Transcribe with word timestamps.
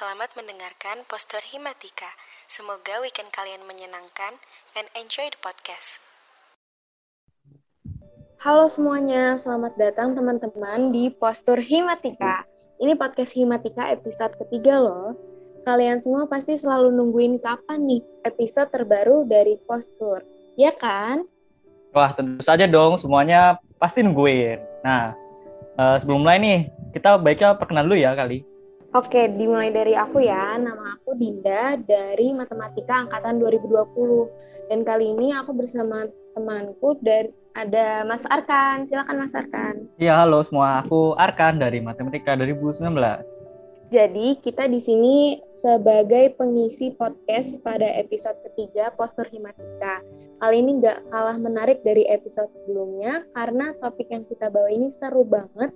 Selamat 0.00 0.32
mendengarkan 0.32 1.04
Postur 1.12 1.44
Himatika. 1.44 2.08
Semoga 2.48 3.04
weekend 3.04 3.28
kalian 3.36 3.60
menyenangkan 3.68 4.40
and 4.72 4.88
enjoy 4.96 5.28
the 5.28 5.36
podcast. 5.44 6.00
Halo 8.40 8.72
semuanya, 8.72 9.36
selamat 9.36 9.76
datang 9.76 10.16
teman-teman 10.16 10.88
di 10.88 11.12
Postur 11.12 11.60
Himatika. 11.60 12.48
Ini 12.80 12.96
podcast 12.96 13.36
Himatika 13.36 13.92
episode 13.92 14.40
ketiga 14.40 14.80
loh. 14.80 15.20
Kalian 15.68 16.00
semua 16.00 16.24
pasti 16.24 16.56
selalu 16.56 16.96
nungguin 16.96 17.36
kapan 17.44 17.84
nih 17.84 18.00
episode 18.24 18.72
terbaru 18.72 19.28
dari 19.28 19.60
Postur, 19.68 20.24
ya 20.56 20.72
kan? 20.80 21.28
Wah, 21.92 22.16
tentu 22.16 22.40
saja 22.40 22.64
dong, 22.64 22.96
semuanya 22.96 23.60
pasti 23.76 24.00
nungguin. 24.00 24.64
Nah, 24.80 25.12
uh, 25.76 26.00
sebelum 26.00 26.24
mulai 26.24 26.40
nih, 26.40 26.58
kita 26.96 27.20
baiknya 27.20 27.52
perkenalan 27.60 27.92
dulu 27.92 28.00
ya 28.00 28.16
kali. 28.16 28.48
Oke, 28.90 29.30
dimulai 29.30 29.70
dari 29.70 29.94
aku 29.94 30.18
ya. 30.18 30.58
Nama 30.58 30.98
aku 30.98 31.14
Dinda 31.14 31.78
dari 31.78 32.34
Matematika 32.34 33.06
Angkatan 33.06 33.38
2020. 33.38 33.86
Dan 34.66 34.82
kali 34.82 35.14
ini 35.14 35.30
aku 35.30 35.54
bersama 35.54 36.10
temanku 36.34 36.98
dari 36.98 37.30
ada 37.54 38.02
Mas 38.02 38.26
Arkan. 38.26 38.90
Silakan 38.90 39.22
Mas 39.22 39.30
Arkan. 39.38 39.86
Iya, 39.94 40.18
halo 40.18 40.42
semua. 40.42 40.82
Aku 40.82 41.14
Arkan 41.14 41.62
dari 41.62 41.78
Matematika 41.78 42.34
2019. 42.34 42.98
Jadi 43.94 44.34
kita 44.42 44.66
di 44.66 44.82
sini 44.82 45.38
sebagai 45.54 46.34
pengisi 46.34 46.90
podcast 46.90 47.62
pada 47.62 47.86
episode 47.94 48.42
ketiga 48.42 48.90
Postur 48.98 49.30
Himatika. 49.30 50.02
Kali 50.42 50.66
ini 50.66 50.82
nggak 50.82 51.14
kalah 51.14 51.38
menarik 51.38 51.78
dari 51.86 52.10
episode 52.10 52.50
sebelumnya 52.58 53.22
karena 53.38 53.70
topik 53.78 54.10
yang 54.10 54.26
kita 54.26 54.50
bawa 54.50 54.66
ini 54.66 54.90
seru 54.90 55.22
banget 55.22 55.70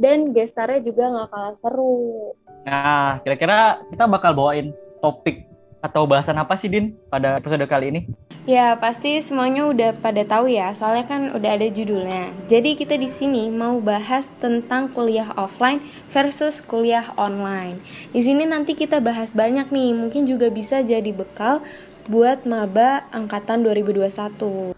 dan 0.00 0.32
gestarnya 0.32 0.80
juga 0.80 1.12
nggak 1.12 1.28
kalah 1.28 1.54
seru. 1.60 2.32
Nah, 2.64 3.20
kira-kira 3.20 3.84
kita 3.92 4.08
bakal 4.08 4.32
bawain 4.32 4.72
topik 5.04 5.44
atau 5.80 6.04
bahasan 6.04 6.36
apa 6.36 6.56
sih 6.60 6.68
Din 6.68 6.96
pada 7.08 7.40
episode 7.40 7.64
kali 7.68 7.92
ini? 7.92 8.00
Ya 8.48 8.76
pasti 8.76 9.20
semuanya 9.20 9.68
udah 9.68 9.96
pada 10.00 10.24
tahu 10.24 10.48
ya, 10.48 10.72
soalnya 10.72 11.04
kan 11.04 11.32
udah 11.36 11.50
ada 11.56 11.68
judulnya. 11.68 12.32
Jadi 12.48 12.76
kita 12.76 12.96
di 12.96 13.08
sini 13.08 13.52
mau 13.52 13.80
bahas 13.80 14.32
tentang 14.40 14.92
kuliah 14.92 15.32
offline 15.36 15.84
versus 16.08 16.64
kuliah 16.64 17.12
online. 17.20 17.80
Di 18.12 18.24
sini 18.24 18.48
nanti 18.48 18.72
kita 18.72 19.04
bahas 19.04 19.36
banyak 19.36 19.68
nih, 19.68 19.92
mungkin 19.92 20.24
juga 20.24 20.48
bisa 20.48 20.80
jadi 20.80 21.12
bekal 21.12 21.60
buat 22.08 22.48
maba 22.48 23.04
angkatan 23.12 23.64
2021. 23.64 24.72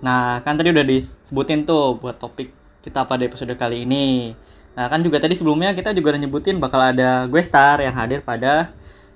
Nah, 0.00 0.40
kan 0.40 0.56
tadi 0.56 0.72
udah 0.72 0.84
disebutin 0.84 1.68
tuh 1.68 2.00
buat 2.00 2.16
topik 2.16 2.59
kita 2.80 3.04
pada 3.04 3.22
episode 3.24 3.52
kali 3.56 3.84
ini. 3.84 4.32
Nah, 4.72 4.88
kan 4.88 5.04
juga 5.04 5.20
tadi 5.20 5.36
sebelumnya 5.36 5.76
kita 5.76 5.92
juga 5.92 6.16
udah 6.16 6.20
nyebutin 6.24 6.56
bakal 6.56 6.80
ada 6.80 7.28
gue 7.28 7.42
star 7.44 7.84
yang 7.84 7.92
hadir 7.92 8.24
pada 8.24 8.72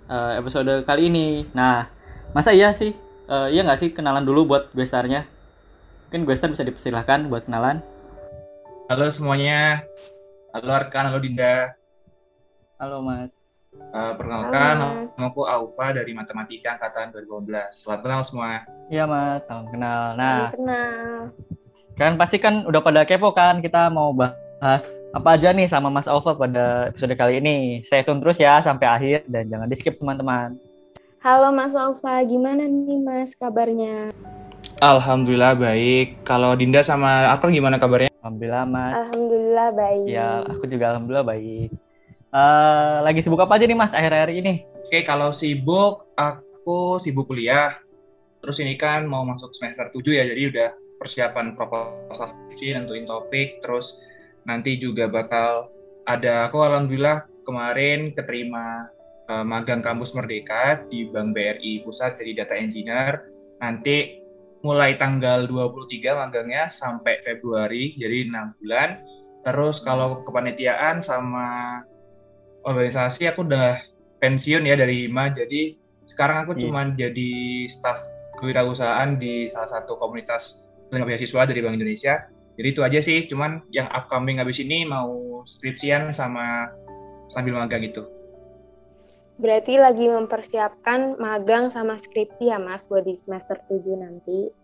uh, 0.08 0.36
episode 0.36 0.84
kali 0.84 1.08
ini. 1.08 1.48
Nah, 1.56 1.88
masa 2.36 2.52
iya 2.52 2.72
sih? 2.76 2.92
Uh, 3.24 3.48
iya 3.48 3.64
nggak 3.64 3.80
sih 3.80 3.90
kenalan 3.96 4.24
dulu 4.24 4.44
buat 4.44 4.68
gue 4.76 4.84
starnya? 4.84 5.24
Mungkin 6.08 6.28
gue 6.28 6.34
star 6.36 6.52
bisa 6.52 6.66
dipersilahkan 6.66 7.32
buat 7.32 7.48
kenalan. 7.48 7.80
Halo 8.92 9.08
semuanya. 9.08 9.80
Halo 10.52 10.70
Arkan, 10.70 11.08
halo 11.08 11.18
Dinda. 11.18 11.72
Halo 12.76 13.00
Mas. 13.00 13.40
Uh, 13.74 14.14
perkenalkan, 14.14 15.08
nama 15.18 15.26
aku 15.34 15.42
Aufa 15.50 15.90
dari 15.90 16.14
Matematika 16.14 16.78
Angkatan 16.78 17.10
2015. 17.10 17.74
Selamat 17.74 18.00
kenal 18.06 18.20
semua. 18.22 18.62
Iya 18.86 19.08
Mas, 19.08 19.42
salam 19.50 19.66
kenal. 19.72 20.14
Nah, 20.14 20.52
salam 20.52 20.54
kenal. 20.54 21.18
Kan 21.94 22.18
pasti 22.18 22.42
kan 22.42 22.66
udah 22.66 22.82
pada 22.82 23.06
kepo 23.06 23.30
kan 23.30 23.62
kita 23.62 23.86
mau 23.86 24.10
bahas 24.10 24.82
apa 25.14 25.38
aja 25.38 25.54
nih 25.54 25.70
sama 25.70 25.94
Mas 25.94 26.10
Alfa 26.10 26.34
pada 26.34 26.90
episode 26.90 27.14
kali 27.14 27.38
ini. 27.38 27.86
Saya 27.86 28.02
tunggu 28.02 28.26
terus 28.26 28.42
ya 28.42 28.58
sampai 28.58 28.86
akhir 28.90 29.18
dan 29.30 29.46
jangan 29.46 29.70
di 29.70 29.78
skip 29.78 29.94
teman-teman. 30.02 30.58
Halo 31.22 31.54
Mas 31.54 31.70
Alfa, 31.78 32.18
gimana 32.26 32.66
nih 32.66 32.98
Mas 32.98 33.38
kabarnya? 33.38 34.10
Alhamdulillah 34.82 35.54
baik. 35.54 36.26
Kalau 36.26 36.58
Dinda 36.58 36.82
sama 36.82 37.30
Akal 37.30 37.54
gimana 37.54 37.78
kabarnya? 37.78 38.10
Alhamdulillah 38.26 38.66
Mas. 38.66 38.94
Alhamdulillah 38.98 39.68
baik. 39.78 40.06
Ya, 40.10 40.42
aku 40.50 40.64
juga 40.66 40.98
alhamdulillah 40.98 41.26
baik. 41.30 41.70
Uh, 42.34 43.06
lagi 43.06 43.22
sibuk 43.22 43.38
apa 43.38 43.54
aja 43.54 43.70
nih 43.70 43.78
Mas 43.78 43.94
akhir-akhir 43.94 44.34
ini? 44.34 44.66
Oke, 44.82 45.06
kalau 45.06 45.30
sibuk 45.30 46.10
aku 46.18 46.98
sibuk 46.98 47.30
kuliah. 47.30 47.78
Terus 48.42 48.58
ini 48.66 48.74
kan 48.74 49.06
mau 49.06 49.22
masuk 49.22 49.54
semester 49.54 49.94
7 49.94 50.10
ya, 50.10 50.26
jadi 50.26 50.42
udah 50.50 50.70
persiapan 50.98 51.58
proposal 51.58 52.28
skripsi, 52.30 52.76
nentuin 52.76 53.04
topik, 53.04 53.60
terus 53.60 54.00
nanti 54.44 54.76
juga 54.76 55.08
bakal 55.08 55.72
ada 56.04 56.48
aku 56.48 56.60
alhamdulillah 56.60 57.24
kemarin 57.48 58.12
keterima 58.12 58.88
uh, 59.28 59.44
magang 59.44 59.80
kampus 59.80 60.12
Merdeka 60.16 60.84
di 60.88 61.08
Bank 61.08 61.32
BRI 61.32 61.84
Pusat 61.84 62.20
jadi 62.20 62.32
data 62.44 62.54
engineer. 62.56 63.12
Nanti 63.60 64.20
mulai 64.64 64.96
tanggal 64.96 65.44
23 65.44 66.16
magangnya 66.16 66.72
sampai 66.72 67.20
Februari, 67.20 67.92
jadi 68.00 68.28
enam 68.28 68.56
bulan. 68.60 69.00
Terus 69.44 69.84
kalau 69.84 70.24
kepanitiaan 70.24 71.04
sama 71.04 71.80
organisasi 72.64 73.28
aku 73.28 73.44
udah 73.44 73.76
pensiun 74.24 74.64
ya 74.64 74.72
dari 74.72 75.04
IMA, 75.04 75.36
jadi 75.36 75.76
sekarang 76.08 76.48
aku 76.48 76.56
yeah. 76.56 76.62
cuma 76.64 76.80
jadi 76.96 77.32
staff 77.68 78.00
kewirausahaan 78.40 79.20
di 79.20 79.52
salah 79.52 79.68
satu 79.68 80.00
komunitas 80.00 80.64
penerima 80.88 81.14
beasiswa 81.14 81.42
dari 81.48 81.60
Bank 81.60 81.76
Indonesia. 81.76 82.14
Jadi 82.54 82.68
itu 82.70 82.80
aja 82.86 83.00
sih, 83.02 83.26
cuman 83.26 83.66
yang 83.74 83.90
upcoming 83.90 84.38
habis 84.38 84.62
ini 84.62 84.86
mau 84.86 85.42
skripsian 85.42 86.14
sama 86.14 86.70
sambil 87.26 87.58
magang 87.58 87.82
itu. 87.82 88.06
Berarti 89.34 89.74
lagi 89.82 90.06
mempersiapkan 90.06 91.18
magang 91.18 91.74
sama 91.74 91.98
skripsi 91.98 92.54
ya 92.54 92.62
Mas 92.62 92.86
buat 92.86 93.02
di 93.02 93.18
semester 93.18 93.58
7 93.66 93.98
nanti? 93.98 94.54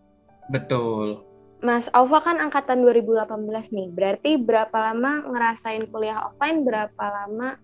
Betul. 0.47 1.27
Mas 1.59 1.91
Alfa 1.91 2.23
kan 2.23 2.39
angkatan 2.39 2.81
2018 2.81 3.27
nih, 3.75 3.87
berarti 3.93 4.31
berapa 4.41 4.73
lama 4.73 5.27
ngerasain 5.27 5.85
kuliah 5.91 6.31
offline, 6.31 6.65
berapa 6.65 7.03
lama 7.05 7.59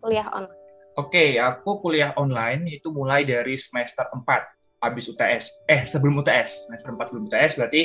kuliah 0.00 0.30
online? 0.32 0.56
Oke, 0.96 1.36
aku 1.36 1.84
kuliah 1.84 2.16
online 2.16 2.80
itu 2.80 2.88
mulai 2.88 3.28
dari 3.28 3.58
semester 3.60 4.08
4 4.08 4.57
habis 4.78 5.10
UTS. 5.10 5.66
Eh, 5.66 5.82
sebelum 5.84 6.22
UTS, 6.22 6.70
semester 6.70 6.94
4 6.94 7.10
sebelum 7.10 7.24
UTS 7.26 7.52
berarti 7.58 7.82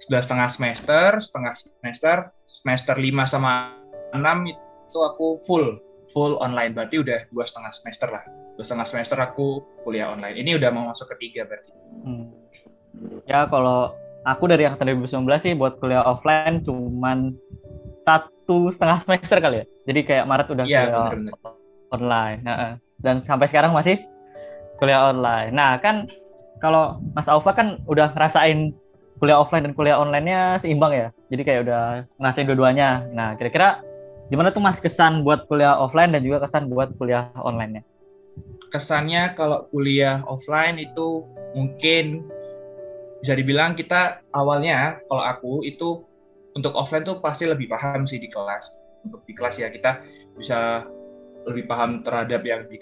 sudah 0.00 0.20
setengah 0.20 0.48
semester, 0.52 1.08
setengah 1.20 1.54
semester, 1.56 2.16
semester 2.48 2.94
5 2.96 3.24
sama 3.28 3.76
6 4.12 4.52
itu 4.52 4.98
aku 5.00 5.40
full, 5.44 5.80
full 6.12 6.36
online. 6.40 6.72
Berarti 6.72 7.00
udah 7.00 7.28
dua 7.32 7.44
setengah 7.44 7.72
semester 7.72 8.08
lah. 8.12 8.24
Dua 8.56 8.64
setengah 8.64 8.88
semester 8.88 9.18
aku 9.20 9.64
kuliah 9.84 10.12
online. 10.12 10.36
Ini 10.40 10.56
udah 10.56 10.70
mau 10.72 10.88
masuk 10.88 11.12
ketiga 11.16 11.44
berarti. 11.44 11.72
Hmm. 12.04 12.32
Ya 13.28 13.44
kalau 13.48 13.92
aku 14.24 14.48
dari 14.48 14.64
yang 14.64 14.80
2019 14.80 15.20
sih 15.36 15.52
buat 15.52 15.76
kuliah 15.76 16.04
offline 16.04 16.64
cuman 16.64 17.36
satu 18.06 18.72
setengah 18.72 19.04
semester 19.04 19.36
kali 19.42 19.56
ya. 19.60 19.64
Jadi 19.84 20.00
kayak 20.06 20.24
Maret 20.24 20.48
udah 20.48 20.64
ya, 20.64 20.80
kuliah 20.88 21.08
bener 21.12 21.34
-bener. 21.36 21.54
online. 21.92 22.38
Nah, 22.46 22.56
dan 23.00 23.20
sampai 23.26 23.46
sekarang 23.50 23.76
masih 23.76 24.00
kuliah 24.78 25.10
online. 25.12 25.52
Nah, 25.52 25.80
kan 25.80 26.08
kalau 26.60 27.00
Mas 27.12 27.28
Aufa 27.28 27.52
kan 27.52 27.80
udah 27.84 28.12
ngerasain 28.16 28.72
kuliah 29.16 29.40
offline 29.40 29.64
dan 29.64 29.72
kuliah 29.72 29.96
online-nya 29.96 30.60
seimbang 30.60 30.92
ya. 30.92 31.08
Jadi 31.32 31.42
kayak 31.44 31.60
udah 31.68 31.82
ngerasain 32.20 32.46
dua-duanya. 32.48 33.08
Nah, 33.12 33.36
kira-kira 33.36 33.80
gimana 34.28 34.52
tuh 34.52 34.60
Mas 34.64 34.80
kesan 34.80 35.24
buat 35.24 35.48
kuliah 35.48 35.76
offline 35.76 36.12
dan 36.12 36.20
juga 36.24 36.44
kesan 36.44 36.68
buat 36.68 36.92
kuliah 37.00 37.32
online-nya? 37.40 37.84
Kesannya 38.72 39.32
kalau 39.38 39.64
kuliah 39.72 40.20
offline 40.28 40.76
itu 40.76 41.24
mungkin 41.56 42.26
bisa 43.24 43.32
dibilang 43.32 43.72
kita 43.72 44.20
awalnya 44.36 45.00
kalau 45.08 45.24
aku 45.24 45.52
itu 45.64 46.04
untuk 46.52 46.72
offline 46.76 47.04
tuh 47.04 47.20
pasti 47.20 47.48
lebih 47.48 47.68
paham 47.72 48.04
sih 48.04 48.20
di 48.20 48.28
kelas. 48.28 48.76
Untuk 49.04 49.24
di 49.24 49.32
kelas 49.32 49.56
ya 49.60 49.68
kita 49.72 50.04
bisa 50.36 50.84
lebih 51.46 51.64
paham 51.70 52.02
terhadap 52.02 52.42
yang 52.42 52.66
di, 52.66 52.76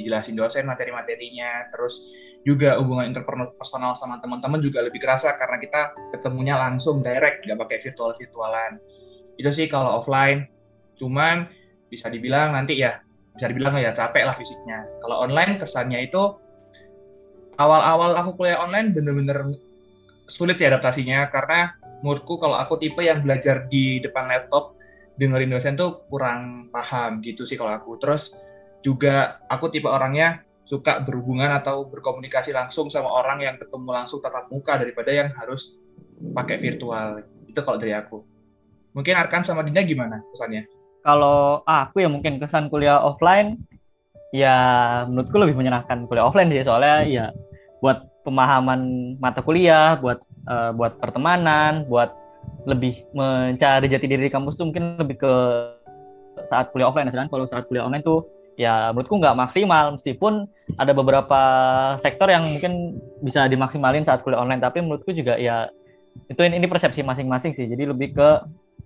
dijelasin 0.00 0.38
dosen 0.38 0.64
materi-materinya. 0.64 1.68
Terus 1.74 2.06
juga 2.40 2.80
hubungan 2.80 3.10
interpersonal 3.12 3.92
sama 3.98 4.16
teman-teman 4.22 4.62
juga 4.64 4.80
lebih 4.80 5.02
kerasa 5.02 5.36
karena 5.36 5.60
kita 5.60 5.92
ketemunya 6.16 6.56
langsung 6.56 7.04
direct 7.04 7.44
nggak 7.44 7.58
pakai 7.60 7.78
virtual 7.84 8.16
virtualan 8.16 8.80
itu 9.36 9.50
sih 9.52 9.66
kalau 9.68 10.00
offline. 10.00 10.48
Cuman 11.00 11.48
bisa 11.88 12.12
dibilang 12.12 12.52
nanti 12.52 12.76
ya 12.76 13.00
bisa 13.32 13.48
dibilang 13.48 13.76
ya 13.80 13.96
capek 13.96 14.28
lah 14.28 14.36
fisiknya. 14.36 14.84
Kalau 15.00 15.24
online 15.24 15.56
kesannya 15.56 16.04
itu 16.04 16.36
awal-awal 17.56 18.16
aku 18.20 18.36
kuliah 18.36 18.60
online 18.60 18.92
bener-bener 18.92 19.56
sulit 20.28 20.60
sih 20.60 20.68
adaptasinya. 20.68 21.28
Karena 21.32 21.72
menurutku 22.04 22.36
kalau 22.36 22.56
aku 22.60 22.76
tipe 22.76 23.00
yang 23.00 23.24
belajar 23.24 23.64
di 23.68 24.00
depan 24.04 24.28
laptop 24.28 24.79
dengerin 25.18 25.50
dosen 25.50 25.74
tuh 25.74 26.06
kurang 26.06 26.68
paham 26.70 27.24
gitu 27.24 27.42
sih 27.48 27.56
kalau 27.58 27.74
aku. 27.74 27.96
Terus 27.98 28.36
juga 28.84 29.40
aku 29.50 29.68
tipe 29.72 29.88
orangnya 29.88 30.44
suka 30.64 31.02
berhubungan 31.02 31.50
atau 31.58 31.82
berkomunikasi 31.90 32.54
langsung 32.54 32.86
sama 32.92 33.10
orang 33.10 33.42
yang 33.42 33.56
ketemu 33.58 33.90
langsung 33.90 34.22
tatap 34.22 34.46
muka 34.54 34.78
daripada 34.78 35.10
yang 35.10 35.28
harus 35.34 35.74
pakai 36.36 36.56
virtual. 36.62 37.26
Itu 37.50 37.60
kalau 37.66 37.78
dari 37.80 37.96
aku. 37.96 38.22
Mungkin 38.94 39.14
Arkan 39.18 39.42
sama 39.42 39.66
Dinda 39.66 39.82
gimana 39.82 40.22
kesannya? 40.30 40.66
Kalau 41.02 41.64
aku 41.64 42.04
ya 42.04 42.08
mungkin 42.12 42.38
kesan 42.38 42.68
kuliah 42.68 43.00
offline 43.00 43.58
ya 44.30 44.54
menurutku 45.10 45.42
lebih 45.42 45.58
menyenangkan 45.58 46.06
kuliah 46.06 46.28
offline 46.28 46.54
sih 46.54 46.62
soalnya 46.62 47.02
ya 47.02 47.26
buat 47.82 48.06
pemahaman 48.22 49.14
mata 49.16 49.40
kuliah, 49.40 49.96
buat 49.96 50.20
uh, 50.46 50.70
buat 50.76 51.00
pertemanan, 51.00 51.88
buat 51.88 52.12
lebih 52.68 53.04
mencari 53.16 53.86
jati 53.88 54.06
diri 54.06 54.28
di 54.28 54.32
kampus 54.32 54.60
tuh 54.60 54.68
mungkin 54.68 55.00
lebih 55.00 55.16
ke 55.20 55.32
saat 56.48 56.72
kuliah 56.72 56.88
offline. 56.88 57.08
Sedangkan 57.08 57.32
kalau 57.32 57.46
saat 57.48 57.64
kuliah 57.68 57.84
online 57.84 58.04
tuh 58.04 58.28
ya 58.60 58.92
menurutku 58.92 59.16
nggak 59.16 59.36
maksimal 59.40 59.96
meskipun 59.96 60.44
ada 60.76 60.92
beberapa 60.92 61.40
sektor 62.04 62.28
yang 62.28 62.44
mungkin 62.44 63.00
bisa 63.24 63.48
dimaksimalin 63.48 64.04
saat 64.04 64.20
kuliah 64.20 64.36
online 64.36 64.60
tapi 64.60 64.84
menurutku 64.84 65.16
juga 65.16 65.40
ya 65.40 65.72
itu 66.28 66.40
ini 66.44 66.68
persepsi 66.68 67.00
masing-masing 67.00 67.56
sih 67.56 67.64
jadi 67.64 67.88
lebih 67.88 68.12
ke 68.12 68.28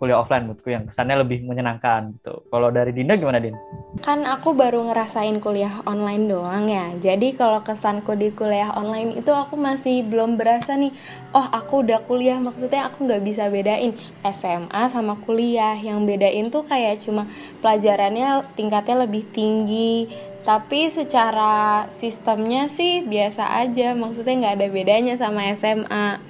kuliah 0.04 0.20
offline 0.20 0.44
menurutku 0.44 0.68
yang 0.68 0.84
kesannya 0.84 1.24
lebih 1.24 1.48
menyenangkan 1.48 2.12
gitu. 2.20 2.44
Kalau 2.52 2.68
dari 2.68 2.92
Dinda 2.92 3.16
gimana 3.16 3.40
Din? 3.40 3.56
Kan 4.04 4.28
aku 4.28 4.52
baru 4.52 4.84
ngerasain 4.84 5.40
kuliah 5.40 5.80
online 5.88 6.28
doang 6.28 6.68
ya. 6.68 6.92
Jadi 7.00 7.32
kalau 7.32 7.64
kesanku 7.64 8.12
di 8.12 8.28
kuliah 8.36 8.76
online 8.76 9.16
itu 9.16 9.32
aku 9.32 9.56
masih 9.56 10.04
belum 10.04 10.36
berasa 10.36 10.76
nih. 10.76 10.92
Oh 11.32 11.48
aku 11.48 11.88
udah 11.88 12.04
kuliah 12.04 12.36
maksudnya 12.36 12.92
aku 12.92 13.08
nggak 13.08 13.24
bisa 13.24 13.48
bedain 13.48 13.96
SMA 14.28 14.82
sama 14.92 15.16
kuliah. 15.24 15.80
Yang 15.80 15.98
bedain 16.04 16.46
tuh 16.52 16.68
kayak 16.68 17.00
cuma 17.00 17.24
pelajarannya 17.64 18.44
tingkatnya 18.52 19.08
lebih 19.08 19.24
tinggi. 19.32 20.04
Tapi 20.44 20.92
secara 20.92 21.88
sistemnya 21.88 22.68
sih 22.68 23.00
biasa 23.00 23.64
aja, 23.64 23.96
maksudnya 23.96 24.44
nggak 24.44 24.56
ada 24.60 24.68
bedanya 24.68 25.14
sama 25.16 25.48
SMA. 25.56 26.20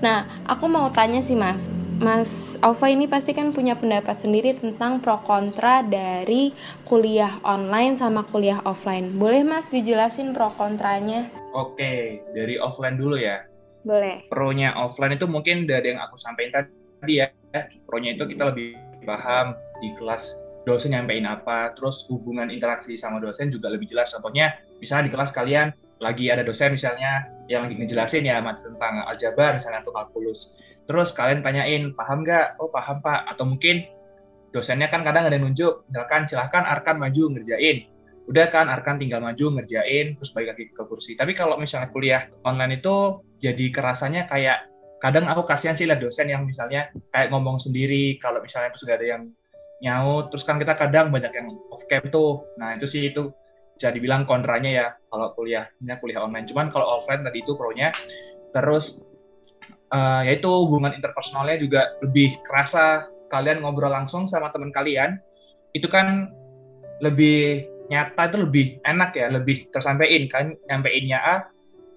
Nah, 0.00 0.24
aku 0.48 0.64
mau 0.72 0.88
tanya 0.88 1.20
sih 1.20 1.36
mas, 1.36 1.68
Mas 2.02 2.58
Alfa 2.66 2.90
ini 2.90 3.06
pasti 3.06 3.30
kan 3.30 3.54
punya 3.54 3.78
pendapat 3.78 4.18
sendiri 4.18 4.58
tentang 4.58 4.98
pro 4.98 5.22
kontra 5.22 5.86
dari 5.86 6.50
kuliah 6.82 7.30
online 7.46 7.94
sama 7.94 8.26
kuliah 8.26 8.58
offline. 8.66 9.14
Boleh 9.14 9.46
Mas 9.46 9.70
dijelasin 9.70 10.34
pro 10.34 10.50
kontranya? 10.58 11.30
Oke, 11.54 12.18
dari 12.34 12.58
offline 12.58 12.98
dulu 12.98 13.14
ya. 13.14 13.46
Boleh. 13.86 14.26
Pro-nya 14.26 14.74
offline 14.74 15.14
itu 15.14 15.30
mungkin 15.30 15.62
dari 15.62 15.94
yang 15.94 16.02
aku 16.02 16.18
sampaikan 16.18 16.66
tadi 16.98 17.22
ya. 17.22 17.30
Pro-nya 17.86 18.18
itu 18.18 18.26
kita 18.26 18.50
lebih 18.50 18.74
paham 19.06 19.54
di 19.78 19.94
kelas 19.94 20.42
dosen 20.66 20.98
nyampein 20.98 21.22
apa, 21.22 21.70
terus 21.78 22.02
hubungan 22.10 22.50
interaksi 22.50 22.98
sama 22.98 23.22
dosen 23.22 23.54
juga 23.54 23.70
lebih 23.70 23.86
jelas. 23.86 24.10
Contohnya, 24.10 24.58
misalnya 24.82 25.06
di 25.06 25.12
kelas 25.14 25.30
kalian 25.30 25.70
lagi 26.02 26.34
ada 26.34 26.42
dosen 26.42 26.74
misalnya 26.74 27.30
yang 27.46 27.70
lagi 27.70 27.78
ngejelasin 27.78 28.26
ya 28.26 28.42
tentang 28.42 29.06
aljabar 29.06 29.62
misalnya 29.62 29.86
atau 29.86 29.94
kalkulus 29.94 30.58
Terus 30.86 31.14
kalian 31.14 31.40
tanyain, 31.46 31.94
paham 31.94 32.26
nggak? 32.26 32.58
Oh 32.58 32.68
paham 32.68 32.98
pak. 33.00 33.30
Atau 33.30 33.46
mungkin 33.46 33.86
dosennya 34.52 34.92
kan 34.92 35.00
kadang 35.06 35.26
ada 35.30 35.38
nunjuk, 35.40 35.88
misalkan 35.88 36.28
silahkan 36.28 36.62
Arkan 36.68 37.00
maju 37.00 37.38
ngerjain. 37.38 37.88
Udah 38.28 38.46
kan 38.52 38.68
Arkan 38.68 39.00
tinggal 39.00 39.18
maju 39.24 39.58
ngerjain, 39.58 40.14
terus 40.14 40.30
balik 40.30 40.54
lagi 40.54 40.64
ke 40.70 40.82
kursi. 40.86 41.16
Tapi 41.16 41.32
kalau 41.32 41.56
misalnya 41.56 41.88
kuliah 41.90 42.28
online 42.44 42.78
itu 42.78 43.24
jadi 43.42 43.66
kerasanya 43.72 44.28
kayak 44.30 44.68
kadang 45.02 45.26
aku 45.26 45.42
kasihan 45.42 45.74
sih 45.74 45.88
lah 45.88 45.98
dosen 45.98 46.30
yang 46.30 46.46
misalnya 46.46 46.92
kayak 47.10 47.34
ngomong 47.34 47.58
sendiri, 47.58 48.20
kalau 48.22 48.38
misalnya 48.38 48.70
terus 48.70 48.86
gak 48.86 49.02
ada 49.02 49.08
yang 49.18 49.22
nyaut, 49.82 50.30
terus 50.30 50.46
kan 50.46 50.62
kita 50.62 50.78
kadang 50.78 51.10
banyak 51.10 51.34
yang 51.34 51.50
off 51.74 51.82
cam 51.90 52.06
tuh. 52.06 52.46
Nah 52.54 52.78
itu 52.78 52.86
sih 52.86 53.10
itu 53.10 53.34
bisa 53.74 53.90
dibilang 53.90 54.22
kontranya 54.22 54.70
ya 54.70 54.86
kalau 55.10 55.34
kuliahnya 55.34 55.98
kuliah 55.98 56.22
online. 56.22 56.46
Cuman 56.46 56.70
kalau 56.70 56.86
offline 56.86 57.26
tadi 57.26 57.42
itu 57.42 57.58
pro-nya. 57.58 57.90
Terus 58.54 59.02
uh, 59.92 60.22
yaitu 60.24 60.48
hubungan 60.48 60.96
interpersonalnya 60.96 61.60
juga 61.60 61.94
lebih 62.00 62.40
kerasa. 62.42 63.06
Kalian 63.28 63.64
ngobrol 63.64 63.88
langsung 63.88 64.28
sama 64.28 64.52
teman 64.52 64.68
kalian 64.68 65.16
itu 65.72 65.88
kan 65.88 66.28
lebih 67.00 67.64
nyata 67.88 68.28
itu 68.28 68.38
lebih 68.44 68.66
enak 68.84 69.10
ya 69.16 69.26
lebih 69.32 69.68
tersampaikan. 69.72 70.28
Kan 70.28 70.46
nyampeinnya 70.68 71.18
A 71.20 71.36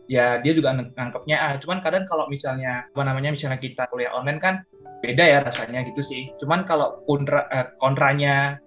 ya 0.07 0.39
dia 0.39 0.53
juga 0.55 0.71
nangkepnya 0.75 1.37
A. 1.39 1.49
Cuman 1.59 1.83
kadang 1.83 2.07
kalau 2.07 2.31
misalnya 2.31 2.87
apa 2.87 3.03
namanya 3.03 3.35
misalnya 3.35 3.59
kita 3.59 3.89
kuliah 3.91 4.15
online 4.15 4.39
kan 4.39 4.55
beda 5.03 5.23
ya 5.27 5.39
rasanya 5.43 5.83
gitu 5.91 6.01
sih. 6.01 6.31
Cuman 6.39 6.63
kalau 6.63 7.03
kontra, 7.03 7.51
eh, 7.51 7.67
kontranya 7.77 8.57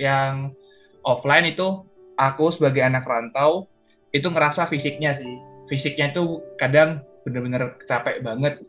yang 0.00 0.56
offline 1.04 1.52
itu 1.52 1.84
aku 2.16 2.50
sebagai 2.50 2.82
anak 2.82 3.04
rantau 3.04 3.68
itu 4.14 4.26
ngerasa 4.30 4.64
fisiknya 4.70 5.12
sih. 5.12 5.30
Fisiknya 5.68 6.14
itu 6.14 6.40
kadang 6.56 7.04
bener-bener 7.24 7.80
capek 7.88 8.20
banget 8.20 8.60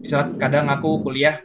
misalnya 0.00 0.38
kadang 0.40 0.66
aku 0.72 1.02
kuliah 1.04 1.42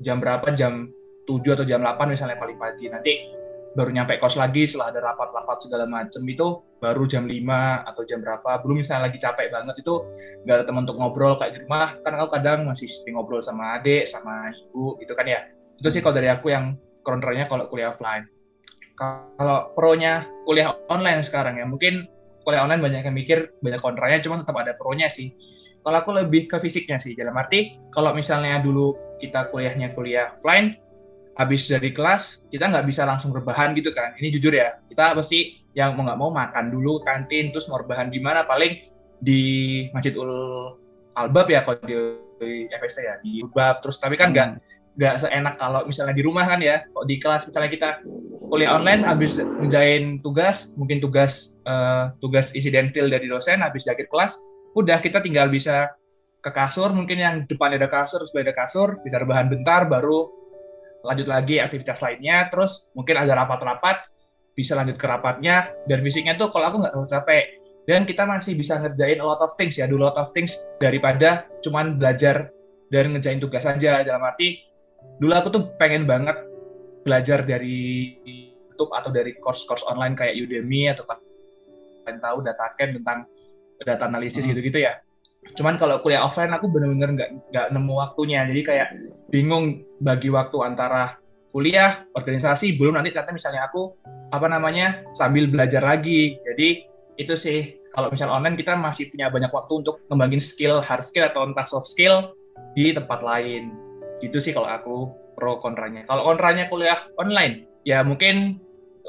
jam 0.00 0.22
berapa? 0.22 0.54
Jam 0.54 0.88
7 1.28 1.56
atau 1.60 1.64
jam 1.68 1.84
8 1.84 2.08
misalnya 2.08 2.40
paling 2.40 2.56
pagi. 2.56 2.88
Nanti 2.88 3.12
baru 3.76 3.92
nyampe 3.92 4.16
kos 4.16 4.40
lagi 4.40 4.64
setelah 4.64 4.90
ada 4.90 5.12
rapat-rapat 5.12 5.68
segala 5.68 5.84
macem 5.84 6.24
itu 6.24 6.64
baru 6.80 7.04
jam 7.04 7.28
5 7.28 7.36
atau 7.84 8.02
jam 8.08 8.24
berapa. 8.24 8.50
Belum 8.64 8.80
misalnya 8.80 9.12
lagi 9.12 9.18
capek 9.20 9.52
banget 9.52 9.76
itu 9.84 9.94
nggak 10.46 10.56
ada 10.56 10.64
teman 10.64 10.82
untuk 10.88 10.96
ngobrol 10.96 11.36
kayak 11.36 11.52
di 11.52 11.60
rumah. 11.68 11.98
Kan 12.00 12.16
aku 12.16 12.28
kadang 12.32 12.64
masih 12.64 12.88
ngobrol 13.12 13.44
sama 13.44 13.76
adik 13.76 14.08
sama 14.08 14.48
ibu 14.54 14.96
gitu 15.02 15.12
kan 15.12 15.28
ya. 15.28 15.44
Itu 15.76 15.92
sih 15.92 16.00
kalau 16.00 16.16
dari 16.16 16.32
aku 16.32 16.48
yang 16.48 16.74
kontranya 17.04 17.44
kalau 17.44 17.68
kuliah 17.68 17.92
offline. 17.92 18.24
Kalau 18.98 19.70
pro-nya 19.78 20.26
kuliah 20.42 20.74
online 20.90 21.22
sekarang 21.22 21.60
ya. 21.60 21.66
Mungkin 21.68 22.08
kuliah 22.42 22.64
online 22.64 22.80
banyak 22.80 23.02
yang 23.04 23.14
mikir 23.14 23.38
banyak 23.60 23.78
kontranya 23.84 24.18
cuma 24.24 24.40
tetap 24.40 24.56
ada 24.56 24.72
pro-nya 24.72 25.12
sih 25.12 25.36
kalau 25.82 25.96
aku 26.02 26.10
lebih 26.14 26.50
ke 26.50 26.56
fisiknya 26.60 26.98
sih 27.00 27.14
dalam 27.14 27.36
arti 27.38 27.78
kalau 27.94 28.12
misalnya 28.12 28.60
dulu 28.60 28.94
kita 29.18 29.50
kuliahnya 29.50 29.94
kuliah 29.94 30.34
offline 30.36 30.78
habis 31.38 31.70
dari 31.70 31.94
kelas 31.94 32.46
kita 32.50 32.66
nggak 32.66 32.86
bisa 32.86 33.06
langsung 33.06 33.30
rebahan 33.30 33.70
gitu 33.78 33.94
kan. 33.94 34.14
Ini 34.18 34.28
jujur 34.34 34.50
ya 34.50 34.82
kita 34.90 35.14
pasti 35.14 35.58
yang 35.78 35.94
mau 35.94 36.02
nggak 36.10 36.18
mau 36.18 36.30
makan 36.34 36.64
dulu 36.74 36.98
kantin 37.06 37.54
terus 37.54 37.70
mau 37.70 37.78
rebahan 37.78 38.10
di 38.10 38.18
mana 38.18 38.42
paling 38.42 38.90
di 39.22 39.42
Masjid 39.94 40.14
Ul 40.18 40.30
Albab 41.14 41.50
ya 41.50 41.62
kalau 41.66 41.78
di, 41.82 41.94
FST 42.70 42.98
ya 43.02 43.14
di 43.22 43.42
Albab 43.42 43.82
terus 43.82 43.98
tapi 43.98 44.14
kan 44.18 44.34
nggak 44.34 44.58
nggak 44.98 45.14
seenak 45.22 45.54
kalau 45.58 45.86
misalnya 45.86 46.14
di 46.14 46.26
rumah 46.26 46.42
kan 46.42 46.58
ya 46.58 46.82
kok 46.82 47.06
di 47.06 47.22
kelas 47.22 47.46
misalnya 47.46 47.70
kita 47.70 47.88
kuliah 48.50 48.74
online 48.74 49.06
habis 49.06 49.38
ngejain 49.38 50.18
tugas 50.22 50.74
mungkin 50.74 50.98
tugas 50.98 51.54
uh, 51.62 52.10
tugas 52.18 52.50
isi 52.58 52.66
dentil 52.74 53.06
dari 53.06 53.30
dosen 53.30 53.62
habis 53.62 53.86
jaket 53.86 54.10
kelas 54.10 54.34
udah 54.76 54.98
kita 55.00 55.24
tinggal 55.24 55.48
bisa 55.48 55.92
ke 56.38 56.50
kasur 56.54 56.94
mungkin 56.94 57.18
yang 57.18 57.34
depan 57.44 57.74
ada 57.74 57.90
kasur 57.90 58.22
terus 58.22 58.32
ada 58.34 58.54
kasur 58.54 59.00
bisa 59.02 59.18
rebahan 59.18 59.50
bentar 59.50 59.84
baru 59.88 60.38
lanjut 61.02 61.26
lagi 61.30 61.62
aktivitas 61.62 61.98
lainnya. 62.02 62.48
Terus 62.50 62.90
mungkin 62.94 63.18
ada 63.18 63.32
rapat-rapat 63.34 64.08
bisa 64.54 64.74
lanjut 64.74 64.98
ke 64.98 65.06
rapatnya 65.06 65.70
dan 65.86 66.02
fisiknya 66.02 66.34
tuh 66.34 66.50
kalau 66.50 66.66
aku 66.70 66.76
nggak 66.82 66.92
terlalu 66.94 67.10
capek. 67.10 67.44
Dan 67.88 68.04
kita 68.04 68.28
masih 68.28 68.52
bisa 68.52 68.76
ngerjain 68.84 69.16
a 69.16 69.24
lot 69.24 69.40
of 69.40 69.56
things 69.56 69.80
ya 69.80 69.88
do 69.88 69.96
a 69.96 70.12
lot 70.12 70.18
of 70.20 70.28
things 70.36 70.52
daripada 70.76 71.48
cuman 71.64 71.96
belajar 71.96 72.52
dan 72.92 73.16
ngerjain 73.16 73.40
tugas 73.40 73.64
saja 73.64 74.04
dalam 74.04 74.20
arti 74.28 74.60
dulu 75.16 75.32
aku 75.32 75.48
tuh 75.48 75.62
pengen 75.80 76.04
banget 76.04 76.36
belajar 77.00 77.40
dari 77.48 78.12
YouTube 78.28 78.92
atau 78.92 79.08
dari 79.08 79.32
course-course 79.40 79.88
online 79.88 80.12
kayak 80.12 80.36
Udemy 80.36 80.92
atau 80.92 81.08
kalian 81.08 82.20
tahu 82.20 82.44
DataCamp 82.44 82.92
tentang 83.00 83.24
data 83.82 84.06
analisis 84.06 84.44
hmm. 84.44 84.50
gitu-gitu 84.54 84.78
ya. 84.82 84.98
Cuman 85.54 85.78
kalau 85.78 86.02
kuliah 86.02 86.22
offline 86.26 86.52
aku 86.52 86.70
bener-bener 86.70 87.14
nggak 87.14 87.30
nggak 87.50 87.66
nemu 87.72 87.94
waktunya. 87.94 88.44
Jadi 88.46 88.60
kayak 88.66 88.88
bingung 89.30 89.86
bagi 90.02 90.28
waktu 90.28 90.56
antara 90.62 91.16
kuliah, 91.54 92.04
organisasi, 92.12 92.76
belum 92.76 92.98
nanti 92.98 93.14
kata 93.14 93.32
misalnya 93.32 93.66
aku 93.66 93.96
apa 94.28 94.46
namanya 94.50 95.02
sambil 95.16 95.48
belajar 95.48 95.80
lagi. 95.80 96.36
Jadi 96.44 96.84
itu 97.18 97.34
sih 97.34 97.78
kalau 97.96 98.12
misalnya 98.12 98.38
online 98.38 98.56
kita 98.58 98.76
masih 98.78 99.10
punya 99.10 99.32
banyak 99.32 99.50
waktu 99.50 99.72
untuk 99.82 100.04
ngembangin 100.06 100.42
skill 100.42 100.78
hard 100.84 101.02
skill 101.02 101.26
atau 101.26 101.48
entah 101.48 101.66
soft 101.66 101.90
skill 101.90 102.36
di 102.76 102.92
tempat 102.92 103.24
lain. 103.24 103.72
Itu 104.22 104.38
sih 104.38 104.52
kalau 104.52 104.68
aku 104.68 104.96
pro 105.38 105.62
kontranya. 105.62 106.04
Kalau 106.06 106.26
kontranya 106.26 106.66
kuliah 106.66 107.06
online, 107.18 107.66
ya 107.86 108.02
mungkin 108.02 108.58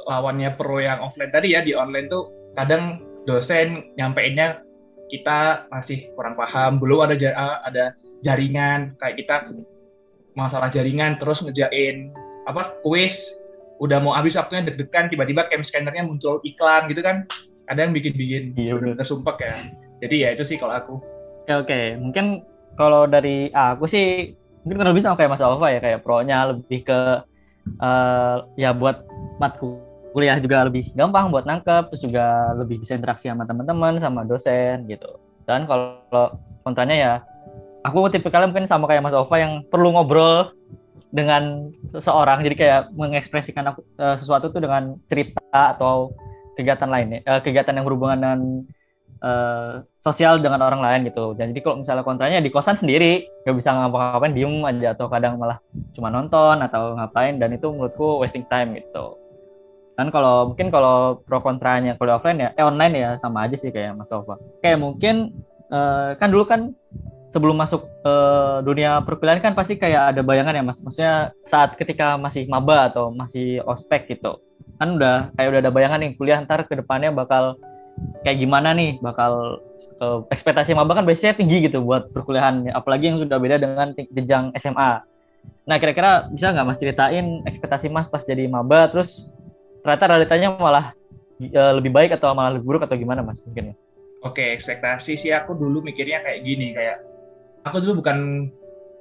lawannya 0.07 0.55
pro 0.55 0.79
yang 0.79 1.03
offline 1.03 1.33
tadi 1.33 1.57
ya 1.57 1.61
di 1.61 1.75
online 1.75 2.07
tuh 2.07 2.31
kadang 2.55 3.01
dosen 3.27 3.95
nyampeinnya 3.95 4.63
kita 5.09 5.65
masih 5.73 6.13
kurang 6.13 6.38
paham, 6.38 6.77
belum 6.77 7.09
ada 7.09 7.15
ada 7.65 7.97
jaringan 8.21 8.93
kayak 9.01 9.15
kita 9.25 9.35
masalah 10.38 10.69
jaringan 10.69 11.17
terus 11.17 11.41
ngejain 11.41 12.13
apa 12.45 12.77
kuis 12.85 13.35
udah 13.79 13.97
mau 14.03 14.13
habis 14.13 14.35
waktunya 14.35 14.67
deg-degan 14.67 15.07
tiba-tiba 15.07 15.47
cam 15.47 15.63
scannernya 15.63 16.03
muncul 16.05 16.43
iklan 16.43 16.91
gitu 16.91 17.01
kan 17.01 17.25
ada 17.69 17.85
yang 17.85 17.93
bikin-bikin 17.93 18.57
iya, 18.57 18.75
bener. 18.75 18.97
sumpah 19.05 19.38
ya. 19.38 19.69
Jadi 20.01 20.15
ya 20.25 20.29
itu 20.33 20.43
sih 20.43 20.57
kalau 20.57 20.73
aku. 20.73 20.95
Oke 21.45 21.53
oke. 21.53 21.79
Mungkin 22.01 22.25
kalau 22.75 23.05
dari 23.05 23.53
aku 23.53 23.85
sih 23.85 24.33
mungkin 24.65 24.89
lebih 24.89 25.05
sama 25.05 25.15
kayak 25.15 25.31
Mas 25.38 25.43
Alfa 25.45 25.67
ya 25.69 25.79
kayak 25.79 26.01
pro-nya 26.01 26.49
lebih 26.49 26.81
ke 26.83 26.99
uh, 27.79 28.35
ya 28.57 28.73
buat 28.73 29.05
matku 29.38 29.79
kuliah 30.12 30.38
juga 30.42 30.66
lebih 30.66 30.92
gampang 30.98 31.30
buat 31.30 31.46
nangkep 31.46 31.94
terus 31.94 32.01
juga 32.04 32.54
lebih 32.58 32.82
bisa 32.82 32.98
interaksi 32.98 33.30
sama 33.30 33.46
teman-teman 33.46 34.01
sama 34.01 34.25
dosen 34.25 34.89
gitu 34.89 35.20
dan 35.46 35.70
kalau 35.70 36.34
kontranya 36.66 36.96
ya 36.96 37.13
aku 37.86 38.10
tipikalnya 38.12 38.50
mungkin 38.50 38.68
sama 38.70 38.86
kayak 38.86 39.06
Mas 39.06 39.16
Ova 39.16 39.36
yang 39.39 39.66
perlu 39.70 39.94
ngobrol 39.94 40.54
dengan 41.10 41.74
seseorang 41.89 42.46
jadi 42.46 42.56
kayak 42.56 42.82
mengekspresikan 42.94 43.74
aku, 43.74 43.82
sesuatu 43.98 44.54
tuh 44.54 44.62
dengan 44.62 44.98
cerita 45.10 45.42
atau 45.51 46.13
kegiatan 46.54 46.89
lain 46.92 47.24
uh, 47.25 47.42
kegiatan 47.42 47.74
yang 47.74 47.86
berhubungan 47.88 48.20
dengan 48.20 48.39
uh, 49.24 49.84
sosial 50.00 50.39
dengan 50.39 50.63
orang 50.63 50.82
lain 50.84 51.12
gitu. 51.12 51.36
Jadi 51.36 51.60
kalau 51.60 51.84
misalnya 51.84 52.04
kontranya 52.04 52.39
di 52.39 52.51
kosan 52.51 52.75
sendiri, 52.75 53.28
nggak 53.44 53.56
bisa 53.56 53.75
ngapa-ngapain, 53.75 54.34
diem 54.36 54.63
aja 54.63 54.96
atau 54.96 55.08
kadang 55.12 55.39
malah 55.39 55.60
cuma 55.96 56.08
nonton 56.12 56.60
atau 56.63 56.96
ngapain 56.96 57.36
dan 57.39 57.56
itu 57.56 57.68
menurutku 57.72 58.24
wasting 58.24 58.48
time 58.48 58.75
gitu. 58.80 59.16
Dan 60.00 60.15
kalau 60.15 60.56
mungkin 60.56 60.72
kalau 60.72 61.20
pro 61.27 61.44
kontranya 61.44 62.00
kalau 62.00 62.15
offline 62.15 62.39
ya, 62.39 62.50
eh 62.56 62.63
online 62.63 62.96
ya 62.96 63.10
sama 63.20 63.44
aja 63.44 63.60
sih 63.60 63.68
kayak 63.68 64.00
Mas 64.00 64.08
Sofa. 64.08 64.39
Kayak 64.63 64.79
mungkin 64.79 65.36
uh, 65.75 66.15
kan 66.15 66.32
dulu 66.32 66.48
kan 66.48 66.72
sebelum 67.27 67.60
masuk 67.60 67.84
uh, 68.08 68.63
dunia 68.63 69.03
perkuliahan 69.03 69.44
kan 69.44 69.60
pasti 69.60 69.75
kayak 69.75 70.15
ada 70.15 70.24
bayangan 70.24 70.56
ya 70.56 70.63
Mas. 70.63 70.79
Maksudnya 70.79 71.36
saat 71.51 71.75
ketika 71.75 72.15
masih 72.15 72.48
maba 72.48 72.88
atau 72.88 73.12
masih 73.12 73.60
ospek 73.68 74.08
gitu. 74.15 74.39
Kan 74.79 74.96
udah 74.96 75.36
kayak 75.36 75.51
udah 75.51 75.62
ada 75.68 75.72
bayangan 75.75 76.00
nih 76.00 76.15
kuliah 76.15 76.39
ntar 76.48 76.63
ke 76.63 76.79
depannya 76.79 77.12
bakal 77.12 77.60
kayak 78.24 78.39
gimana 78.39 78.72
nih 78.72 79.03
bakal 79.03 79.60
uh, 80.00 80.24
ekspektasi 80.32 80.72
maba 80.79 80.96
kan 80.96 81.03
biasanya 81.03 81.36
tinggi 81.36 81.68
gitu 81.68 81.84
buat 81.84 82.08
perkuliahan 82.15 82.72
apalagi 82.72 83.12
yang 83.12 83.20
sudah 83.20 83.36
beda 83.36 83.60
dengan 83.60 83.91
jenjang 84.15 84.56
SMA. 84.56 85.03
Nah 85.68 85.75
kira-kira 85.75 86.32
bisa 86.32 86.56
nggak 86.56 86.65
mas 86.72 86.79
ceritain 86.79 87.44
ekspektasi 87.44 87.91
mas 87.91 88.08
pas 88.08 88.24
jadi 88.24 88.48
maba 88.48 88.88
terus 88.88 89.27
ternyata 89.89 90.05
realitanya 90.13 90.53
malah 90.53 90.93
uh, 91.41 91.74
lebih 91.74 91.89
baik 91.89 92.13
atau 92.13 92.29
malah 92.38 92.53
lebih 92.53 92.69
buruk 92.69 92.86
atau 92.86 92.93
gimana 92.93 93.25
mas 93.25 93.41
mungkin 93.41 93.74
ya? 93.74 93.75
Oke 94.22 94.53
ekspektasi 94.53 95.17
sih 95.17 95.34
aku 95.34 95.58
dulu 95.58 95.81
mikirnya 95.81 96.22
kayak 96.22 96.46
gini 96.46 96.77
kayak 96.77 97.01
aku 97.65 97.81
dulu 97.81 98.05
bukan 98.05 98.46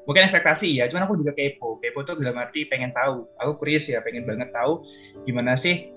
mungkin 0.08 0.24
ekspektasi 0.24 0.80
ya 0.80 0.88
cuman 0.88 1.04
aku 1.04 1.20
juga 1.20 1.36
kepo. 1.36 1.76
Kepo 1.76 2.08
tuh 2.08 2.16
dalam 2.16 2.40
arti 2.40 2.64
pengen 2.64 2.96
tahu. 2.96 3.28
Aku 3.36 3.60
curious 3.60 3.84
ya 3.92 4.00
pengen 4.00 4.24
banget 4.24 4.48
tahu 4.48 4.80
gimana 5.28 5.60
sih 5.60 5.92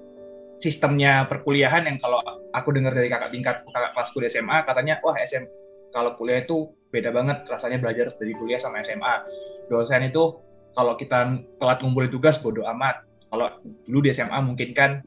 sistemnya 0.60 1.24
perkuliahan 1.31 1.88
yang 1.88 1.98
kalau 2.03 2.19
aku 2.51 2.69
dengar 2.75 2.91
dari 2.91 3.07
kakak 3.07 3.31
tingkat 3.31 3.55
kakak 3.63 3.91
kelasku 3.95 4.19
di 4.19 4.27
SMA 4.27 4.67
katanya 4.67 5.00
wah 5.01 5.15
SM 5.15 5.48
kalau 5.89 6.13
kuliah 6.19 6.43
itu 6.43 6.69
beda 6.91 7.10
banget 7.10 7.48
rasanya 7.48 7.79
belajar 7.79 8.12
dari 8.13 8.36
kuliah 8.36 8.60
sama 8.60 8.83
SMA 8.83 9.25
dosen 9.71 10.05
itu 10.05 10.38
kalau 10.75 10.93
kita 10.95 11.39
telat 11.57 11.79
ngumpulin 11.81 12.12
tugas 12.12 12.38
bodoh 12.39 12.67
amat 12.77 13.01
kalau 13.31 13.47
dulu 13.88 14.00
di 14.03 14.11
SMA 14.11 14.39
mungkin 14.43 14.75
kan 14.75 15.00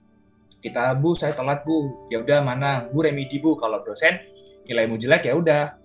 kita 0.65 0.97
bu 0.97 1.13
saya 1.13 1.37
telat 1.37 1.61
bu. 1.69 2.09
Ya 2.09 2.25
udah 2.25 2.41
mana? 2.41 2.89
Bu 2.89 3.05
remedi 3.05 3.37
bu. 3.37 3.61
Kalau 3.61 3.85
dosen 3.85 4.17
nilaimu 4.65 4.97
jelek 4.97 5.29
ya 5.29 5.37
udah. 5.37 5.77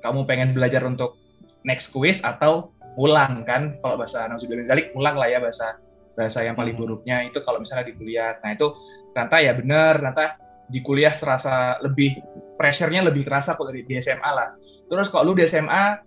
Kamu 0.00 0.24
pengen 0.24 0.56
belajar 0.56 0.82
untuk 0.88 1.20
next 1.62 1.92
quiz 1.92 2.24
atau 2.24 2.72
ulang 2.96 3.44
kan? 3.44 3.76
Kalau 3.84 4.00
bahasa 4.00 4.24
Nauzubillah 4.24 4.64
Zalik 4.64 4.96
ulang 4.96 5.20
lah 5.20 5.28
ya 5.28 5.38
bahasa 5.38 5.76
bahasa 6.16 6.44
yang 6.44 6.56
paling 6.56 6.76
hmm. 6.76 6.82
buruknya 6.82 7.16
itu 7.28 7.44
kalau 7.44 7.60
misalnya 7.60 7.92
di 7.92 7.94
kuliah. 7.94 8.40
Nah 8.40 8.56
itu 8.56 8.72
ternyata 9.12 9.36
ya 9.44 9.52
benar 9.52 9.92
ternyata 10.00 10.26
di 10.72 10.80
kuliah 10.80 11.12
terasa 11.12 11.76
lebih 11.84 12.16
pressure-nya 12.56 13.04
lebih 13.04 13.28
kerasa 13.28 13.52
kok 13.52 13.68
dari 13.68 13.84
di 13.84 14.00
SMA 14.00 14.30
lah. 14.32 14.56
Terus 14.88 15.12
kalau 15.12 15.32
lu 15.32 15.40
di 15.40 15.44
SMA 15.44 16.00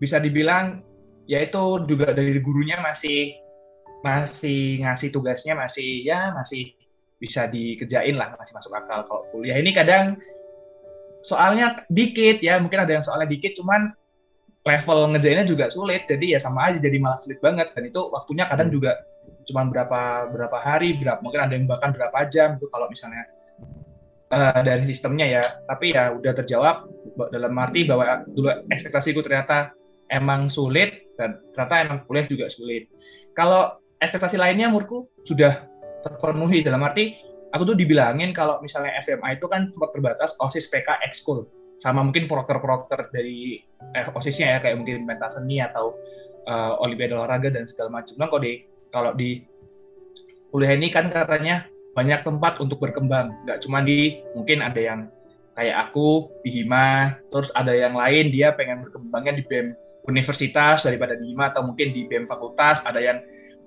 bisa 0.00 0.16
dibilang 0.16 0.80
ya 1.28 1.44
itu 1.44 1.84
juga 1.84 2.16
dari 2.16 2.40
gurunya 2.40 2.80
masih 2.80 3.36
masih 4.00 4.80
ngasih 4.80 5.08
tugasnya 5.12 5.52
masih 5.52 6.04
ya 6.04 6.32
masih 6.32 6.72
bisa 7.20 7.44
dikerjain 7.44 8.16
lah 8.16 8.32
masih 8.34 8.56
masuk 8.56 8.72
akal 8.72 9.04
kalau 9.04 9.22
kuliah. 9.28 9.60
Ini 9.60 9.70
kadang 9.76 10.16
soalnya 11.20 11.84
dikit 11.92 12.40
ya 12.40 12.56
mungkin 12.56 12.80
ada 12.80 12.96
yang 12.96 13.04
soalnya 13.04 13.28
dikit 13.28 13.52
cuman 13.60 13.92
level 14.64 14.98
ngejainnya 15.12 15.44
juga 15.44 15.68
sulit. 15.68 16.08
Jadi 16.08 16.32
ya 16.32 16.40
sama 16.40 16.72
aja 16.72 16.80
jadi 16.80 16.96
malah 16.96 17.20
sulit 17.20 17.40
banget. 17.44 17.76
Dan 17.76 17.92
itu 17.92 18.00
waktunya 18.08 18.48
kadang 18.48 18.72
hmm. 18.72 18.76
juga 18.80 18.92
cuma 19.44 19.68
berapa 19.68 20.32
berapa 20.32 20.58
hari 20.60 20.96
berapa 20.96 21.20
mungkin 21.20 21.40
ada 21.44 21.52
yang 21.56 21.68
bahkan 21.68 21.92
berapa 21.92 22.24
jam 22.28 22.56
itu 22.56 22.66
kalau 22.72 22.86
misalnya 22.88 23.24
uh, 24.32 24.60
dari 24.64 24.84
sistemnya 24.88 25.26
ya. 25.28 25.44
Tapi 25.68 25.92
ya 25.92 26.16
udah 26.16 26.32
terjawab 26.40 26.76
dalam 27.28 27.52
arti 27.60 27.84
bahwa 27.84 28.24
dulu 28.24 28.48
ekspektasiku 28.72 29.20
ternyata 29.20 29.76
emang 30.08 30.48
sulit 30.48 31.12
dan 31.20 31.36
ternyata 31.52 31.74
emang 31.84 31.98
kuliah 32.08 32.24
juga 32.24 32.48
sulit. 32.48 32.88
Kalau 33.36 33.79
ekspektasi 34.00 34.40
lainnya 34.40 34.72
menurutku 34.72 35.12
sudah 35.22 35.68
terpenuhi. 36.00 36.64
Dalam 36.64 36.80
arti 36.80 37.14
aku 37.52 37.62
tuh 37.68 37.76
dibilangin 37.76 38.32
kalau 38.32 38.58
misalnya 38.64 38.96
SMA 39.04 39.36
itu 39.36 39.46
kan 39.46 39.68
tempat 39.70 39.90
terbatas 39.92 40.30
OSIS 40.40 40.72
PK 40.72 41.04
ekskul. 41.04 41.46
Sama 41.80 42.04
mungkin 42.04 42.28
proker-proker 42.28 43.08
dari 43.12 43.60
eh, 43.96 44.04
OSISnya 44.08 44.56
ya 44.56 44.58
kayak 44.60 44.76
mungkin 44.80 45.08
pentas 45.08 45.40
seni 45.40 45.64
atau 45.64 45.96
uh, 46.44 46.76
olimpiade 46.80 47.16
olahraga 47.16 47.48
dan 47.52 47.64
segala 47.64 48.00
macam. 48.00 48.16
Nah, 48.20 48.28
kalau 48.28 48.42
di 48.44 48.52
kalau 48.92 49.10
di 49.16 49.44
kuliah 50.52 50.76
ini 50.76 50.92
kan 50.92 51.08
katanya 51.08 51.68
banyak 51.96 52.20
tempat 52.20 52.60
untuk 52.60 52.80
berkembang, 52.80 53.32
nggak 53.48 53.64
cuma 53.64 53.80
di 53.80 54.20
mungkin 54.36 54.60
ada 54.60 54.80
yang 54.80 55.00
kayak 55.56 55.90
aku 55.90 56.30
di 56.46 56.62
Hima, 56.62 57.18
terus 57.28 57.50
ada 57.52 57.74
yang 57.74 57.96
lain 57.96 58.30
dia 58.30 58.54
pengen 58.54 58.86
berkembangnya 58.86 59.40
di 59.40 59.44
BEM 59.44 59.74
universitas 60.06 60.86
daripada 60.86 61.18
di 61.18 61.32
Hima 61.32 61.50
atau 61.50 61.66
mungkin 61.66 61.90
di 61.90 62.06
BEM 62.06 62.30
fakultas, 62.30 62.84
ada 62.86 63.02
yang 63.02 63.18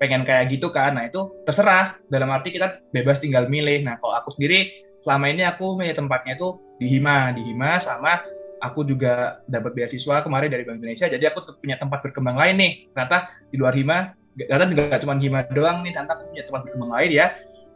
pengen 0.02 0.28
kayak 0.28 0.52
gitu 0.52 0.74
kan, 0.74 0.98
nah 0.98 1.06
itu 1.08 1.32
terserah, 1.48 1.96
dalam 2.12 2.28
arti 2.34 2.52
kita 2.52 2.82
bebas 2.92 3.22
tinggal 3.22 3.48
milih. 3.48 3.86
Nah 3.86 4.02
kalau 4.02 4.18
aku 4.18 4.34
sendiri 4.36 4.84
selama 5.00 5.32
ini 5.32 5.44
aku 5.46 5.76
milih 5.80 5.96
tempatnya 5.96 6.36
itu 6.36 6.60
di 6.80 6.88
Hima, 6.98 7.32
di 7.32 7.42
Hima 7.44 7.80
sama 7.80 8.24
aku 8.64 8.88
juga 8.88 9.44
dapat 9.48 9.76
beasiswa 9.76 10.24
kemarin 10.24 10.48
dari 10.48 10.64
Bank 10.64 10.80
Indonesia, 10.80 11.12
jadi 11.12 11.32
aku 11.32 11.60
punya 11.60 11.76
tempat 11.76 12.00
berkembang 12.00 12.40
lain 12.40 12.56
nih. 12.56 12.72
Ternyata 12.96 13.18
di 13.52 13.56
luar 13.60 13.76
Hima 13.76 14.16
ternyata 14.34 14.66
nggak 14.72 15.02
cuma 15.04 15.14
Hima 15.20 15.40
doang 15.52 15.86
nih, 15.86 15.92
ternyata 15.94 16.24
punya 16.26 16.44
tempat 16.48 16.62
berkembang 16.68 16.92
lain 16.96 17.10
ya 17.12 17.26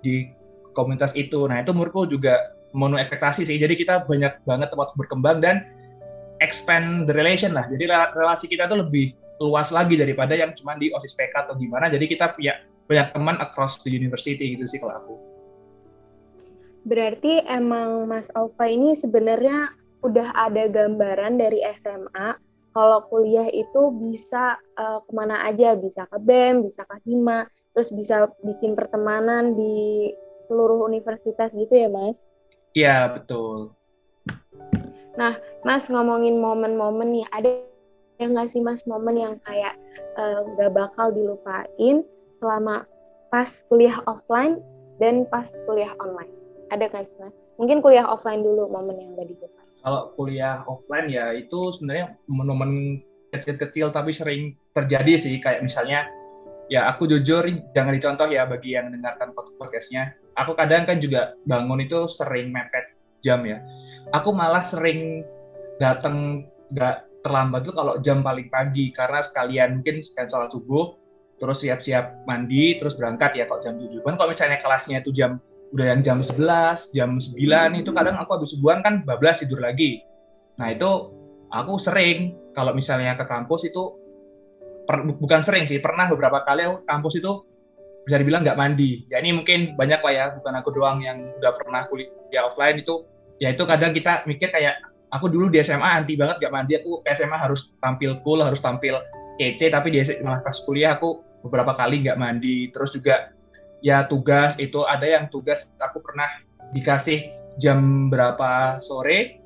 di 0.01 0.31
komunitas 0.73 1.13
itu. 1.13 1.45
Nah 1.45 1.61
itu 1.61 1.71
menurutku 1.75 2.07
juga 2.07 2.55
memenuhi 2.71 3.03
ekspektasi 3.03 3.45
sih. 3.47 3.57
Jadi 3.59 3.73
kita 3.75 4.05
banyak 4.05 4.43
banget 4.45 4.67
tempat 4.73 4.93
berkembang 4.95 5.37
dan 5.43 5.65
expand 6.37 7.09
the 7.09 7.13
relation 7.13 7.51
lah. 7.51 7.65
Jadi 7.65 7.89
relasi 7.89 8.45
kita 8.45 8.69
tuh 8.69 8.85
lebih 8.85 9.13
luas 9.41 9.69
lagi 9.69 9.95
daripada 9.97 10.33
yang 10.33 10.53
cuma 10.57 10.73
di 10.77 10.89
OSIS 10.93 11.17
PK 11.17 11.49
atau 11.49 11.55
gimana. 11.57 11.87
Jadi 11.87 12.05
kita 12.09 12.33
punya 12.33 12.57
banyak 12.87 13.13
teman 13.13 13.37
across 13.43 13.81
the 13.83 13.91
university 13.91 14.57
gitu 14.57 14.65
sih 14.65 14.79
kalau 14.81 14.95
aku. 14.97 15.15
Berarti 16.87 17.43
emang 17.43 18.07
Mas 18.07 18.31
Alfa 18.31 18.65
ini 18.65 18.95
sebenarnya 18.95 19.75
udah 20.05 20.31
ada 20.33 20.71
gambaran 20.71 21.35
dari 21.35 21.59
SMA 21.75 22.39
kalau 22.77 23.01
kuliah 23.09 23.49
itu 23.49 23.89
bisa 23.89 24.53
uh, 24.77 25.01
ke 25.01 25.09
mana 25.09 25.49
aja, 25.49 25.73
bisa 25.73 26.05
ke 26.05 26.21
BEM, 26.21 26.61
bisa 26.61 26.85
ke 26.85 27.01
HIMA, 27.09 27.49
terus 27.73 27.89
bisa 27.89 28.29
bikin 28.45 28.77
pertemanan 28.77 29.57
di 29.57 30.13
seluruh 30.45 30.85
universitas 30.85 31.49
gitu 31.57 31.73
ya, 31.73 31.89
Mas? 31.89 32.13
Iya, 32.77 33.17
betul. 33.17 33.73
Nah, 35.17 35.41
Mas 35.65 35.89
ngomongin 35.89 36.37
momen-momen 36.37 37.17
nih, 37.17 37.25
ada 37.33 37.65
yang 38.17 38.33
nggak 38.33 38.49
sih 38.49 38.61
Mas? 38.61 38.85
Momen 38.89 39.17
yang 39.17 39.35
kayak 39.45 39.77
uh, 40.17 40.41
nggak 40.57 40.73
bakal 40.73 41.13
dilupain 41.13 42.01
selama 42.41 42.85
pas 43.29 43.61
kuliah 43.69 43.97
offline 44.09 44.61
dan 44.97 45.25
pas 45.29 45.45
kuliah 45.69 45.93
online? 46.01 46.33
Ada 46.73 46.89
nggak 46.89 47.05
sih, 47.05 47.17
Mas? 47.21 47.37
Mungkin 47.61 47.79
kuliah 47.79 48.05
offline 48.05 48.41
dulu 48.41 48.67
momen 48.67 48.97
yang 48.97 49.11
nggak 49.13 49.29
dilupain. 49.29 49.67
Kalau 49.81 50.01
kuliah 50.17 50.65
offline 50.67 51.07
ya 51.07 51.31
itu 51.31 51.71
sebenarnya 51.77 52.17
momen-momen 52.27 52.99
kecil-kecil 53.31 53.93
tapi 53.93 54.11
sering 54.11 54.57
terjadi 54.73 55.13
sih. 55.15 55.37
Kayak 55.39 55.63
misalnya 55.63 56.09
ya 56.67 56.89
aku 56.91 57.07
jujur 57.07 57.47
jangan 57.71 57.95
dicontoh 57.95 58.27
ya 58.27 58.43
bagi 58.49 58.75
yang 58.75 58.91
mendengarkan 58.91 59.31
podcastnya. 59.31 60.17
Aku 60.35 60.57
kadang 60.57 60.83
kan 60.89 60.99
juga 60.99 61.37
bangun 61.47 61.85
itu 61.85 62.09
sering 62.11 62.51
mepet 62.51 62.97
jam 63.23 63.45
ya. 63.47 63.63
Aku 64.11 64.35
malah 64.35 64.65
sering 64.65 65.23
datang 65.77 66.47
nggak 66.73 67.06
terlambat 67.27 67.67
tuh 67.67 67.75
kalau 67.75 67.99
jam 67.99 68.23
paling 68.23 68.47
pagi 68.47 68.95
karena 68.95 69.19
sekalian 69.19 69.83
mungkin 69.83 69.99
sekalian 69.99 70.31
sholat 70.31 70.49
subuh 70.55 70.95
terus 71.37 71.59
siap-siap 71.59 72.23
mandi 72.23 72.79
terus 72.79 72.95
berangkat 72.95 73.35
ya 73.35 73.45
kalau 73.45 73.59
jam 73.59 73.75
tujuh 73.75 73.99
kan 74.01 74.15
kalau 74.15 74.31
misalnya 74.31 74.57
kelasnya 74.57 75.03
itu 75.03 75.11
jam 75.11 75.37
udah 75.75 75.85
yang 75.91 75.99
jam 75.99 76.23
11, 76.23 76.95
jam 76.95 77.19
9 77.19 77.83
itu 77.83 77.91
kadang 77.91 78.15
aku 78.15 78.39
habis 78.39 78.55
subuhan 78.55 78.79
kan 78.79 79.03
bablas 79.03 79.43
tidur 79.43 79.59
lagi. 79.59 79.99
Nah 80.55 80.71
itu 80.71 81.11
aku 81.51 81.75
sering 81.75 82.35
kalau 82.55 82.71
misalnya 82.71 83.19
ke 83.19 83.27
kampus 83.27 83.67
itu 83.67 83.83
per, 84.87 85.03
bukan 85.03 85.43
sering 85.43 85.67
sih 85.67 85.83
pernah 85.83 86.07
beberapa 86.07 86.39
kali 86.47 86.63
aku 86.63 86.87
kampus 86.87 87.19
itu 87.19 87.31
bisa 88.07 88.15
dibilang 88.23 88.47
nggak 88.47 88.55
mandi. 88.55 89.03
Ya 89.11 89.19
ini 89.19 89.35
mungkin 89.35 89.75
banyak 89.75 89.99
lah 89.99 90.13
ya 90.15 90.25
bukan 90.39 90.53
aku 90.55 90.69
doang 90.71 91.03
yang 91.03 91.35
udah 91.35 91.51
pernah 91.59 91.83
kuliah 91.91 92.47
offline 92.47 92.79
itu 92.79 93.03
ya 93.37 93.51
itu 93.51 93.63
kadang 93.67 93.91
kita 93.91 94.23
mikir 94.23 94.47
kayak 94.47 94.79
aku 95.11 95.31
dulu 95.31 95.47
di 95.47 95.63
SMA 95.63 96.03
anti 96.03 96.13
banget 96.19 96.43
nggak 96.43 96.53
mandi. 96.53 96.73
Aku 96.79 97.03
SMA 97.07 97.37
harus 97.37 97.73
tampil 97.79 98.19
cool 98.23 98.43
harus 98.43 98.59
tampil 98.59 98.99
kece. 99.39 99.71
Tapi 99.71 99.87
di 99.93 99.99
malah 100.23 100.43
pas 100.43 100.57
kuliah 100.63 100.95
aku 100.99 101.23
beberapa 101.47 101.73
kali 101.75 102.03
nggak 102.03 102.19
mandi. 102.19 102.69
Terus 102.71 102.95
juga 102.95 103.31
ya 103.79 104.03
tugas 104.09 104.57
itu 104.59 104.83
ada 104.83 105.05
yang 105.05 105.29
tugas 105.29 105.69
aku 105.79 106.01
pernah 106.01 106.27
dikasih 106.73 107.31
jam 107.61 108.09
berapa 108.11 108.81
sore 108.83 109.39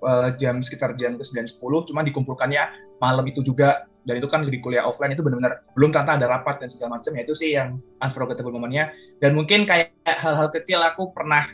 uh, 0.00 0.32
jam 0.38 0.62
sekitar 0.62 0.94
jam 0.94 1.18
ke 1.18 1.24
9 1.26 1.50
10 1.50 1.88
cuma 1.90 2.00
dikumpulkannya 2.02 2.62
malam 2.98 3.24
itu 3.28 3.44
juga. 3.44 3.86
Dan 4.04 4.20
itu 4.20 4.28
kan 4.28 4.44
di 4.44 4.60
kuliah 4.60 4.84
offline 4.84 5.16
itu 5.16 5.24
benar-benar 5.24 5.64
belum 5.72 5.88
tanpa 5.88 6.20
ada 6.20 6.28
rapat 6.28 6.60
dan 6.60 6.68
segala 6.68 7.00
macam. 7.00 7.16
Ya 7.16 7.24
itu 7.24 7.32
sih 7.32 7.56
yang 7.56 7.80
unforgettable 8.04 8.52
momennya 8.52 8.92
dan 9.16 9.32
mungkin 9.32 9.64
kayak 9.64 9.96
hal-hal 10.04 10.52
kecil 10.52 10.84
aku 10.84 11.08
pernah 11.16 11.48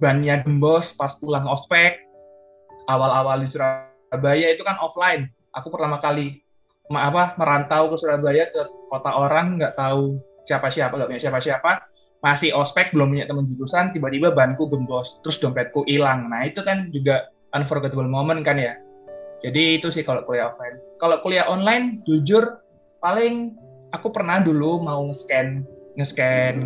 bannya 0.00 0.40
gembos 0.44 0.96
pas 0.96 1.12
pulang 1.20 1.44
ospek 1.48 2.09
awal-awal 2.90 3.38
di 3.38 3.48
Surabaya 3.50 4.46
itu 4.50 4.62
kan 4.66 4.82
offline 4.82 5.30
aku 5.54 5.70
pertama 5.70 6.02
kali 6.02 6.42
apa 6.90 7.38
merantau 7.38 7.94
ke 7.94 7.96
Surabaya 8.02 8.50
ke 8.50 8.62
kota 8.90 9.10
orang 9.14 9.62
nggak 9.62 9.78
tahu 9.78 10.18
siapa-siapa 10.42 10.90
nggak 10.98 11.08
punya 11.14 11.22
siapa-siapa 11.22 11.86
masih 12.20 12.52
ospek 12.52 12.92
belum 12.92 13.14
punya 13.14 13.24
teman 13.30 13.46
jurusan 13.46 13.94
tiba-tiba 13.94 14.34
banku 14.34 14.66
gembos 14.66 15.22
terus 15.22 15.38
dompetku 15.38 15.86
hilang 15.86 16.26
nah 16.26 16.42
itu 16.42 16.60
kan 16.66 16.90
juga 16.90 17.30
unforgettable 17.54 18.10
moment 18.10 18.42
kan 18.42 18.58
ya 18.58 18.74
jadi 19.40 19.80
itu 19.80 19.88
sih 19.88 20.04
kalau 20.04 20.22
kuliah 20.28 20.52
offline. 20.52 20.76
Kalau 21.00 21.16
kuliah 21.24 21.48
online, 21.48 22.04
jujur 22.04 22.60
paling 23.00 23.56
aku 23.90 24.12
pernah 24.12 24.44
dulu 24.44 24.84
mau 24.84 25.00
nge-scan 25.08 25.64
nge-scan 25.96 26.56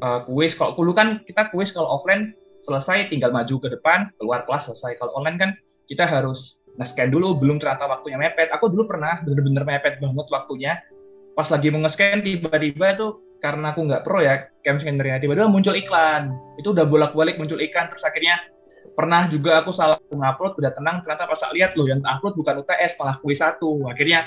uh, 0.00 0.20
kuis. 0.24 0.54
Kalau 0.54 0.78
dulu 0.78 0.94
kan 0.94 1.20
kita 1.26 1.50
kuis 1.50 1.74
kalau 1.74 1.98
offline 1.98 2.32
selesai 2.66 3.06
tinggal 3.06 3.30
maju 3.30 3.62
ke 3.62 3.68
depan, 3.70 4.10
keluar 4.18 4.42
kelas 4.42 4.66
selesai. 4.66 4.98
Kalau 4.98 5.14
online 5.14 5.38
kan 5.38 5.50
kita 5.86 6.02
harus 6.02 6.58
nge-scan 6.74 7.14
dulu, 7.14 7.38
belum 7.38 7.62
ternyata 7.62 7.86
waktunya 7.86 8.18
mepet. 8.18 8.50
Aku 8.50 8.66
dulu 8.66 8.90
pernah 8.90 9.22
bener-bener 9.22 9.62
mepet 9.62 10.02
banget 10.02 10.26
waktunya. 10.26 10.82
Pas 11.38 11.46
lagi 11.46 11.70
mau 11.70 11.80
nge-scan 11.86 12.26
tiba-tiba 12.26 12.98
itu 12.98 13.06
karena 13.38 13.70
aku 13.70 13.86
nggak 13.86 14.02
pro 14.02 14.18
ya, 14.18 14.50
cam 14.66 14.82
scannernya 14.82 15.22
tiba-tiba 15.22 15.46
muncul 15.46 15.78
iklan. 15.78 16.34
Itu 16.58 16.74
udah 16.74 16.84
bolak-balik 16.90 17.38
muncul 17.38 17.62
iklan, 17.62 17.86
terus 17.86 18.02
akhirnya 18.02 18.42
pernah 18.96 19.28
juga 19.28 19.60
aku 19.60 19.70
salah 19.76 20.00
ngupload 20.08 20.56
udah 20.56 20.72
tenang 20.72 21.04
ternyata 21.04 21.28
pas 21.28 21.42
lihat 21.52 21.76
loh 21.76 21.84
yang 21.84 22.00
upload 22.00 22.32
bukan 22.32 22.64
UTS 22.64 22.96
malah 23.02 23.16
kuis 23.20 23.44
satu 23.44 23.84
akhirnya 23.92 24.24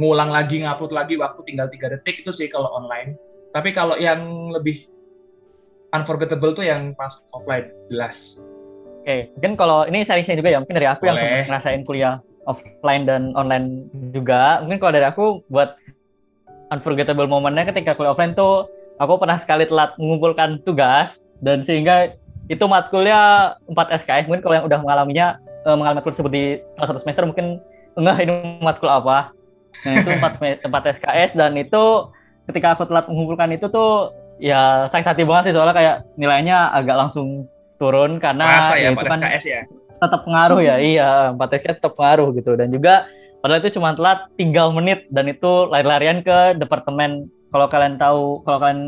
ngulang 0.00 0.32
lagi 0.32 0.64
ngupload 0.64 0.96
lagi 0.96 1.20
waktu 1.20 1.40
tinggal 1.44 1.68
tiga 1.68 1.92
detik 1.92 2.24
itu 2.24 2.32
sih 2.32 2.48
kalau 2.48 2.72
online 2.72 3.20
tapi 3.52 3.76
kalau 3.76 4.00
yang 4.00 4.24
lebih 4.54 4.88
unforgettable 5.94 6.52
tuh 6.54 6.66
yang 6.66 6.94
pas 6.94 7.24
offline 7.34 7.70
jelas 7.90 8.38
oke 9.02 9.06
okay. 9.06 9.30
mungkin 9.38 9.54
kalau 9.58 9.86
ini 9.86 10.06
sharing-sharing 10.06 10.40
juga 10.40 10.52
ya 10.54 10.58
mungkin 10.62 10.76
dari 10.76 10.88
aku 10.88 11.02
Boleh. 11.04 11.08
yang 11.08 11.18
sempat 11.18 11.40
ngerasain 11.50 11.82
kuliah 11.86 12.14
offline 12.48 13.04
dan 13.04 13.34
online 13.36 13.86
juga 14.10 14.64
mungkin 14.64 14.78
kalau 14.80 14.92
dari 14.94 15.06
aku 15.06 15.24
buat 15.52 15.76
unforgettable 16.70 17.26
momennya 17.26 17.68
ketika 17.68 17.94
kuliah 17.98 18.14
offline 18.14 18.34
tuh 18.34 18.70
aku 19.00 19.18
pernah 19.18 19.36
sekali 19.40 19.66
telat 19.66 19.96
mengumpulkan 19.96 20.62
tugas 20.62 21.24
dan 21.40 21.64
sehingga 21.64 22.14
itu 22.50 22.64
matkulnya 22.66 23.54
4 23.70 23.96
SKS 24.02 24.26
mungkin 24.26 24.42
kalau 24.42 24.54
yang 24.58 24.66
udah 24.66 24.78
mengalaminya 24.82 25.26
uh, 25.64 25.76
mengalami 25.78 26.02
matkul 26.02 26.28
di 26.28 26.58
salah 26.76 26.88
satu 26.90 27.00
semester 27.00 27.24
mungkin 27.24 27.62
enggak 27.94 28.16
ini 28.26 28.58
matkul 28.60 28.90
apa 28.90 29.32
nah 29.86 29.92
itu 29.96 30.10
4, 30.12 30.66
4 30.66 30.92
SKS 30.98 31.30
dan 31.38 31.54
itu 31.56 31.84
ketika 32.50 32.74
aku 32.74 32.90
telat 32.90 33.06
mengumpulkan 33.06 33.54
itu 33.54 33.70
tuh 33.70 34.10
ya 34.40 34.88
sakit 34.88 35.06
hati 35.06 35.22
banget 35.28 35.52
sih 35.52 35.54
soalnya 35.54 35.76
kayak 35.76 35.96
nilainya 36.16 36.72
agak 36.72 36.96
langsung 36.96 37.46
turun 37.76 38.20
karena 38.20 38.60
Masa 38.60 38.76
ya, 38.76 38.88
ya 38.88 38.96
itu 38.96 39.06
kan 39.08 39.20
SKS 39.20 39.44
ya? 39.48 39.62
tetap 40.00 40.20
pengaruh 40.24 40.60
ya 40.64 40.76
iya 40.96 41.10
4 41.36 41.40
SKS 41.40 41.78
tetap 41.80 41.94
pengaruh 41.94 42.32
gitu. 42.34 42.56
Dan 42.56 42.72
juga 42.72 43.06
padahal 43.44 43.60
itu 43.64 43.76
cuma 43.80 43.92
telat 43.92 44.28
tinggal 44.40 44.72
menit 44.72 45.08
dan 45.12 45.28
itu 45.28 45.68
lari-larian 45.68 46.24
ke 46.24 46.56
departemen. 46.56 47.28
Kalau 47.50 47.66
kalian 47.68 48.00
tahu 48.00 48.40
kalau 48.46 48.58
kalian 48.62 48.80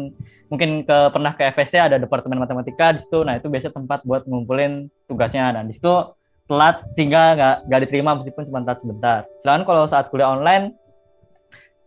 mungkin 0.53 0.85
ke 0.85 0.99
pernah 1.11 1.33
ke 1.33 1.49
FSC 1.57 1.81
ada 1.81 1.97
departemen 1.97 2.41
matematika 2.41 2.93
di 2.93 3.01
situ. 3.01 3.25
Nah 3.25 3.37
itu 3.41 3.49
biasa 3.49 3.73
tempat 3.73 4.05
buat 4.09 4.25
ngumpulin 4.25 4.89
tugasnya. 5.09 5.53
Dan 5.53 5.69
di 5.69 5.75
situ 5.77 5.93
telat 6.47 6.85
sehingga 6.95 7.37
nggak 7.39 7.57
nggak 7.69 7.81
diterima 7.89 8.11
meskipun 8.21 8.45
cuma 8.49 8.61
telat 8.65 8.79
sebentar. 8.81 9.19
Sedangkan 9.41 9.65
kalau 9.69 9.85
saat 9.89 10.13
kuliah 10.13 10.33
online 10.33 10.77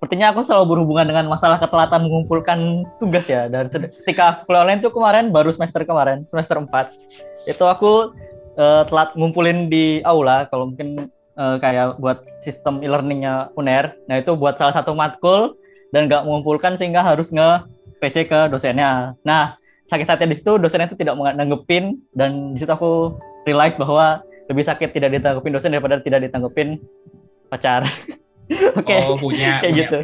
sepertinya 0.06 0.30
aku 0.38 0.46
selalu 0.46 0.78
berhubungan 0.78 1.10
dengan 1.10 1.26
masalah 1.26 1.58
ketelatan 1.58 2.06
mengumpulkan 2.06 2.86
tugas 3.02 3.26
ya 3.26 3.50
dan 3.50 3.74
ketika 3.74 4.46
kuliah 4.46 4.62
online 4.62 4.86
itu 4.86 4.94
kemarin 4.94 5.34
baru 5.34 5.50
semester 5.50 5.82
kemarin 5.82 6.30
semester 6.30 6.62
4 6.62 7.50
itu 7.50 7.66
aku 7.66 8.14
uh, 8.62 8.86
telat 8.86 9.18
ngumpulin 9.18 9.66
di 9.66 10.06
aula 10.06 10.46
kalau 10.54 10.70
mungkin 10.70 11.10
uh, 11.42 11.58
kayak 11.58 11.98
buat 11.98 12.22
sistem 12.46 12.86
e-learningnya 12.86 13.50
UNER 13.58 13.98
nah 14.06 14.22
itu 14.22 14.38
buat 14.38 14.62
salah 14.62 14.78
satu 14.78 14.94
matkul 14.94 15.58
dan 15.90 16.06
nggak 16.06 16.22
mengumpulkan 16.22 16.78
sehingga 16.78 17.02
harus 17.02 17.34
nge 17.34 17.66
PC 18.04 18.28
ke 18.28 18.40
dosennya. 18.52 19.16
Nah, 19.24 19.56
sakit 19.88 20.06
hati 20.06 20.28
di 20.28 20.36
situ 20.36 20.60
dosennya 20.60 20.92
itu 20.92 21.00
tidak 21.00 21.16
nanggepin 21.16 21.98
dan 22.12 22.52
di 22.52 22.60
situ 22.60 22.70
aku 22.70 23.16
realize 23.48 23.80
bahwa 23.80 24.20
lebih 24.52 24.68
sakit 24.68 24.94
tidak 24.94 25.16
ditanggepin 25.16 25.56
dosen 25.56 25.72
daripada 25.74 26.04
tidak 26.04 26.28
ditanggepin 26.28 26.78
pacar. 27.50 27.88
Oke. 28.52 28.86
Okay. 28.86 29.00
Oh, 29.10 29.18
punya 29.18 29.60
kayak 29.62 29.74
punya, 29.74 29.82
gitu. 29.82 30.00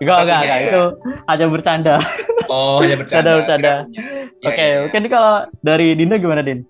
Enggak, 0.00 0.18
enggak, 0.26 0.40
enggak. 0.42 0.58
Itu 0.66 0.82
hanya 1.28 1.46
bercanda. 1.46 1.96
Oh, 2.50 2.82
hanya 2.82 2.96
bercanda. 2.98 3.30
bercanda. 3.38 3.74
Oke, 4.40 4.56
okay, 4.56 4.66
ya, 4.66 4.74
ya. 4.74 4.78
mungkin 4.88 5.02
kalau 5.12 5.34
dari 5.62 5.86
Dinda 5.94 6.16
gimana, 6.18 6.42
Din? 6.42 6.66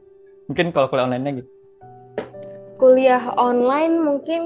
Mungkin 0.50 0.74
kalau 0.74 0.90
kuliah 0.90 1.06
online-nya 1.06 1.32
gitu. 1.40 1.50
Kuliah 2.76 3.24
online 3.38 3.94
mungkin 4.02 4.40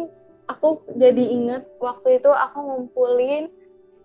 aku 0.46 0.84
jadi 1.00 1.24
inget 1.24 1.64
waktu 1.80 2.20
itu 2.20 2.28
aku 2.28 2.58
ngumpulin 2.60 3.48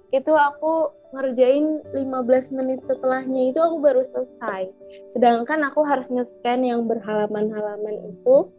itu 0.09 0.33
aku 0.33 0.89
ngerjain 1.13 1.81
15 1.93 2.57
menit 2.57 2.79
setelahnya 2.85 3.53
itu 3.53 3.59
aku 3.61 3.77
baru 3.81 4.01
selesai. 4.01 4.69
Sedangkan 5.13 5.65
aku 5.65 5.81
harus 5.85 6.09
nge-scan 6.09 6.65
yang 6.65 6.85
berhalaman-halaman 6.85 8.09
itu. 8.09 8.49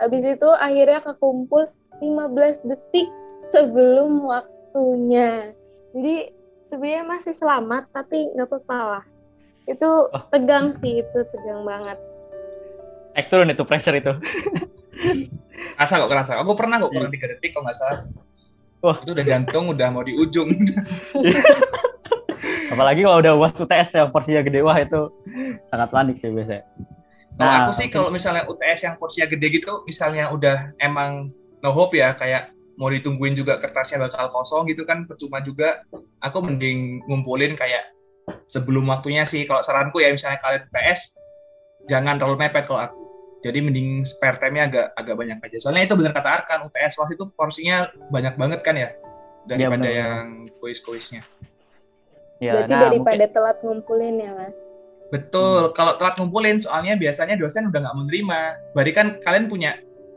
Habis 0.00 0.24
itu 0.24 0.48
akhirnya 0.58 1.00
kekumpul 1.04 1.68
15 2.00 2.64
detik 2.64 3.08
sebelum 3.48 4.24
waktunya. 4.24 5.52
Jadi 5.96 6.32
sebenarnya 6.68 7.04
masih 7.08 7.34
selamat 7.34 7.88
tapi 7.92 8.28
nggak 8.36 8.48
apa-apa 8.48 8.78
lah. 8.98 9.04
Itu 9.68 10.08
oh. 10.08 10.22
tegang 10.32 10.72
sih, 10.76 11.04
itu 11.04 11.18
tegang 11.32 11.64
banget. 11.64 11.98
Naik 13.16 13.28
turun 13.32 13.50
itu 13.50 13.64
pressure 13.66 13.96
itu. 13.98 14.12
Asa 15.82 15.98
kok 15.98 16.08
kerasa. 16.08 16.38
Aku 16.40 16.54
pernah 16.54 16.78
kok 16.78 16.94
kurang 16.94 17.10
3 17.10 17.32
detik 17.34 17.56
kok 17.56 17.66
nggak 17.66 17.76
salah. 17.76 18.06
Wah. 18.78 19.02
Itu 19.02 19.10
udah 19.10 19.26
jantung 19.26 19.74
udah 19.74 19.88
mau 19.90 20.06
di 20.06 20.14
ujung. 20.14 20.54
Apalagi 22.72 23.02
kalau 23.02 23.18
udah 23.18 23.32
buat 23.34 23.54
UTS 23.58 23.88
yang 23.96 24.14
porsinya 24.14 24.42
gede 24.44 24.62
wah 24.62 24.76
itu 24.78 25.10
sangat 25.66 25.88
panik 25.90 26.16
sih 26.20 26.30
biasanya. 26.30 26.62
Nah, 27.38 27.38
kalau 27.38 27.58
aku 27.66 27.72
sih 27.74 27.86
kalau 27.90 28.08
misalnya 28.14 28.46
UTS 28.46 28.80
yang 28.86 28.94
porsinya 28.98 29.26
gede 29.26 29.46
gitu, 29.58 29.82
misalnya 29.82 30.30
udah 30.30 30.78
emang 30.78 31.34
no 31.58 31.74
hope 31.74 31.98
ya 31.98 32.14
kayak 32.14 32.54
mau 32.78 32.88
ditungguin 32.88 33.34
juga 33.34 33.58
kertasnya 33.58 34.06
bakal 34.06 34.30
kosong 34.30 34.70
gitu 34.70 34.86
kan 34.86 35.04
percuma 35.04 35.42
juga. 35.42 35.82
Aku 36.22 36.38
mending 36.38 37.02
ngumpulin 37.10 37.58
kayak 37.58 37.90
sebelum 38.46 38.86
waktunya 38.86 39.26
sih. 39.26 39.44
Kalau 39.44 39.60
saranku 39.66 39.98
ya 39.98 40.14
misalnya 40.14 40.38
kalian 40.38 40.62
UTS 40.70 41.00
jangan 41.90 42.16
terlalu 42.16 42.46
mepet 42.46 42.70
kalau 42.70 42.86
aku. 42.86 43.02
Jadi 43.38 43.58
mending 43.62 44.02
spare 44.02 44.38
time-nya 44.38 44.66
agak 44.66 44.86
agak 44.98 45.14
banyak 45.14 45.38
aja. 45.38 45.58
Soalnya 45.62 45.90
itu 45.90 45.94
benar 45.94 46.10
kata 46.14 46.28
Arkan, 46.42 46.58
UTS 46.70 46.94
waktu 46.98 47.14
itu 47.14 47.24
porsinya 47.38 47.86
banyak 48.10 48.34
banget 48.34 48.60
kan 48.66 48.74
ya 48.74 48.90
daripada 49.46 49.86
ya, 49.86 49.94
yang 49.94 50.50
kuis-kuisnya. 50.58 51.22
Ya, 52.38 52.54
Berarti 52.58 52.74
nah, 52.74 52.82
daripada 52.90 53.24
mungkin... 53.26 53.34
telat 53.34 53.58
ngumpulin 53.62 54.14
ya, 54.22 54.30
Mas. 54.34 54.58
Betul. 55.10 55.70
Hmm. 55.70 55.74
Kalau 55.74 55.92
telat 55.98 56.14
ngumpulin, 56.18 56.58
soalnya 56.62 56.94
biasanya 56.94 57.34
dosen 57.34 57.70
udah 57.70 57.80
nggak 57.82 57.96
menerima. 57.98 58.40
Berarti 58.74 58.92
kan 58.94 59.06
kalian 59.22 59.46
punya 59.46 59.70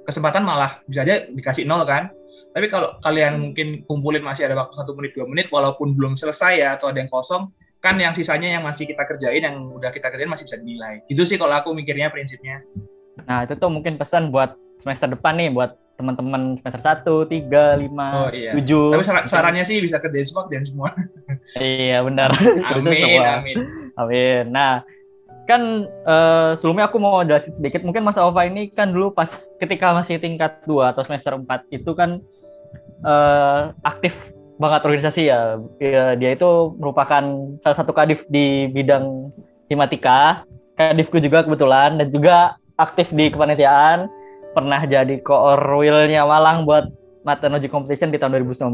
kesempatan 0.05 0.41
malah 0.41 0.81
bisa 0.89 1.05
aja 1.05 1.25
dikasih 1.29 1.65
nol 1.65 1.85
kan. 1.85 2.09
Tapi 2.51 2.67
kalau 2.67 2.99
kalian 2.99 3.39
mungkin 3.39 3.67
kumpulin 3.87 4.23
masih 4.23 4.47
ada 4.47 4.59
waktu 4.59 4.75
satu 4.75 4.91
menit 4.95 5.15
dua 5.15 5.25
menit, 5.27 5.47
walaupun 5.47 5.95
belum 5.95 6.19
selesai 6.19 6.53
ya 6.59 6.69
atau 6.75 6.91
ada 6.91 6.99
yang 6.99 7.07
kosong, 7.07 7.47
kan 7.79 7.95
yang 7.95 8.11
sisanya 8.11 8.59
yang 8.59 8.63
masih 8.63 8.85
kita 8.85 9.07
kerjain, 9.07 9.41
yang 9.41 9.57
udah 9.71 9.89
kita 9.89 10.11
kerjain 10.11 10.27
masih 10.27 10.45
bisa 10.45 10.59
dinilai. 10.59 10.99
Itu 11.07 11.23
sih 11.23 11.39
kalau 11.39 11.55
aku 11.55 11.71
mikirnya 11.71 12.11
prinsipnya. 12.11 12.59
Nah 13.23 13.47
itu 13.47 13.55
tuh 13.55 13.71
mungkin 13.71 13.95
pesan 13.95 14.29
buat 14.29 14.59
semester 14.83 15.15
depan 15.15 15.39
nih, 15.39 15.49
buat 15.55 15.79
teman-teman 15.95 16.57
semester 16.57 16.81
1, 16.81 17.29
3, 17.29 17.77
5, 17.77 17.93
oh, 17.93 18.29
iya. 18.33 18.51
7. 18.57 18.97
Tapi 18.97 19.05
saran 19.05 19.23
sarannya 19.29 19.63
sih 19.63 19.77
bisa 19.79 20.01
kerjain 20.01 20.25
semua 20.25 20.49
dan 20.49 20.65
semua. 20.65 20.89
iya, 21.61 22.01
benar. 22.01 22.33
amin, 22.73 23.21
amin. 23.21 23.57
Amin. 23.95 24.43
Nah, 24.49 24.81
kan 25.49 25.85
uh, 26.07 26.53
sebelumnya 26.57 26.87
aku 26.87 26.97
mau 27.01 27.21
jelasin 27.25 27.53
sedikit. 27.55 27.81
Mungkin 27.81 28.05
Mas 28.05 28.19
Ova 28.19 28.45
ini 28.45 28.69
kan 28.71 28.93
dulu 28.93 29.11
pas 29.11 29.49
ketika 29.57 29.93
masih 29.93 30.21
tingkat 30.21 30.61
2 30.65 30.93
atau 30.95 31.01
semester 31.05 31.35
4 31.35 31.45
itu 31.73 31.91
kan 31.97 32.21
uh, 33.03 33.73
aktif 33.83 34.13
banget 34.61 34.81
organisasi 34.85 35.29
ya. 35.29 35.57
ya. 35.81 36.13
Dia 36.15 36.37
itu 36.37 36.75
merupakan 36.77 37.23
salah 37.65 37.77
satu 37.77 37.91
kadif 37.91 38.23
di 38.29 38.69
bidang 38.69 39.33
himatika. 39.67 40.45
Kadifku 40.77 41.21
juga 41.21 41.45
kebetulan 41.45 41.99
dan 41.99 42.07
juga 42.09 42.57
aktif 42.79 43.13
di 43.13 43.29
kepanitiaan 43.29 44.09
pernah 44.51 44.81
jadi 44.83 45.21
koorwilnya 45.23 46.27
Malang 46.27 46.67
buat 46.67 46.89
Matenoji 47.21 47.69
Competition 47.69 48.09
di 48.09 48.17
tahun 48.17 48.41
2019. 48.41 48.73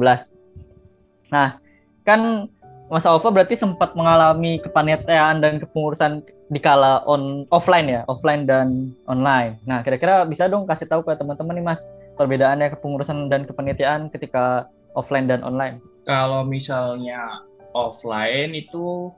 Nah, 1.30 1.60
kan 2.08 2.48
Mas 2.88 3.04
Alfa 3.04 3.28
berarti 3.28 3.60
sempat 3.60 3.92
mengalami 4.00 4.64
kepanitiaan 4.64 5.44
dan 5.44 5.60
kepengurusan 5.60 6.24
di 6.48 6.60
kala 6.64 7.04
on 7.04 7.44
offline 7.52 7.92
ya, 7.92 8.08
offline 8.08 8.48
dan 8.48 8.96
online. 9.12 9.60
Nah, 9.68 9.84
kira-kira 9.84 10.24
bisa 10.24 10.48
dong 10.48 10.64
kasih 10.64 10.88
tahu 10.88 11.04
ke 11.04 11.12
teman-teman 11.20 11.60
nih 11.60 11.66
Mas 11.68 11.92
perbedaannya 12.16 12.72
kepengurusan 12.80 13.28
dan 13.28 13.44
kepanitiaan 13.44 14.08
ketika 14.08 14.72
offline 14.96 15.28
dan 15.28 15.44
online? 15.44 15.84
Kalau 16.08 16.48
misalnya 16.48 17.44
offline 17.76 18.56
itu 18.56 19.12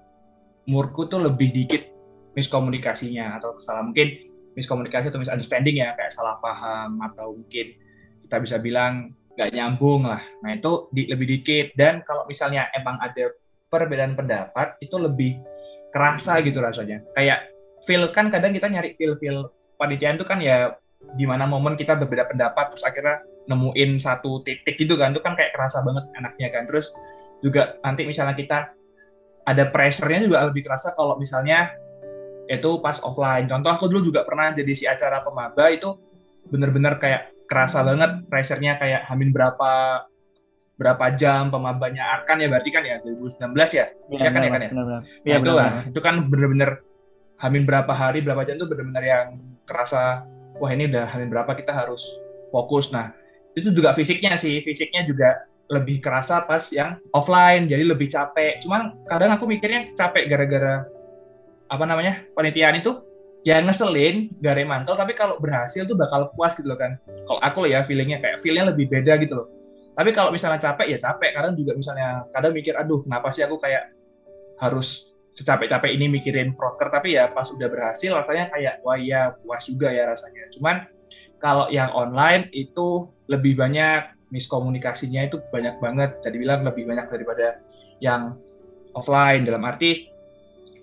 murku 0.65 1.05
tuh 1.05 1.21
lebih 1.21 1.53
dikit 1.53 1.85
miskomunikasinya 2.33 3.37
atau 3.37 3.61
salah 3.61 3.85
mungkin 3.85 4.33
miskomunikasi 4.57 5.13
atau 5.13 5.21
misunderstanding 5.21 5.77
ya 5.85 5.93
kayak 5.93 6.09
salah 6.09 6.41
paham 6.41 6.97
atau 7.05 7.37
mungkin 7.37 7.77
kita 8.25 8.37
bisa 8.41 8.57
bilang 8.57 9.13
nggak 9.37 9.53
nyambung 9.53 10.09
lah. 10.09 10.25
Nah 10.41 10.57
itu 10.57 10.89
di, 10.89 11.05
lebih 11.05 11.29
dikit 11.37 11.77
dan 11.77 12.01
kalau 12.01 12.25
misalnya 12.25 12.65
emang 12.73 12.97
ada 12.97 13.29
perbedaan 13.69 14.17
pendapat 14.17 14.75
itu 14.81 14.97
lebih 14.97 15.39
kerasa 15.93 16.41
gitu 16.41 16.59
rasanya. 16.59 17.05
Kayak 17.13 17.49
feel 17.85 18.09
kan 18.11 18.33
kadang 18.33 18.51
kita 18.51 18.67
nyari 18.67 18.97
feel 18.97 19.15
feel 19.21 19.49
panitiaan 19.79 20.19
itu 20.19 20.27
kan 20.27 20.41
ya 20.43 20.75
di 21.15 21.23
mana 21.23 21.47
momen 21.47 21.79
kita 21.79 21.95
berbeda 21.95 22.27
pendapat 22.27 22.75
terus 22.75 22.83
akhirnya 22.83 23.23
nemuin 23.47 24.01
satu 24.01 24.43
titik 24.43 24.75
gitu 24.75 24.99
kan. 24.99 25.15
Itu 25.15 25.21
kan 25.23 25.37
kayak 25.37 25.55
kerasa 25.55 25.81
banget 25.85 26.09
enaknya 26.17 26.47
kan. 26.51 26.63
Terus 26.67 26.91
juga 27.39 27.79
nanti 27.85 28.03
misalnya 28.03 28.35
kita 28.35 28.75
ada 29.47 29.63
pressure-nya 29.71 30.19
juga 30.27 30.45
lebih 30.45 30.67
kerasa 30.67 30.93
kalau 30.93 31.15
misalnya 31.17 31.73
itu 32.49 32.81
pas 32.81 32.97
offline. 33.01 33.45
Contoh 33.45 33.71
aku 33.71 33.85
dulu 33.87 34.11
juga 34.13 34.25
pernah 34.25 34.51
jadi 34.51 34.73
si 34.73 34.85
acara 34.85 35.21
pemaba 35.21 35.69
itu 35.69 35.95
bener-bener 36.49 36.97
kayak 36.97 37.33
kerasa 37.49 37.81
banget 37.81 38.25
pressure-nya 38.29 38.77
kayak 38.77 39.09
hamin 39.09 39.33
berapa 39.33 40.03
berapa 40.79 41.11
jam 41.19 41.51
pemabanya 41.51 42.23
akan 42.23 42.39
ya 42.39 42.47
berarti 42.47 42.69
kan 42.71 42.83
ya 42.87 42.95
2019 43.03 43.51
ya 43.51 43.85
iya 44.15 44.19
ya, 44.23 44.29
kan 44.31 44.41
ya 44.41 44.49
kan 44.49 44.61
ya 44.63 44.69
nah, 44.71 45.01
ya, 45.27 45.35
itu 45.43 45.51
lah 45.51 45.71
itu 45.83 45.99
kan 45.99 46.15
bener-bener 46.31 46.79
hamin 47.35 47.67
berapa 47.67 47.91
hari 47.91 48.23
berapa 48.23 48.47
jam 48.47 48.55
itu 48.55 48.67
bener-bener 48.67 49.03
yang 49.03 49.27
kerasa 49.67 50.23
wah 50.59 50.71
ini 50.71 50.91
udah 50.91 51.05
hamil 51.11 51.27
berapa 51.31 51.51
kita 51.55 51.71
harus 51.71 52.03
fokus. 52.51 52.91
Nah, 52.91 53.15
itu 53.55 53.71
juga 53.71 53.95
fisiknya 53.95 54.35
sih, 54.35 54.59
fisiknya 54.59 55.05
juga 55.05 55.47
lebih 55.69 56.01
kerasa 56.01 56.43
pas 56.43 56.65
yang 56.73 56.97
offline, 57.13 57.69
jadi 57.69 57.85
lebih 57.85 58.09
capek. 58.09 58.59
Cuman 58.65 58.97
kadang 59.05 59.31
aku 59.37 59.45
mikirnya 59.45 59.93
capek 59.93 60.25
gara-gara 60.27 60.85
apa 61.69 61.85
namanya 61.85 62.25
panitiaan 62.33 62.81
itu 62.81 62.97
ya 63.45 63.61
ngeselin, 63.61 64.33
gare 64.41 64.65
mantel, 64.65 64.97
tapi 64.97 65.13
kalau 65.13 65.37
berhasil 65.37 65.85
tuh 65.85 65.95
bakal 65.95 66.33
puas 66.33 66.57
gitu 66.57 66.67
loh 66.67 66.77
kan. 66.77 66.97
Kalau 67.05 67.39
aku 67.39 67.69
ya 67.69 67.85
feelingnya 67.85 68.19
kayak 68.19 68.41
feelnya 68.41 68.73
lebih 68.73 68.89
beda 68.89 69.15
gitu 69.21 69.45
loh. 69.45 69.47
Tapi 69.99 70.15
kalau 70.15 70.31
misalnya 70.31 70.63
capek 70.63 70.95
ya 70.95 70.99
capek, 71.03 71.35
kadang 71.35 71.59
juga 71.59 71.75
misalnya 71.75 72.23
kadang 72.31 72.55
mikir 72.55 72.71
aduh 72.71 73.03
kenapa 73.03 73.35
sih 73.35 73.43
aku 73.43 73.59
kayak 73.59 73.91
harus 74.63 75.11
secapek-capek 75.35 75.91
ini 75.91 76.07
mikirin 76.07 76.55
proker? 76.55 76.87
Tapi 76.87 77.19
ya 77.19 77.27
pas 77.35 77.43
udah 77.51 77.67
berhasil 77.67 78.15
rasanya 78.15 78.47
kayak 78.47 78.79
wah 78.87 78.95
ya 78.95 79.35
puas 79.43 79.67
juga 79.67 79.91
ya 79.91 80.07
rasanya. 80.07 80.47
Cuman 80.55 80.87
kalau 81.43 81.67
yang 81.67 81.91
online 81.91 82.47
itu 82.55 83.11
lebih 83.27 83.59
banyak 83.59 84.15
miskomunikasinya 84.31 85.27
itu 85.27 85.43
banyak 85.51 85.75
banget. 85.83 86.23
Jadi 86.23 86.35
bilang 86.39 86.63
lebih 86.63 86.87
banyak 86.87 87.11
daripada 87.11 87.59
yang 87.99 88.39
offline. 88.95 89.43
Dalam 89.43 89.67
arti 89.67 90.07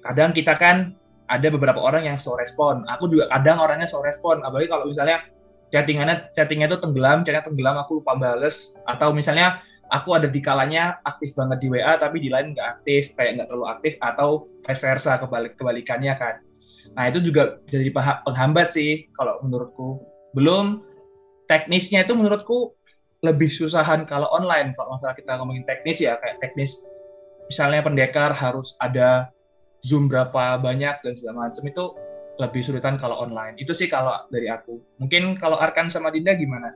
kadang 0.04 0.36
kita 0.36 0.60
kan 0.60 0.92
ada 1.24 1.48
beberapa 1.48 1.80
orang 1.80 2.04
yang 2.04 2.18
so 2.20 2.36
respon. 2.36 2.84
Aku 2.84 3.08
juga 3.08 3.32
kadang 3.32 3.64
orangnya 3.64 3.88
so 3.88 4.04
respon. 4.04 4.44
Apalagi 4.44 4.68
kalau 4.68 4.84
misalnya 4.84 5.24
chattingannya 5.70 6.30
chattingnya 6.32 6.70
itu 6.70 6.78
tenggelam 6.78 7.22
chatnya 7.26 7.42
tenggelam 7.44 7.76
aku 7.80 8.02
lupa 8.02 8.14
bales. 8.18 8.74
Atau 8.86 9.12
misalnya 9.12 9.62
aku 9.90 10.14
ada 10.14 10.26
di 10.26 10.40
kalanya 10.42 10.98
aktif 11.06 11.34
banget 11.34 11.62
di 11.62 11.68
WA 11.70 11.94
tapi 11.98 12.18
di 12.18 12.28
lain 12.30 12.54
nggak 12.54 12.68
aktif 12.80 13.14
kayak 13.14 13.40
nggak 13.40 13.46
terlalu 13.50 13.66
aktif 13.70 13.92
atau 14.02 14.50
vice 14.66 14.82
versa 14.82 15.18
kebalik 15.18 15.52
kebalikannya 15.58 16.14
kan. 16.18 16.34
Nah 16.94 17.10
itu 17.10 17.18
juga 17.22 17.60
jadi 17.66 17.90
penghambat 18.24 18.74
sih 18.74 19.10
kalau 19.14 19.42
menurutku. 19.42 20.02
Belum 20.34 20.82
teknisnya 21.46 22.04
itu 22.04 22.12
menurutku 22.14 22.74
lebih 23.24 23.48
susahan 23.48 24.04
kalau 24.04 24.28
online 24.30 24.76
kalau 24.76 24.98
masalah 24.98 25.16
kita 25.16 25.34
ngomongin 25.40 25.64
teknis 25.64 26.04
ya 26.04 26.20
kayak 26.20 26.36
teknis 26.42 26.84
misalnya 27.48 27.80
pendekar 27.80 28.34
harus 28.34 28.76
ada 28.82 29.32
zoom 29.80 30.10
berapa 30.10 30.58
banyak 30.60 31.00
dan 31.00 31.12
segala 31.16 31.48
macam 31.48 31.64
itu 31.64 31.84
lebih 32.36 32.60
sulitan 32.60 33.00
kalau 33.00 33.16
online 33.24 33.56
itu 33.56 33.72
sih 33.72 33.88
kalau 33.88 34.12
dari 34.28 34.52
aku 34.52 34.76
mungkin 35.00 35.40
kalau 35.40 35.56
Arkan 35.56 35.88
sama 35.88 36.12
Dinda 36.12 36.36
gimana? 36.36 36.72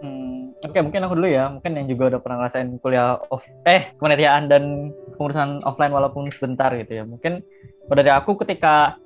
Hmm, 0.00 0.40
Oke, 0.60 0.76
okay, 0.76 0.84
mungkin 0.84 1.04
aku 1.04 1.16
dulu 1.16 1.28
ya. 1.28 1.48
Mungkin 1.48 1.72
yang 1.72 1.86
juga 1.88 2.16
udah 2.16 2.20
pernah 2.20 2.36
ngerasain 2.44 2.68
kuliah 2.84 3.16
off, 3.32 3.44
eh 3.64 3.96
kementerian 3.96 4.44
dan 4.44 4.92
pengurusan 5.16 5.64
offline 5.64 5.92
walaupun 5.92 6.28
sebentar 6.28 6.68
gitu 6.76 7.00
ya. 7.00 7.04
Mungkin 7.08 7.40
dari 7.88 8.12
aku 8.12 8.36
ketika 8.44 9.00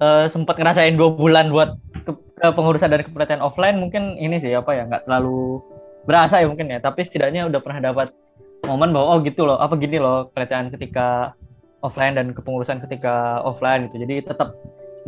uh, 0.00 0.24
sempat 0.32 0.56
ngerasain 0.56 0.96
dua 0.96 1.12
bulan 1.12 1.52
buat 1.52 1.76
ke, 2.08 2.12
ke 2.12 2.48
pengurusan 2.56 2.88
dan 2.88 3.04
kepenelitian 3.04 3.44
offline, 3.44 3.76
mungkin 3.76 4.16
ini 4.16 4.40
sih 4.40 4.52
apa 4.56 4.72
ya 4.72 4.88
nggak 4.88 5.04
terlalu 5.08 5.60
berasa 6.08 6.40
ya 6.40 6.48
mungkin 6.48 6.72
ya. 6.72 6.80
Tapi 6.80 7.04
setidaknya 7.04 7.48
udah 7.48 7.60
pernah 7.60 7.80
dapat 7.92 8.08
momen 8.64 8.92
bahwa 8.92 9.12
oh 9.12 9.18
gitu 9.20 9.44
loh, 9.44 9.60
apa 9.60 9.76
gini 9.76 10.00
loh 10.00 10.32
penelitian 10.32 10.72
ketika 10.72 11.36
offline 11.82 12.18
dan 12.18 12.34
kepengurusan 12.34 12.82
ketika 12.84 13.42
offline 13.46 13.90
gitu. 13.90 14.02
Jadi 14.02 14.26
tetap 14.26 14.58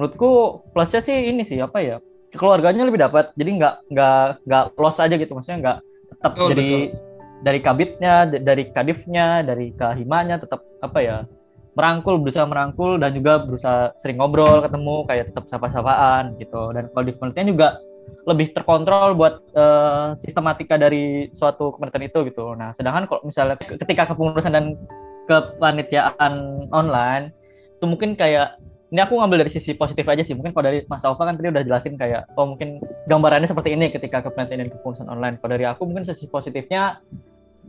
menurutku 0.00 0.64
plusnya 0.72 1.04
sih 1.04 1.28
ini 1.28 1.44
sih 1.44 1.60
apa 1.60 1.78
ya 1.82 1.96
keluarganya 2.32 2.86
lebih 2.86 3.02
dapat 3.02 3.34
jadi 3.34 3.50
nggak 3.58 3.74
nggak 3.90 4.24
nggak 4.46 4.64
loss 4.78 5.02
aja 5.02 5.14
gitu 5.18 5.34
maksudnya 5.34 5.58
nggak 5.60 5.78
tetap 6.14 6.32
betul, 6.32 6.48
jadi 6.54 6.68
betul. 6.70 6.98
dari 7.42 7.60
kabitnya 7.60 8.14
dari 8.30 8.64
kadifnya 8.70 9.26
dari 9.42 9.66
kahimanya 9.74 10.36
tetap 10.38 10.62
apa 10.80 10.98
ya 11.02 11.16
merangkul 11.74 12.18
berusaha 12.18 12.46
merangkul 12.46 12.98
dan 12.98 13.14
juga 13.14 13.42
berusaha 13.42 13.94
sering 13.98 14.18
ngobrol 14.18 14.62
ketemu 14.62 14.96
kayak 15.06 15.24
tetap 15.30 15.44
sapa-sapaan 15.50 16.34
gitu 16.38 16.74
dan 16.74 16.90
kalau 16.90 17.04
di 17.06 17.14
penelitian 17.14 17.50
juga 17.54 17.68
lebih 18.26 18.50
terkontrol 18.50 19.14
buat 19.14 19.38
uh, 19.54 20.18
sistematika 20.18 20.74
dari 20.74 21.30
suatu 21.38 21.76
kementerian 21.78 22.10
itu 22.10 22.20
gitu 22.26 22.54
nah 22.58 22.74
sedangkan 22.74 23.06
kalau 23.06 23.22
misalnya 23.22 23.56
ketika 23.58 24.10
kepengurusan 24.14 24.54
dan 24.54 24.74
kepanitiaan 25.30 26.66
online 26.74 27.30
itu 27.78 27.86
mungkin 27.86 28.18
kayak 28.18 28.58
ini 28.90 29.00
aku 29.06 29.22
ngambil 29.22 29.46
dari 29.46 29.52
sisi 29.54 29.70
positif 29.78 30.02
aja 30.10 30.26
sih. 30.26 30.34
Mungkin 30.34 30.50
kalau 30.50 30.66
dari 30.66 30.82
Mas 30.90 31.06
Alfa 31.06 31.22
kan 31.22 31.38
tadi 31.38 31.54
udah 31.54 31.62
jelasin 31.62 31.94
kayak, 31.94 32.26
oh 32.34 32.42
mungkin 32.42 32.82
gambarannya 33.06 33.46
seperti 33.46 33.78
ini 33.78 33.86
ketika 33.94 34.18
kepentingan 34.26 34.66
dan 34.66 34.68
kepengurusan 34.74 35.06
online. 35.06 35.38
Kalau 35.38 35.54
dari 35.54 35.66
aku 35.70 35.86
mungkin 35.86 36.02
sisi 36.02 36.26
positifnya, 36.26 36.98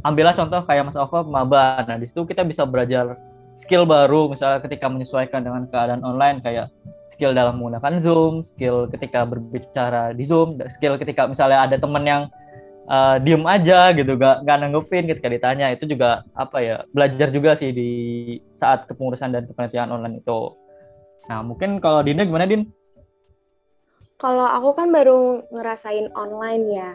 ambillah 0.02 0.34
contoh 0.34 0.66
kayak 0.66 0.90
Mas 0.90 0.98
Alfa 0.98 1.22
maba. 1.22 1.86
Nah 1.86 2.02
di 2.02 2.10
situ 2.10 2.26
kita 2.26 2.42
bisa 2.42 2.66
belajar 2.66 3.22
skill 3.54 3.86
baru, 3.86 4.34
misalnya 4.34 4.66
ketika 4.66 4.90
menyesuaikan 4.90 5.46
dengan 5.46 5.70
keadaan 5.70 6.02
online, 6.02 6.42
kayak 6.42 6.74
skill 7.14 7.38
dalam 7.38 7.62
menggunakan 7.62 8.02
Zoom, 8.02 8.42
skill 8.42 8.90
ketika 8.90 9.22
berbicara 9.22 10.18
di 10.18 10.26
Zoom, 10.26 10.58
skill 10.74 10.98
ketika 10.98 11.30
misalnya 11.30 11.70
ada 11.70 11.78
teman 11.78 12.02
yang 12.02 12.22
uh, 12.88 13.18
diem 13.22 13.44
aja 13.46 13.92
gitu, 13.94 14.18
gak, 14.18 14.46
gak 14.48 14.58
nanggepin 14.62 15.10
ketika 15.10 15.30
ditanya, 15.30 15.70
itu 15.74 15.86
juga 15.86 16.26
apa 16.34 16.58
ya, 16.62 16.76
belajar 16.96 17.30
juga 17.30 17.54
sih 17.54 17.70
di 17.76 17.92
saat 18.58 18.88
kepengurusan 18.88 19.34
dan 19.34 19.46
kepenelitian 19.50 19.92
online 19.92 20.22
itu. 20.24 20.56
Nah, 21.30 21.46
mungkin 21.46 21.78
kalau 21.84 22.02
Dinda 22.02 22.26
gimana, 22.26 22.50
Din? 22.50 22.70
Kalau 24.22 24.46
aku 24.46 24.78
kan 24.78 24.94
baru 24.94 25.42
ngerasain 25.50 26.14
online 26.14 26.66
ya, 26.70 26.90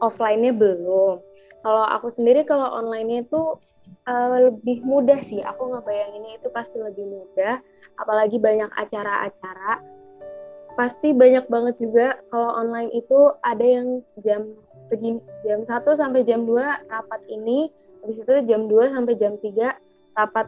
offline-nya 0.00 0.56
belum. 0.56 1.20
Kalau 1.60 1.84
aku 1.84 2.08
sendiri 2.08 2.48
kalau 2.48 2.72
online-nya 2.72 3.28
itu 3.28 3.60
uh, 4.08 4.28
lebih 4.32 4.80
mudah 4.80 5.20
sih. 5.20 5.44
Aku 5.44 5.76
ngebayanginnya 5.76 6.40
itu 6.40 6.48
pasti 6.48 6.80
lebih 6.80 7.04
mudah, 7.04 7.60
apalagi 8.00 8.40
banyak 8.40 8.72
acara-acara. 8.72 9.99
Pasti 10.78 11.12
banyak 11.12 11.46
banget 11.50 11.74
juga. 11.80 12.18
Kalau 12.30 12.50
online 12.56 12.90
itu 12.94 13.34
ada 13.42 13.64
yang 13.64 14.00
jam 14.22 14.54
segini 14.88 15.20
jam 15.46 15.62
1 15.62 15.84
sampai 15.96 16.24
jam 16.24 16.48
2 16.48 16.56
rapat 16.88 17.20
ini, 17.28 17.68
habis 18.02 18.22
itu 18.22 18.34
jam 18.48 18.66
2 18.66 18.90
sampai 18.90 19.14
jam 19.18 19.36
3 19.38 19.76
rapat 20.16 20.46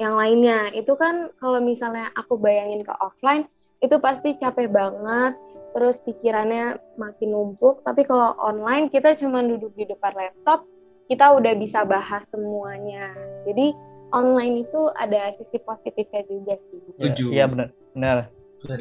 yang 0.00 0.14
lainnya. 0.16 0.70
Itu 0.72 0.94
kan 0.94 1.32
kalau 1.40 1.60
misalnya 1.60 2.12
aku 2.14 2.36
bayangin 2.36 2.84
ke 2.84 2.94
offline 3.00 3.48
itu 3.84 4.00
pasti 4.00 4.32
capek 4.40 4.72
banget 4.72 5.36
terus 5.76 6.00
pikirannya 6.04 6.80
makin 6.96 7.36
numpuk. 7.36 7.84
Tapi 7.84 8.08
kalau 8.08 8.32
online 8.40 8.88
kita 8.88 9.12
cuma 9.18 9.44
duduk 9.44 9.72
di 9.76 9.84
depan 9.84 10.16
laptop 10.16 10.64
kita 11.06 11.36
udah 11.36 11.52
bisa 11.54 11.84
bahas 11.84 12.24
semuanya. 12.26 13.12
Jadi 13.44 13.76
online 14.10 14.64
itu 14.64 14.90
ada 14.96 15.34
sisi 15.36 15.60
positifnya 15.60 16.22
juga 16.26 16.54
sih. 16.64 16.80
Iya 17.02 17.44
benar. 17.50 17.68
Benar 17.92 18.35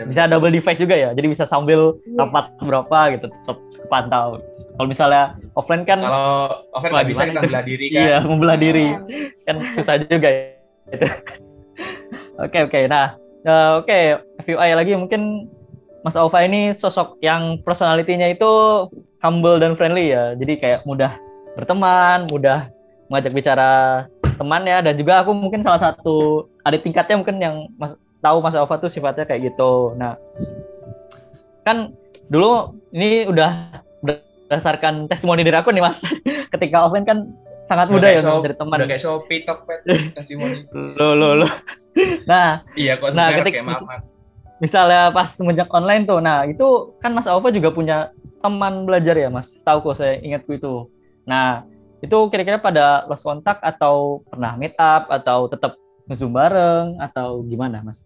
bisa 0.07 0.25
double 0.25 0.53
device 0.53 0.79
juga 0.81 0.95
ya 0.95 1.09
jadi 1.11 1.27
bisa 1.29 1.43
sambil 1.43 1.99
yeah. 2.07 2.25
rapat 2.25 2.45
berapa 2.63 2.99
gitu 3.17 3.25
tetap 3.29 3.57
kepantau 3.85 4.41
kalau 4.75 4.88
misalnya 4.89 5.38
offline 5.53 5.85
kan 5.85 6.01
kalau 6.01 6.63
offline 6.73 6.93
nggak 6.95 7.09
bisa 7.11 7.23
kita 7.29 7.41
belah 7.43 7.63
diri 7.63 7.85
kan 7.93 8.01
iya 8.01 8.17
membelah 8.23 8.57
diri 8.57 8.88
kan 9.45 9.55
susah 9.77 10.01
juga 10.01 10.29
ya 10.31 10.55
Gitu. 10.91 11.07
Oke 12.43 12.67
oke. 12.67 12.79
Nah 12.91 13.15
uh, 13.47 13.79
oke 13.79 13.88
okay. 13.88 14.19
FUI 14.43 14.75
lagi 14.75 14.91
mungkin 14.99 15.47
Mas 16.03 16.19
Alfa 16.19 16.43
ini 16.43 16.75
sosok 16.75 17.15
yang 17.23 17.63
personalitinya 17.63 18.27
itu 18.27 18.45
humble 19.23 19.55
dan 19.57 19.79
friendly 19.79 20.11
ya. 20.11 20.35
Jadi 20.35 20.59
kayak 20.59 20.83
mudah 20.83 21.15
berteman, 21.55 22.27
mudah 22.27 22.67
mengajak 23.07 23.31
bicara 23.31 23.71
teman 24.35 24.67
ya. 24.67 24.83
Dan 24.83 24.99
juga 24.99 25.23
aku 25.23 25.31
mungkin 25.31 25.63
salah 25.63 25.79
satu 25.79 26.45
adik 26.67 26.83
tingkatnya 26.83 27.15
mungkin 27.23 27.39
yang 27.39 27.55
mas, 27.79 27.95
tahu 28.25 28.41
Mas 28.41 28.57
Alfa 28.57 28.81
tuh 28.81 28.89
sifatnya 28.89 29.29
kayak 29.29 29.53
gitu. 29.53 29.93
Nah 29.93 30.17
kan 31.61 31.93
dulu 32.25 32.73
ini 32.89 33.29
udah 33.29 33.81
berdasarkan 34.01 35.05
testimoni 35.05 35.45
dari 35.45 35.61
aku 35.61 35.69
nih 35.69 35.85
mas. 35.85 36.01
Ketika 36.53 36.89
offline 36.89 37.05
kan 37.05 37.29
sangat 37.65 37.89
mudah 37.89 38.09
ya 38.13 38.21
shop, 38.21 38.45
dari 38.45 38.55
teman. 38.57 38.77
udah 38.77 38.89
kayak 38.89 39.01
Shopee 39.01 39.41
Tokped 39.45 39.79
testimoni. 40.17 40.65
Lo 40.97 41.17
lo 41.17 41.45
lo 41.45 41.49
nah 42.27 42.59
iya 42.75 42.99
kok 42.99 43.15
nah 43.15 43.31
ketika 43.31 43.63
kayak 43.63 43.71
maaf, 43.71 43.79
maaf. 43.88 44.03
misalnya 44.59 45.15
pas 45.15 45.31
semenjak 45.31 45.71
online 45.71 46.03
tuh 46.03 46.19
nah 46.19 46.43
itu 46.43 46.91
kan 46.99 47.15
mas 47.15 47.23
Alfa 47.23 47.55
juga 47.55 47.71
punya 47.71 48.11
teman 48.43 48.85
belajar 48.85 49.17
ya 49.17 49.31
mas? 49.33 49.49
Tahu 49.65 49.81
kok 49.81 49.97
saya 49.97 50.21
ingatku 50.21 50.53
itu. 50.53 50.85
Nah 51.25 51.65
itu 52.05 52.17
kira-kira 52.29 52.61
pada 52.61 53.07
lost 53.09 53.25
kontak 53.25 53.57
atau 53.65 54.21
pernah 54.29 54.53
meet 54.53 54.77
up 54.77 55.09
atau 55.09 55.49
tetap 55.49 55.73
ngezoom 56.05 56.29
bareng 56.29 57.01
atau 57.01 57.41
gimana 57.41 57.81
mas 57.81 58.05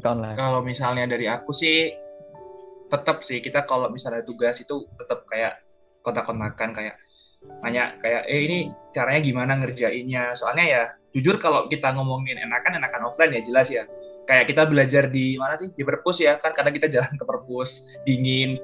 ketika 0.00 0.16
online 0.16 0.36
kalau 0.40 0.64
misalnya 0.64 1.04
dari 1.04 1.28
aku 1.28 1.52
sih 1.52 1.92
tetap 2.90 3.22
sih. 3.22 3.38
Kita 3.38 3.64
kalau 3.64 3.88
misalnya 3.88 4.26
tugas 4.26 4.58
itu 4.58 4.90
tetap 4.98 5.24
kayak 5.30 5.62
kontak-kontakan 6.02 6.74
kayak 6.74 6.96
nanya 7.64 7.96
kayak 8.02 8.28
eh 8.28 8.40
ini 8.44 8.58
caranya 8.90 9.20
gimana 9.22 9.52
ngerjainnya? 9.62 10.34
Soalnya 10.34 10.66
ya 10.66 10.82
jujur 11.14 11.38
kalau 11.38 11.70
kita 11.70 11.94
ngomongin 11.94 12.36
enakan 12.36 12.82
enakan 12.82 13.08
offline 13.08 13.32
ya 13.38 13.42
jelas 13.46 13.70
ya. 13.70 13.86
Kayak 14.26 14.44
kita 14.50 14.62
belajar 14.66 15.04
di 15.08 15.38
mana 15.38 15.56
sih? 15.56 15.70
Di 15.72 15.82
perpus 15.86 16.20
ya 16.20 16.36
kan 16.42 16.52
kadang 16.52 16.74
kita 16.74 16.90
jalan 16.90 17.14
ke 17.14 17.24
perpus 17.24 17.88
dingin. 18.02 18.58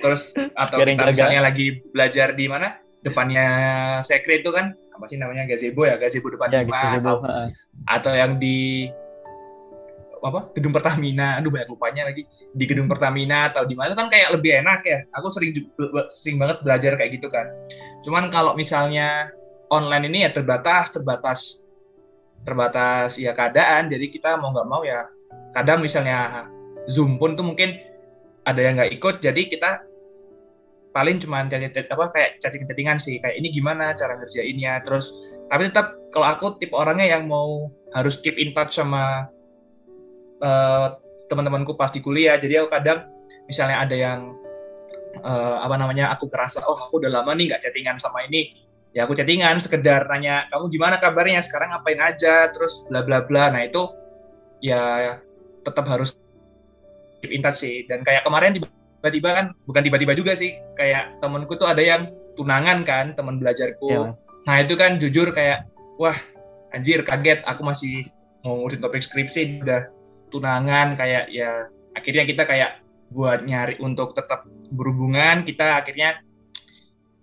Terus 0.00 0.32
atau 0.54 0.78
kita 0.80 1.12
misalnya 1.12 1.42
lagi 1.42 1.82
belajar 1.90 2.32
di 2.32 2.46
mana? 2.46 2.78
Depannya 3.02 3.46
sekre 4.02 4.42
itu 4.42 4.50
kan 4.50 4.74
apa 4.74 5.04
sih 5.06 5.20
namanya? 5.20 5.46
Gazebo 5.46 5.86
ya 5.86 6.00
gazebo 6.00 6.32
depan 6.32 6.50
ya, 6.50 6.66
rumah 6.66 6.98
atau, 6.98 7.16
atau 7.86 8.12
yang 8.16 8.40
di 8.42 8.90
apa 10.28 10.50
gedung 10.52 10.74
Pertamina. 10.74 11.38
Aduh 11.38 11.54
banyak 11.54 11.70
lupanya 11.70 12.10
lagi 12.10 12.26
di 12.52 12.64
gedung 12.66 12.90
Pertamina 12.90 13.50
atau 13.50 13.62
di 13.64 13.78
mana. 13.78 13.94
Kan 13.94 14.10
kayak 14.10 14.34
lebih 14.34 14.62
enak 14.62 14.80
ya. 14.82 14.98
Aku 15.14 15.30
sering 15.30 15.54
sering 16.10 16.36
banget 16.36 16.60
belajar 16.66 16.92
kayak 16.98 17.10
gitu 17.18 17.28
kan. 17.30 17.46
Cuman 18.02 18.28
kalau 18.34 18.58
misalnya 18.58 19.30
online 19.70 20.10
ini 20.10 20.18
ya 20.26 20.30
terbatas 20.34 20.94
terbatas 20.94 21.40
terbatas 22.42 23.18
ya 23.18 23.32
keadaan. 23.32 23.90
Jadi 23.90 24.10
kita 24.10 24.38
mau 24.38 24.50
nggak 24.54 24.68
mau 24.68 24.82
ya 24.82 25.06
kadang 25.54 25.80
misalnya 25.80 26.46
zoom 26.86 27.16
pun 27.16 27.34
tuh 27.34 27.46
mungkin 27.46 27.78
ada 28.46 28.60
yang 28.62 28.78
nggak 28.78 28.92
ikut. 28.98 29.22
Jadi 29.22 29.50
kita 29.50 29.82
paling 30.94 31.20
cuma 31.20 31.44
apa 31.44 32.04
kayak 32.14 32.40
chatting-chattingan 32.40 32.96
sih. 32.96 33.18
Kayak 33.20 33.36
ini 33.38 33.48
gimana 33.52 33.92
cara 33.98 34.16
ngerjainnya. 34.16 34.80
Terus 34.86 35.12
tapi 35.46 35.70
tetap 35.70 35.94
kalau 36.10 36.26
aku 36.26 36.46
tipe 36.58 36.74
orangnya 36.74 37.18
yang 37.18 37.30
mau 37.30 37.70
harus 37.94 38.18
keep 38.18 38.34
in 38.40 38.50
touch 38.56 38.78
sama 38.78 39.30
uh, 40.40 40.96
teman-temanku 41.30 41.74
pas 41.74 41.90
di 41.90 42.00
kuliah. 42.00 42.38
Jadi 42.38 42.60
aku 42.62 42.68
kadang 42.70 43.06
misalnya 43.46 43.82
ada 43.82 43.96
yang 43.96 44.34
uh, 45.22 45.62
apa 45.62 45.76
namanya 45.78 46.12
aku 46.14 46.26
kerasa 46.26 46.64
oh 46.66 46.76
aku 46.88 47.00
udah 47.02 47.22
lama 47.22 47.32
nih 47.32 47.52
nggak 47.52 47.62
chattingan 47.68 47.96
sama 48.00 48.26
ini. 48.26 48.66
Ya 48.96 49.04
aku 49.04 49.12
chattingan 49.12 49.60
sekedar 49.60 50.08
nanya 50.08 50.48
kamu 50.48 50.72
gimana 50.72 50.96
kabarnya? 50.96 51.44
Sekarang 51.44 51.76
ngapain 51.76 52.00
aja? 52.00 52.48
Terus 52.48 52.84
bla 52.88 53.04
bla 53.04 53.22
bla. 53.24 53.52
Nah 53.52 53.62
itu 53.64 53.84
ya 54.64 55.16
tetap 55.60 55.84
harus 55.90 56.16
keep 57.20 57.32
in 57.32 57.44
touch 57.44 57.60
sih. 57.60 57.84
Dan 57.84 58.00
kayak 58.06 58.24
kemarin 58.24 58.56
tiba-tiba 58.56 59.30
kan 59.36 59.46
bukan 59.68 59.82
tiba-tiba 59.84 60.12
juga 60.16 60.32
sih 60.32 60.56
kayak 60.80 61.20
temenku 61.20 61.54
tuh 61.60 61.68
ada 61.68 61.82
yang 61.84 62.08
tunangan 62.36 62.84
kan 62.88 63.12
teman 63.12 63.40
belajarku. 63.40 63.88
Yeah. 63.88 64.12
nah 64.46 64.62
itu 64.62 64.78
kan 64.78 65.02
jujur 65.02 65.34
kayak 65.34 65.68
wah 66.00 66.16
anjir 66.72 67.04
kaget. 67.04 67.44
Aku 67.44 67.66
masih 67.66 68.08
mau 68.46 68.62
ngurusin 68.62 68.80
topik 68.80 69.02
skripsi 69.02 69.60
udah 69.60 69.95
tunangan 70.30 70.98
kayak 70.98 71.30
ya 71.30 71.70
akhirnya 71.96 72.24
kita 72.28 72.42
kayak 72.44 72.82
buat 73.10 73.46
nyari 73.46 73.78
untuk 73.78 74.12
tetap 74.12 74.44
berhubungan 74.74 75.46
kita 75.46 75.80
akhirnya 75.80 76.18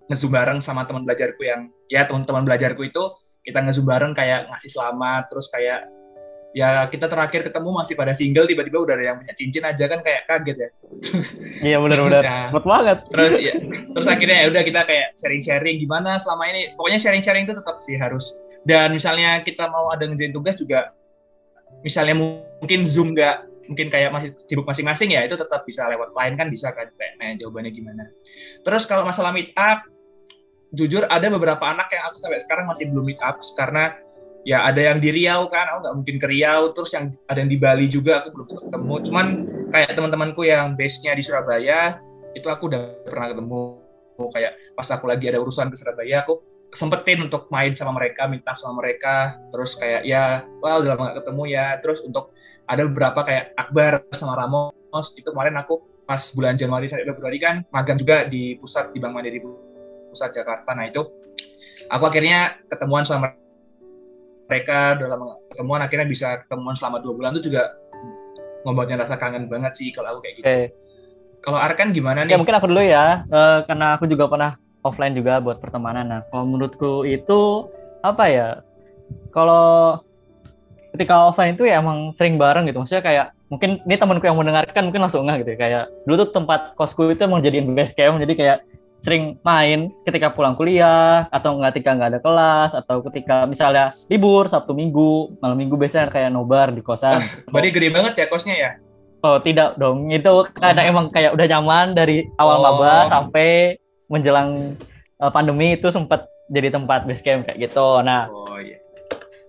ngezoom 0.08 0.32
bareng 0.32 0.60
sama 0.60 0.88
teman 0.88 1.04
belajarku 1.04 1.44
yang 1.44 1.72
ya 1.92 2.08
teman-teman 2.08 2.48
belajarku 2.48 2.88
itu 2.88 3.04
kita 3.44 3.60
ngezoom 3.60 3.88
bareng 3.88 4.16
kayak 4.16 4.48
ngasih 4.48 4.72
selamat 4.72 5.28
terus 5.28 5.52
kayak 5.52 5.88
ya 6.54 6.86
kita 6.88 7.10
terakhir 7.10 7.50
ketemu 7.50 7.70
masih 7.74 7.98
pada 7.98 8.14
single 8.14 8.46
tiba-tiba 8.46 8.78
udah 8.86 8.94
ada 8.94 9.06
yang 9.12 9.18
punya 9.20 9.34
cincin 9.34 9.66
aja 9.66 9.86
kan 9.90 10.00
kayak 10.06 10.22
kaget 10.30 10.58
ya. 10.62 10.70
Iya 11.74 11.78
benar-benar 11.82 12.24
ya, 12.30 12.38
banget. 12.54 12.98
Terus 13.10 13.36
ya 13.42 13.54
terus 13.98 14.08
akhirnya 14.08 14.38
ya 14.46 14.48
udah 14.54 14.64
kita 14.64 14.82
kayak 14.86 15.08
sharing-sharing 15.18 15.82
gimana 15.82 16.22
selama 16.22 16.46
ini. 16.54 16.78
Pokoknya 16.78 17.00
sharing-sharing 17.02 17.50
itu 17.50 17.58
tetap 17.58 17.82
sih 17.82 17.98
harus. 17.98 18.38
Dan 18.64 18.96
misalnya 18.96 19.42
kita 19.44 19.68
mau 19.68 19.92
ada 19.92 20.08
ngerjain 20.08 20.32
tugas 20.32 20.56
juga 20.56 20.94
misalnya 21.84 22.16
mungkin 22.18 22.88
Zoom 22.88 23.14
nggak 23.14 23.54
mungkin 23.68 23.88
kayak 23.88 24.12
masih 24.12 24.30
sibuk 24.48 24.68
masing-masing 24.68 25.16
ya 25.16 25.24
itu 25.24 25.40
tetap 25.40 25.64
bisa 25.64 25.88
lewat 25.88 26.12
line 26.16 26.36
kan 26.36 26.48
bisa 26.52 26.72
kan 26.76 26.88
kayak 26.96 27.14
nanya 27.20 27.44
jawabannya 27.46 27.72
gimana. 27.72 28.04
Terus 28.64 28.84
kalau 28.88 29.08
masalah 29.08 29.32
meet 29.32 29.56
up, 29.56 29.88
jujur 30.76 31.08
ada 31.08 31.28
beberapa 31.32 31.64
anak 31.64 31.88
yang 31.92 32.04
aku 32.12 32.18
sampai 32.20 32.44
sekarang 32.44 32.66
masih 32.68 32.92
belum 32.92 33.14
meet 33.14 33.22
up 33.24 33.40
karena 33.56 33.96
ya 34.44 34.68
ada 34.68 34.80
yang 34.92 35.00
di 35.00 35.10
Riau 35.12 35.48
kan, 35.48 35.72
aku 35.72 35.80
nggak 35.88 35.96
mungkin 35.96 36.16
ke 36.20 36.28
Riau. 36.28 36.62
Terus 36.76 36.92
yang 36.92 37.06
ada 37.28 37.40
yang 37.40 37.52
di 37.52 37.60
Bali 37.60 37.86
juga 37.88 38.24
aku 38.24 38.28
belum 38.36 38.48
ketemu. 38.52 38.94
Cuman 39.08 39.28
kayak 39.72 39.90
teman-temanku 39.96 40.42
yang 40.44 40.76
base-nya 40.76 41.16
di 41.16 41.24
Surabaya 41.24 42.00
itu 42.36 42.48
aku 42.52 42.68
udah 42.68 43.08
pernah 43.08 43.32
ketemu. 43.32 43.62
Kayak 44.14 44.54
pas 44.78 44.88
aku 44.94 45.06
lagi 45.10 45.26
ada 45.26 45.40
urusan 45.42 45.74
ke 45.74 45.76
Surabaya, 45.80 46.22
aku 46.22 46.53
sempetin 46.74 47.26
untuk 47.26 47.48
main 47.54 47.72
sama 47.78 47.94
mereka, 47.94 48.26
minta 48.26 48.58
sama 48.58 48.82
mereka, 48.82 49.38
terus 49.54 49.78
kayak 49.78 50.04
ya, 50.04 50.44
well 50.60 50.82
udah 50.82 50.98
lama 50.98 51.14
gak 51.14 51.18
ketemu 51.24 51.44
ya, 51.50 51.66
terus 51.80 52.02
untuk 52.02 52.34
ada 52.66 52.82
beberapa 52.86 53.22
kayak 53.24 53.54
Akbar 53.56 54.06
sama 54.14 54.34
Ramos, 54.36 55.08
itu 55.14 55.30
kemarin 55.30 55.56
aku 55.62 55.86
pas 56.04 56.20
bulan 56.36 56.60
Januari 56.60 56.92
sampai 56.92 57.08
Februari 57.08 57.40
kan 57.40 57.64
magang 57.72 57.96
juga 57.96 58.28
di 58.28 58.60
pusat 58.60 58.92
di 58.92 59.00
Bank 59.00 59.16
Mandiri 59.16 59.40
pusat 60.12 60.36
Jakarta, 60.36 60.76
nah 60.76 60.86
itu 60.90 61.02
aku 61.88 62.04
akhirnya 62.10 62.60
ketemuan 62.68 63.08
sama 63.08 63.34
mereka 64.50 65.00
udah 65.00 65.08
lama 65.08 65.26
ketemuan 65.50 65.82
akhirnya 65.82 66.08
bisa 66.10 66.28
ketemuan 66.44 66.76
selama 66.76 67.00
dua 67.00 67.14
bulan 67.16 67.32
itu 67.38 67.48
juga 67.50 67.74
membuatnya 68.68 69.06
rasa 69.06 69.16
kangen 69.16 69.48
banget 69.48 69.74
sih 69.76 69.90
kalau 69.92 70.16
aku 70.16 70.20
kayak 70.24 70.36
gitu. 70.40 70.46
Okay. 70.48 70.66
Kalau 71.44 71.60
Arkan 71.60 71.92
gimana 71.92 72.24
nih? 72.24 72.32
Ya 72.32 72.40
mungkin 72.40 72.56
aku 72.56 72.72
dulu 72.72 72.80
ya, 72.80 73.28
uh, 73.28 73.68
karena 73.68 74.00
aku 74.00 74.08
juga 74.08 74.32
pernah 74.32 74.56
offline 74.84 75.16
juga 75.16 75.40
buat 75.40 75.58
pertemanan. 75.64 76.06
Nah, 76.12 76.20
kalau 76.30 76.46
menurutku 76.46 77.08
itu 77.08 77.68
apa 78.04 78.24
ya? 78.30 78.50
Kalau 79.32 80.00
ketika 80.94 81.34
offline 81.34 81.58
itu 81.58 81.66
ya 81.66 81.82
emang 81.82 82.14
sering 82.14 82.38
bareng 82.38 82.70
gitu. 82.70 82.84
Maksudnya 82.84 83.04
kayak 83.04 83.28
mungkin 83.50 83.82
ini 83.84 83.96
temanku 83.98 84.26
yang 84.30 84.38
mendengarkan 84.38 84.92
mungkin 84.92 85.02
langsung 85.02 85.26
nggak 85.26 85.42
gitu 85.44 85.52
ya. 85.56 85.60
Kayak 85.60 85.84
dulu 86.06 86.16
tuh 86.28 86.30
tempat 86.32 86.62
kosku 86.78 87.10
itu 87.10 87.24
emang 87.26 87.42
jadiin 87.42 87.74
base 87.74 87.98
camp. 87.98 88.22
Jadi 88.22 88.34
kayak 88.38 88.60
sering 89.04 89.36
main 89.44 89.92
ketika 90.08 90.32
pulang 90.32 90.56
kuliah 90.56 91.28
atau 91.28 91.60
nggak 91.60 91.76
ketika 91.76 91.92
nggak 91.92 92.10
ada 92.16 92.22
kelas 92.24 92.72
atau 92.72 93.04
ketika 93.12 93.44
misalnya 93.44 93.92
libur 94.08 94.48
Sabtu 94.48 94.72
Minggu 94.72 95.36
malam 95.44 95.60
Minggu 95.60 95.76
biasanya 95.76 96.08
kayak 96.08 96.32
nobar 96.32 96.72
di 96.72 96.80
kosan. 96.80 97.20
Ah, 97.20 97.28
berarti 97.52 97.70
gede 97.76 97.90
banget 97.92 98.14
ya 98.16 98.26
kosnya 98.32 98.56
ya? 98.56 98.72
Oh 99.24 99.40
tidak 99.40 99.80
dong, 99.80 100.12
itu 100.12 100.52
karena 100.60 100.84
emang 100.84 101.08
kayak 101.08 101.32
udah 101.32 101.48
nyaman 101.48 101.96
dari 101.96 102.28
awal 102.36 102.60
oh. 102.60 102.64
maba 102.64 103.08
sampai 103.08 103.80
menjelang 104.14 104.78
uh, 105.18 105.34
pandemi 105.34 105.74
itu 105.74 105.90
sempat 105.90 106.30
jadi 106.54 106.70
tempat 106.70 107.10
base 107.10 107.26
camp 107.26 107.50
kayak 107.50 107.58
gitu. 107.58 108.06
Nah, 108.06 108.30
oh, 108.30 108.62
iya. 108.62 108.78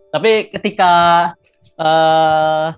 tapi 0.08 0.48
ketika 0.48 0.92
uh, 1.76 2.72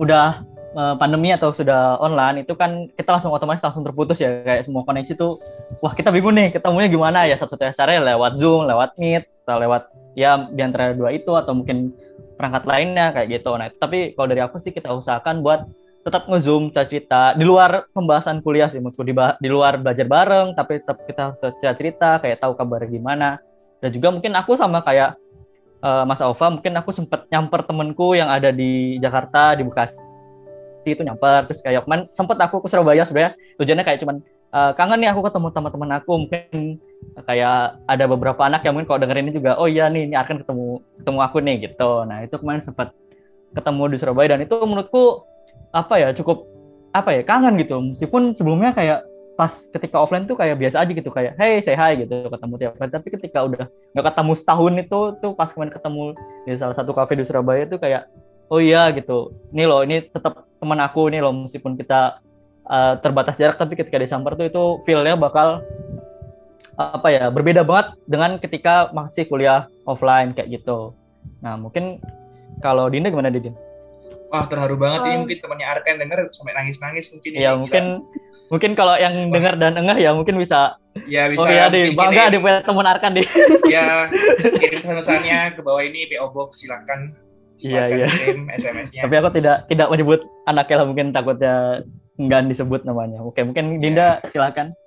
udah 0.00 0.40
uh, 0.72 0.94
pandemi 0.96 1.34
atau 1.34 1.52
sudah 1.52 2.00
online 2.00 2.48
itu 2.48 2.56
kan 2.56 2.88
kita 2.96 3.20
langsung 3.20 3.34
otomatis 3.36 3.60
langsung 3.60 3.84
terputus 3.84 4.16
ya 4.22 4.40
kayak 4.40 4.64
semua 4.64 4.86
koneksi 4.88 5.12
tuh 5.12 5.36
wah 5.84 5.92
kita 5.92 6.08
bingung 6.08 6.32
nih 6.32 6.54
ketemunya 6.54 6.88
gimana 6.88 7.28
ya 7.28 7.36
satu-satunya 7.36 7.76
cara 7.76 7.90
ya 7.98 8.02
lewat 8.16 8.32
Zoom, 8.40 8.64
lewat 8.64 8.96
Meet 8.96 9.28
atau 9.44 9.60
lewat 9.60 9.82
ya 10.16 10.48
di 10.48 10.62
antara 10.62 10.96
dua 10.96 11.12
itu 11.12 11.34
atau 11.36 11.52
mungkin 11.52 11.92
perangkat 12.38 12.64
lainnya 12.64 13.12
kayak 13.12 13.28
gitu. 13.36 13.52
Nah, 13.52 13.68
tapi 13.76 14.16
kalau 14.16 14.32
dari 14.32 14.40
aku 14.40 14.56
sih 14.56 14.72
kita 14.72 14.88
usahakan 14.96 15.44
buat 15.44 15.68
tetap 16.10 16.26
ngezoom 16.26 16.74
cerita 16.74 17.38
di 17.38 17.46
luar 17.46 17.86
pembahasan 17.94 18.42
kuliah 18.42 18.66
sih 18.66 18.82
menurutku 18.82 19.06
di, 19.06 19.14
di 19.14 19.46
luar 19.46 19.78
belajar 19.78 20.10
bareng 20.10 20.58
tapi 20.58 20.82
tetap 20.82 21.06
kita 21.06 21.38
cerita 21.38 21.74
cerita 21.78 22.10
kayak 22.18 22.42
tahu 22.42 22.58
kabar 22.58 22.82
gimana. 22.90 23.38
Dan 23.78 23.94
juga 23.94 24.10
mungkin 24.10 24.34
aku 24.34 24.58
sama 24.58 24.82
kayak 24.82 25.14
uh, 25.86 26.02
Mas 26.02 26.18
Alfa 26.18 26.50
mungkin 26.50 26.74
aku 26.74 26.90
sempat 26.90 27.30
nyamper 27.30 27.62
temenku 27.62 28.18
yang 28.18 28.26
ada 28.26 28.50
di 28.50 28.98
Jakarta 28.98 29.54
di 29.54 29.62
Bekasi. 29.62 30.02
Itu 30.82 31.06
nyamper 31.06 31.46
terus 31.46 31.62
kayak 31.62 31.86
man 31.86 32.10
sempat 32.10 32.42
aku 32.42 32.58
ke 32.58 32.68
Surabaya 32.68 33.06
sebenarnya. 33.06 33.38
Tujuannya 33.62 33.84
kayak 33.86 33.98
cuman 34.02 34.16
uh, 34.50 34.74
kangen 34.74 34.98
nih 34.98 35.14
aku 35.14 35.22
ketemu 35.30 35.48
teman-teman 35.54 35.90
aku. 35.96 36.12
Mungkin 36.26 36.82
kayak 37.24 37.80
ada 37.86 38.04
beberapa 38.10 38.42
anak 38.44 38.66
yang 38.66 38.74
mungkin 38.74 38.90
kalau 38.90 39.00
dengerin 39.00 39.30
ini 39.30 39.34
juga 39.38 39.56
oh 39.56 39.70
iya 39.70 39.86
nih 39.86 40.10
ini 40.10 40.16
akan 40.18 40.42
ketemu 40.42 40.82
ketemu 41.00 41.18
aku 41.22 41.36
nih 41.38 41.56
gitu. 41.70 41.92
Nah 42.04 42.18
itu 42.26 42.34
kemarin 42.34 42.60
sempat 42.66 42.92
ketemu 43.54 43.82
di 43.94 43.96
Surabaya 44.02 44.36
dan 44.36 44.42
itu 44.42 44.56
menurutku 44.58 45.30
apa 45.70 45.94
ya 45.98 46.08
cukup 46.14 46.46
apa 46.90 47.14
ya 47.14 47.22
kangen 47.22 47.54
gitu 47.62 47.78
meskipun 47.78 48.34
sebelumnya 48.34 48.74
kayak 48.74 49.06
pas 49.38 49.70
ketika 49.72 49.96
offline 49.96 50.28
tuh 50.28 50.36
kayak 50.36 50.60
biasa 50.60 50.84
aja 50.84 50.92
gitu 50.92 51.08
kayak 51.08 51.32
hey 51.40 51.62
say 51.64 51.72
hi 51.72 51.96
gitu 51.96 52.28
ketemu 52.28 52.54
tiap 52.60 52.72
hari 52.76 52.90
tapi 52.92 53.08
ketika 53.08 53.38
udah 53.46 53.64
nggak 53.96 54.06
ketemu 54.12 54.32
setahun 54.36 54.74
itu 54.76 55.00
tuh 55.22 55.32
pas 55.32 55.48
kemarin 55.48 55.72
ketemu 55.72 56.02
di 56.44 56.52
salah 56.60 56.76
satu 56.76 56.92
kafe 56.92 57.16
di 57.16 57.24
Surabaya 57.24 57.64
tuh 57.64 57.80
kayak 57.80 58.10
oh 58.52 58.60
iya 58.60 58.90
gitu 58.92 59.32
ini 59.54 59.64
loh 59.64 59.80
ini 59.80 60.04
tetap 60.04 60.44
teman 60.60 60.76
aku 60.82 61.08
ini 61.08 61.24
loh 61.24 61.32
meskipun 61.32 61.78
kita 61.78 62.20
uh, 62.68 62.94
terbatas 63.00 63.40
jarak 63.40 63.56
tapi 63.56 63.78
ketika 63.78 63.96
disamper 63.96 64.36
tuh 64.36 64.46
itu 64.50 64.62
feelnya 64.84 65.16
bakal 65.16 65.64
apa 66.76 67.08
ya 67.12 67.24
berbeda 67.32 67.64
banget 67.64 67.96
dengan 68.04 68.36
ketika 68.36 68.88
masih 68.92 69.28
kuliah 69.28 69.68
offline 69.84 70.32
kayak 70.32 70.60
gitu. 70.60 70.96
Nah 71.44 71.56
mungkin 71.56 72.00
kalau 72.64 72.88
Dinda 72.88 73.12
gimana 73.12 73.28
Didin? 73.28 73.52
Wah 74.30 74.46
terharu 74.46 74.78
banget 74.78 75.00
oh. 75.02 75.06
ini 75.10 75.16
mungkin 75.26 75.38
temannya 75.42 75.66
Arken 75.66 75.96
denger 75.98 76.18
sampai 76.30 76.54
nangis-nangis 76.54 77.10
mungkin. 77.10 77.30
Iya 77.34 77.50
mungkin 77.58 77.84
mungkin 78.46 78.70
kalau 78.78 78.94
yang 78.94 79.14
Wah. 79.26 79.34
dengar 79.34 79.54
dan 79.58 79.74
enggak 79.74 79.98
ya 79.98 80.10
mungkin 80.14 80.38
bisa. 80.38 80.78
Ya 81.10 81.26
bisa. 81.26 81.42
Oh 81.42 81.50
iya 81.50 81.66
di 81.66 81.90
bangga 81.90 82.30
di 82.30 82.38
punya 82.38 82.62
teman 82.62 82.86
Arkan 82.86 83.12
di. 83.18 83.26
ya 83.74 84.06
kirim 84.62 84.86
pesannya 84.86 85.58
ke 85.58 85.60
bawah 85.66 85.82
ini 85.82 86.06
PO 86.14 86.30
Box 86.30 86.62
silakan. 86.62 87.18
Iya 87.58 87.82
iya. 87.90 88.06
SMS-nya. 88.54 89.02
Tapi 89.04 89.14
aku 89.18 89.28
tidak 89.34 89.66
tidak 89.66 89.90
menyebut 89.90 90.22
anaknya 90.46 90.76
lah 90.78 90.86
mungkin 90.86 91.06
takutnya 91.10 91.82
enggak 92.14 92.46
disebut 92.46 92.86
namanya. 92.86 93.18
Oke 93.26 93.42
mungkin 93.42 93.82
Dinda 93.82 94.22
silakan. 94.30 94.78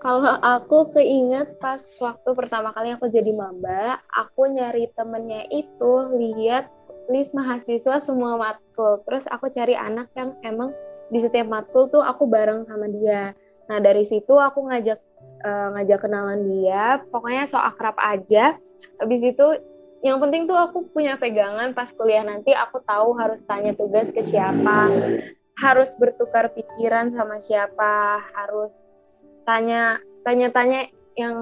Kalau 0.00 0.32
aku 0.40 0.96
keinget 0.96 1.60
pas 1.60 1.76
waktu 2.00 2.32
pertama 2.32 2.72
kali 2.72 2.96
aku 2.96 3.12
jadi 3.12 3.36
maba, 3.36 4.00
aku 4.08 4.48
nyari 4.48 4.88
temennya 4.96 5.44
itu 5.52 5.92
lihat 6.16 6.72
list 7.10 7.34
mahasiswa 7.34 7.98
semua 7.98 8.38
matkul. 8.38 9.02
Terus 9.04 9.26
aku 9.28 9.50
cari 9.50 9.74
anak 9.74 10.08
yang 10.14 10.38
emang 10.46 10.70
di 11.10 11.18
setiap 11.18 11.50
matkul 11.50 11.90
tuh 11.90 12.00
aku 12.00 12.30
bareng 12.30 12.64
sama 12.70 12.86
dia. 12.88 13.34
Nah 13.66 13.78
dari 13.82 14.06
situ 14.06 14.38
aku 14.38 14.70
ngajak 14.70 14.98
uh, 15.42 15.68
ngajak 15.76 15.98
kenalan 16.06 16.46
dia. 16.46 17.02
Pokoknya 17.10 17.50
so 17.50 17.58
akrab 17.58 17.98
aja. 17.98 18.56
Habis 19.02 19.20
itu 19.34 19.46
yang 20.00 20.16
penting 20.16 20.48
tuh 20.48 20.56
aku 20.56 20.88
punya 20.96 21.20
pegangan 21.20 21.76
pas 21.76 21.92
kuliah 21.92 22.24
nanti 22.24 22.56
aku 22.56 22.80
tahu 22.88 23.12
harus 23.20 23.44
tanya 23.44 23.76
tugas 23.76 24.08
ke 24.08 24.24
siapa, 24.24 24.88
harus 25.60 25.92
bertukar 26.00 26.48
pikiran 26.56 27.12
sama 27.12 27.36
siapa, 27.36 28.24
harus 28.32 28.72
tanya 29.44 30.00
tanya-tanya 30.24 30.88
yang 31.20 31.36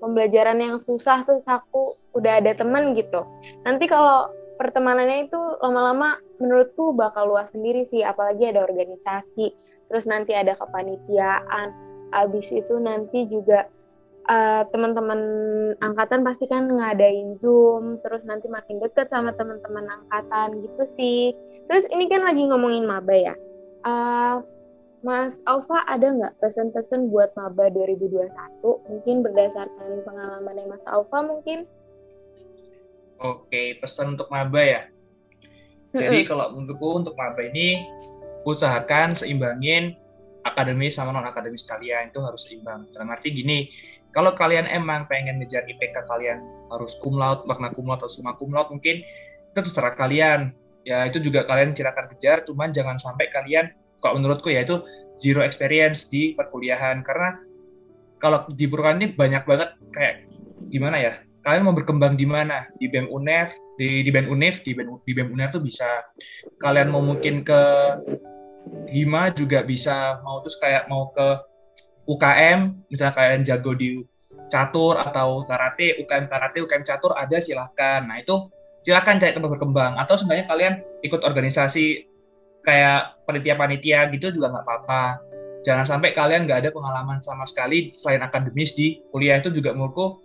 pembelajaran 0.00 0.56
yang 0.56 0.76
susah 0.80 1.20
tuh 1.28 1.44
aku 1.44 2.00
udah 2.16 2.40
ada 2.40 2.56
temen 2.56 2.96
gitu. 2.96 3.28
Nanti 3.68 3.84
kalau 3.84 4.32
pertemanannya 4.62 5.26
itu 5.26 5.40
lama-lama 5.58 6.22
menurutku 6.38 6.94
bakal 6.94 7.34
luas 7.34 7.50
sendiri 7.50 7.82
sih 7.82 8.06
apalagi 8.06 8.46
ada 8.46 8.62
organisasi 8.62 9.50
terus 9.90 10.06
nanti 10.06 10.32
ada 10.38 10.54
kepanitiaan 10.54 11.74
abis 12.14 12.54
itu 12.54 12.78
nanti 12.78 13.26
juga 13.26 13.66
uh, 14.30 14.62
teman-teman 14.70 15.20
angkatan 15.82 16.22
pasti 16.22 16.46
kan 16.46 16.70
ngadain 16.70 17.40
zoom 17.42 17.98
terus 18.04 18.22
nanti 18.22 18.46
makin 18.46 18.78
deket 18.78 19.10
sama 19.10 19.34
teman-teman 19.34 19.88
angkatan 19.88 20.62
gitu 20.62 20.84
sih. 20.86 21.34
Terus 21.66 21.88
ini 21.90 22.06
kan 22.06 22.22
lagi 22.22 22.46
ngomongin 22.46 22.86
maba 22.86 23.14
ya. 23.16 23.34
Uh, 23.82 24.44
Mas 25.02 25.42
Alfa 25.50 25.82
ada 25.90 26.14
nggak 26.14 26.38
pesan-pesan 26.38 27.10
buat 27.10 27.34
maba 27.34 27.66
2021 27.74 28.30
mungkin 28.62 29.16
berdasarkan 29.26 30.06
pengalamannya 30.06 30.70
Mas 30.70 30.86
Alfa 30.86 31.26
mungkin 31.26 31.66
Oke, 33.22 33.78
pesan 33.78 34.18
untuk 34.18 34.26
maba 34.34 34.58
ya. 34.58 34.82
Jadi 35.94 36.26
kalau 36.26 36.58
untukku 36.58 37.06
untuk 37.06 37.14
maba 37.14 37.38
ini 37.46 37.78
usahakan 38.42 39.14
seimbangin 39.14 39.94
akademis 40.42 40.98
sama 40.98 41.14
non 41.14 41.22
akademis 41.22 41.62
kalian 41.62 42.10
itu 42.10 42.18
harus 42.18 42.42
seimbang. 42.48 42.90
Dalam 42.90 43.14
arti 43.14 43.30
gini, 43.30 43.70
kalau 44.10 44.34
kalian 44.34 44.66
emang 44.66 45.06
pengen 45.06 45.38
ngejar 45.38 45.62
IPK 45.70 46.02
kalian 46.10 46.42
harus 46.72 46.98
cum 46.98 47.14
laude, 47.14 47.46
makna 47.46 47.70
cum 47.70 47.86
laude 47.86 48.02
atau 48.02 48.10
summa 48.10 48.34
cum 48.34 48.50
laude 48.50 48.74
mungkin 48.74 49.06
itu 49.54 49.58
terserah 49.62 49.94
kalian. 49.94 50.50
Ya 50.82 51.06
itu 51.06 51.22
juga 51.22 51.46
kalian 51.46 51.78
silakan 51.78 52.10
kejar, 52.16 52.42
cuman 52.42 52.74
jangan 52.74 52.98
sampai 52.98 53.30
kalian 53.30 53.70
kalau 54.02 54.18
menurutku 54.18 54.50
ya 54.50 54.66
itu 54.66 54.82
zero 55.22 55.46
experience 55.46 56.10
di 56.10 56.34
perkuliahan 56.34 57.06
karena 57.06 57.38
kalau 58.18 58.50
di 58.50 58.66
perkuliahan 58.66 58.98
ini 58.98 59.08
banyak 59.14 59.42
banget 59.46 59.70
kayak 59.94 60.26
gimana 60.66 60.98
ya 60.98 61.12
kalian 61.42 61.62
mau 61.66 61.74
berkembang 61.74 62.14
di 62.14 62.24
mana? 62.24 62.66
Di 62.78 62.86
BEM 62.88 63.10
UNEF 63.10 63.54
di 63.76 64.06
di 64.06 64.10
BEM 64.14 64.30
UNEF 64.30 64.62
di 64.62 64.72
BEM, 64.72 64.88
di 65.02 65.12
BEM 65.12 65.28
UNEF 65.34 65.50
tuh 65.58 65.62
bisa. 65.62 66.06
Kalian 66.62 66.88
mau 66.88 67.02
mungkin 67.02 67.42
ke 67.42 67.62
Hima 68.88 69.34
juga 69.34 69.66
bisa. 69.66 70.22
Mau 70.22 70.38
terus 70.40 70.56
kayak 70.62 70.86
mau 70.86 71.10
ke 71.10 71.28
UKM 72.06 72.90
misalnya 72.90 73.14
kalian 73.14 73.42
jago 73.46 73.74
di 73.74 74.02
catur 74.50 74.98
atau 74.98 75.46
karate 75.46 76.02
UKM 76.02 76.26
karate 76.30 76.58
UKM 76.62 76.84
catur 76.84 77.14
ada 77.14 77.38
silahkan 77.40 78.04
nah 78.04 78.18
itu 78.18 78.50
silahkan 78.82 79.18
cari 79.18 79.34
tempat 79.34 79.50
berkembang. 79.58 79.98
Atau 79.98 80.18
sebenarnya 80.18 80.46
kalian 80.46 80.74
ikut 81.02 81.20
organisasi 81.22 82.06
kayak 82.62 83.26
panitia-panitia 83.26 84.10
gitu 84.14 84.34
juga 84.34 84.54
nggak 84.54 84.64
apa-apa. 84.66 85.02
Jangan 85.62 85.86
sampai 85.86 86.10
kalian 86.10 86.46
nggak 86.46 86.66
ada 86.66 86.70
pengalaman 86.74 87.22
sama 87.22 87.46
sekali 87.46 87.94
selain 87.94 88.22
akademis 88.22 88.74
di 88.74 88.98
kuliah. 89.14 89.38
Itu 89.38 89.54
juga 89.54 89.74
menurutku 89.74 90.22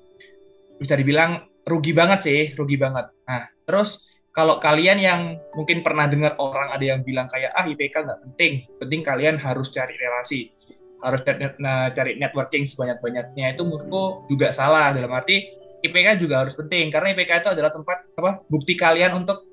bisa 0.78 0.96
dibilang 0.96 1.46
rugi 1.68 1.92
banget 1.92 2.20
sih, 2.24 2.42
rugi 2.56 2.80
banget. 2.80 3.12
Nah, 3.28 3.50
terus 3.68 4.08
kalau 4.32 4.62
kalian 4.62 4.98
yang 5.02 5.22
mungkin 5.58 5.82
pernah 5.82 6.06
dengar 6.06 6.38
orang 6.38 6.72
ada 6.72 6.86
yang 6.86 7.02
bilang 7.02 7.26
kayak 7.28 7.52
ah 7.58 7.66
IPK 7.66 8.06
nggak 8.06 8.20
penting, 8.30 8.54
penting 8.78 9.02
kalian 9.02 9.36
harus 9.42 9.74
cari 9.74 9.98
relasi, 9.98 10.54
harus 11.02 11.22
cari, 11.26 11.44
nah, 11.58 11.90
networking 11.94 12.70
sebanyak-banyaknya 12.70 13.58
itu 13.58 13.62
menurutku 13.66 14.30
juga 14.30 14.54
salah 14.54 14.94
dalam 14.94 15.10
arti 15.14 15.58
IPK 15.86 16.18
juga 16.18 16.46
harus 16.46 16.58
penting 16.58 16.90
karena 16.90 17.14
IPK 17.14 17.46
itu 17.46 17.50
adalah 17.54 17.70
tempat 17.70 17.98
apa 18.18 18.42
bukti 18.50 18.74
kalian 18.74 19.22
untuk 19.22 19.46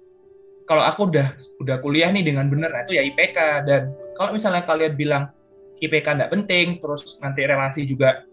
kalau 0.64 0.80
aku 0.80 1.12
udah 1.12 1.36
udah 1.60 1.76
kuliah 1.84 2.08
nih 2.08 2.24
dengan 2.24 2.48
benar 2.48 2.72
nah 2.72 2.82
itu 2.88 2.96
ya 2.96 3.04
IPK 3.04 3.38
dan 3.68 3.92
kalau 4.16 4.32
misalnya 4.32 4.64
kalian 4.64 4.94
bilang 4.96 5.24
IPK 5.84 6.06
nggak 6.16 6.32
penting 6.32 6.66
terus 6.80 7.20
nanti 7.20 7.44
relasi 7.44 7.84
juga 7.84 8.24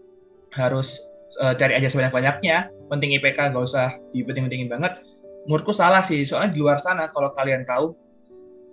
harus 0.56 1.00
uh, 1.40 1.54
cari 1.56 1.78
aja 1.78 1.88
sebanyak-banyaknya. 1.88 2.68
Penting 2.90 3.16
IPK 3.16 3.54
nggak 3.54 3.64
usah 3.64 3.96
dipenting-pentingin 4.12 4.68
banget. 4.68 5.00
Menurutku 5.48 5.72
salah 5.74 6.04
sih 6.04 6.22
soalnya 6.28 6.54
di 6.54 6.60
luar 6.62 6.78
sana 6.78 7.10
kalau 7.10 7.32
kalian 7.34 7.66
tahu 7.66 7.96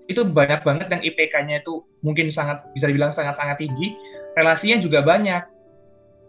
itu 0.10 0.26
banyak 0.26 0.66
banget 0.66 0.88
yang 0.90 1.02
IPK-nya 1.06 1.62
itu 1.62 1.86
mungkin 2.02 2.34
sangat 2.34 2.66
bisa 2.74 2.90
dibilang 2.90 3.14
sangat-sangat 3.14 3.62
tinggi. 3.62 3.94
Relasinya 4.34 4.82
juga 4.82 5.06
banyak. 5.06 5.44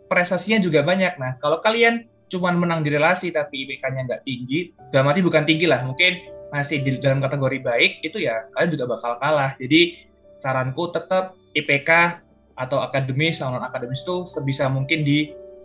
Prestasinya 0.07 0.61
juga 0.61 0.85
banyak. 0.85 1.17
Nah 1.17 1.41
kalau 1.41 1.65
kalian 1.65 2.05
cuma 2.31 2.55
menang 2.55 2.87
di 2.87 2.95
relasi 2.95 3.35
tapi 3.35 3.67
IPK-nya 3.67 4.07
nggak 4.07 4.23
tinggi 4.23 4.71
dalam 4.95 5.11
arti 5.11 5.21
bukan 5.25 5.43
tinggi 5.43 5.67
lah 5.67 5.83
mungkin 5.83 6.23
masih 6.55 6.83
di 6.83 6.99
dalam 7.03 7.19
kategori 7.19 7.59
baik 7.63 7.93
itu 8.07 8.23
ya 8.23 8.47
kalian 8.55 8.71
juga 8.77 8.85
bakal 8.99 9.13
kalah. 9.19 9.57
Jadi 9.59 10.07
saranku 10.39 10.95
tetap 10.95 11.35
IPK 11.57 12.21
atau 12.55 12.85
akademis 12.85 13.41
non 13.41 13.61
akademis 13.65 14.05
itu 14.05 14.29
sebisa 14.29 14.69
mungkin 14.69 15.01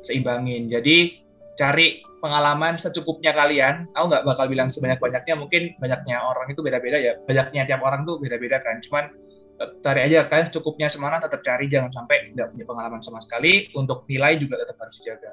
diseimbangin 0.06 0.70
jadi 0.70 1.26
cari 1.58 2.06
pengalaman 2.26 2.82
secukupnya 2.82 3.32
kalian. 3.38 3.86
Aku 3.94 4.10
nggak 4.10 4.24
bakal 4.26 4.46
bilang 4.50 4.74
sebanyak-banyaknya, 4.74 5.36
mungkin 5.38 5.78
banyaknya 5.78 6.18
orang 6.22 6.50
itu 6.50 6.62
beda-beda 6.66 6.98
ya. 6.98 7.14
Banyaknya 7.30 7.70
tiap 7.70 7.82
orang 7.86 8.02
tuh 8.04 8.18
beda-beda 8.18 8.58
kan. 8.66 8.82
Cuman 8.82 9.14
eh, 9.62 9.70
cari 9.86 10.02
aja 10.10 10.26
kalian 10.26 10.50
cukupnya 10.50 10.90
semangat 10.90 11.30
tetap 11.30 11.42
cari 11.46 11.70
jangan 11.70 11.94
sampai 11.94 12.34
tidak 12.34 12.50
punya 12.50 12.66
pengalaman 12.66 13.02
sama 13.06 13.22
sekali 13.22 13.70
untuk 13.78 14.10
nilai 14.10 14.42
juga 14.42 14.58
tetap 14.62 14.76
harus 14.82 14.96
dijaga. 14.98 15.32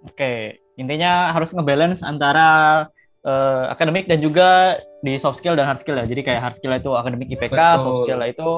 Oke, 0.00 0.64
intinya 0.80 1.28
harus 1.36 1.52
ngebalance 1.52 2.00
antara 2.00 2.48
uh, 3.20 3.68
akademik 3.68 4.08
dan 4.08 4.24
juga 4.24 4.80
di 5.04 5.20
soft 5.20 5.36
skill 5.36 5.52
dan 5.52 5.68
hard 5.68 5.84
skill 5.84 6.00
ya. 6.00 6.08
Jadi 6.08 6.24
kayak 6.24 6.40
hard 6.40 6.56
skill 6.56 6.72
itu 6.72 6.90
akademik 6.96 7.28
IPK, 7.28 7.52
Betul. 7.52 7.82
soft 7.84 7.98
skill 8.08 8.20
itu 8.24 8.50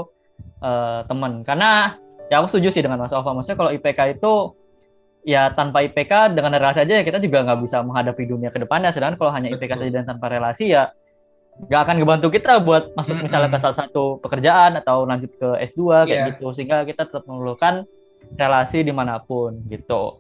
uh, 0.63 1.03
teman. 1.11 1.43
Karena 1.43 1.99
ya 2.31 2.39
aku 2.39 2.47
setuju 2.47 2.79
sih 2.79 2.83
dengan 2.87 3.03
Mas 3.03 3.11
Alfa. 3.11 3.35
Maksudnya 3.35 3.59
kalau 3.59 3.75
IPK 3.75 4.23
itu 4.23 4.55
ya 5.23 5.55
tanpa 5.55 5.87
IPK 5.87 6.35
dengan 6.35 6.55
relasi 6.59 6.83
aja 6.83 6.95
ya 6.99 7.05
kita 7.07 7.23
juga 7.23 7.47
nggak 7.47 7.61
bisa 7.63 7.83
menghadapi 7.83 8.23
dunia 8.27 8.51
ke 8.51 8.59
depannya. 8.63 8.91
Sedangkan 8.91 9.19
kalau 9.19 9.33
hanya 9.35 9.55
IPK 9.55 9.73
saja 9.79 9.93
dan 10.03 10.07
tanpa 10.07 10.31
relasi 10.31 10.75
ya 10.75 10.91
nggak 11.53 11.81
akan 11.85 11.97
ngebantu 12.01 12.29
kita 12.33 12.65
buat 12.65 12.97
masuk 12.97 13.21
hmm, 13.21 13.25
misalnya 13.29 13.51
ke 13.53 13.59
salah 13.61 13.77
satu 13.77 14.17
pekerjaan 14.25 14.81
atau 14.81 15.05
lanjut 15.05 15.31
ke 15.37 15.49
S2 15.69 16.09
kayak 16.09 16.09
yeah. 16.09 16.29
gitu 16.33 16.49
sehingga 16.57 16.83
kita 16.89 17.05
tetap 17.05 17.29
memerlukan 17.29 17.85
relasi 18.41 18.81
di 18.83 18.93
mana 18.95 19.21
pun 19.21 19.61
gitu. 19.69 20.19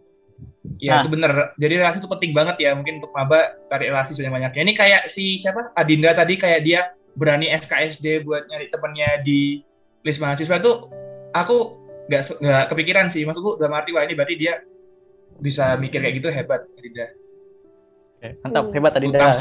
Iya 0.83 0.91
nah, 0.93 1.01
itu 1.07 1.11
bener. 1.15 1.33
Jadi 1.57 1.75
relasi 1.79 1.97
itu 2.03 2.11
penting 2.11 2.33
banget 2.37 2.57
ya 2.61 2.71
mungkin 2.77 3.01
untuk 3.01 3.11
maba 3.15 3.57
cari 3.71 3.89
relasi 3.89 4.13
sebanyak-banyaknya. 4.15 4.61
Ini 4.61 4.75
kayak 4.75 5.03
si 5.09 5.39
siapa 5.41 5.73
Adinda 5.75 6.13
tadi 6.13 6.35
kayak 6.37 6.61
dia 6.63 6.93
berani 7.17 7.49
SKSD 7.53 8.25
buat 8.25 8.49
nyari 8.49 8.67
temennya 8.73 9.21
di 9.25 9.61
list 10.03 10.19
mahasiswa 10.19 10.59
itu 10.59 10.73
aku 11.33 11.57
nggak 12.11 12.23
nggak 12.43 12.65
kepikiran 12.73 13.07
sih 13.13 13.23
maksudku 13.23 13.61
dalam 13.61 13.79
arti 13.79 13.95
wah 13.95 14.03
ini 14.03 14.17
berarti 14.19 14.35
dia 14.35 14.59
bisa 15.43 15.75
mikir 15.77 15.99
kayak 15.99 16.23
gitu 16.23 16.31
hebat 16.31 16.63
Adinda. 16.79 17.07
Oke, 18.23 18.29
mantap, 18.47 18.65
hmm. 18.65 18.75
hebat 18.79 18.93
Adinda. 18.95 19.21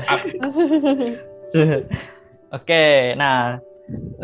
Oke, 2.57 3.15
nah 3.15 3.61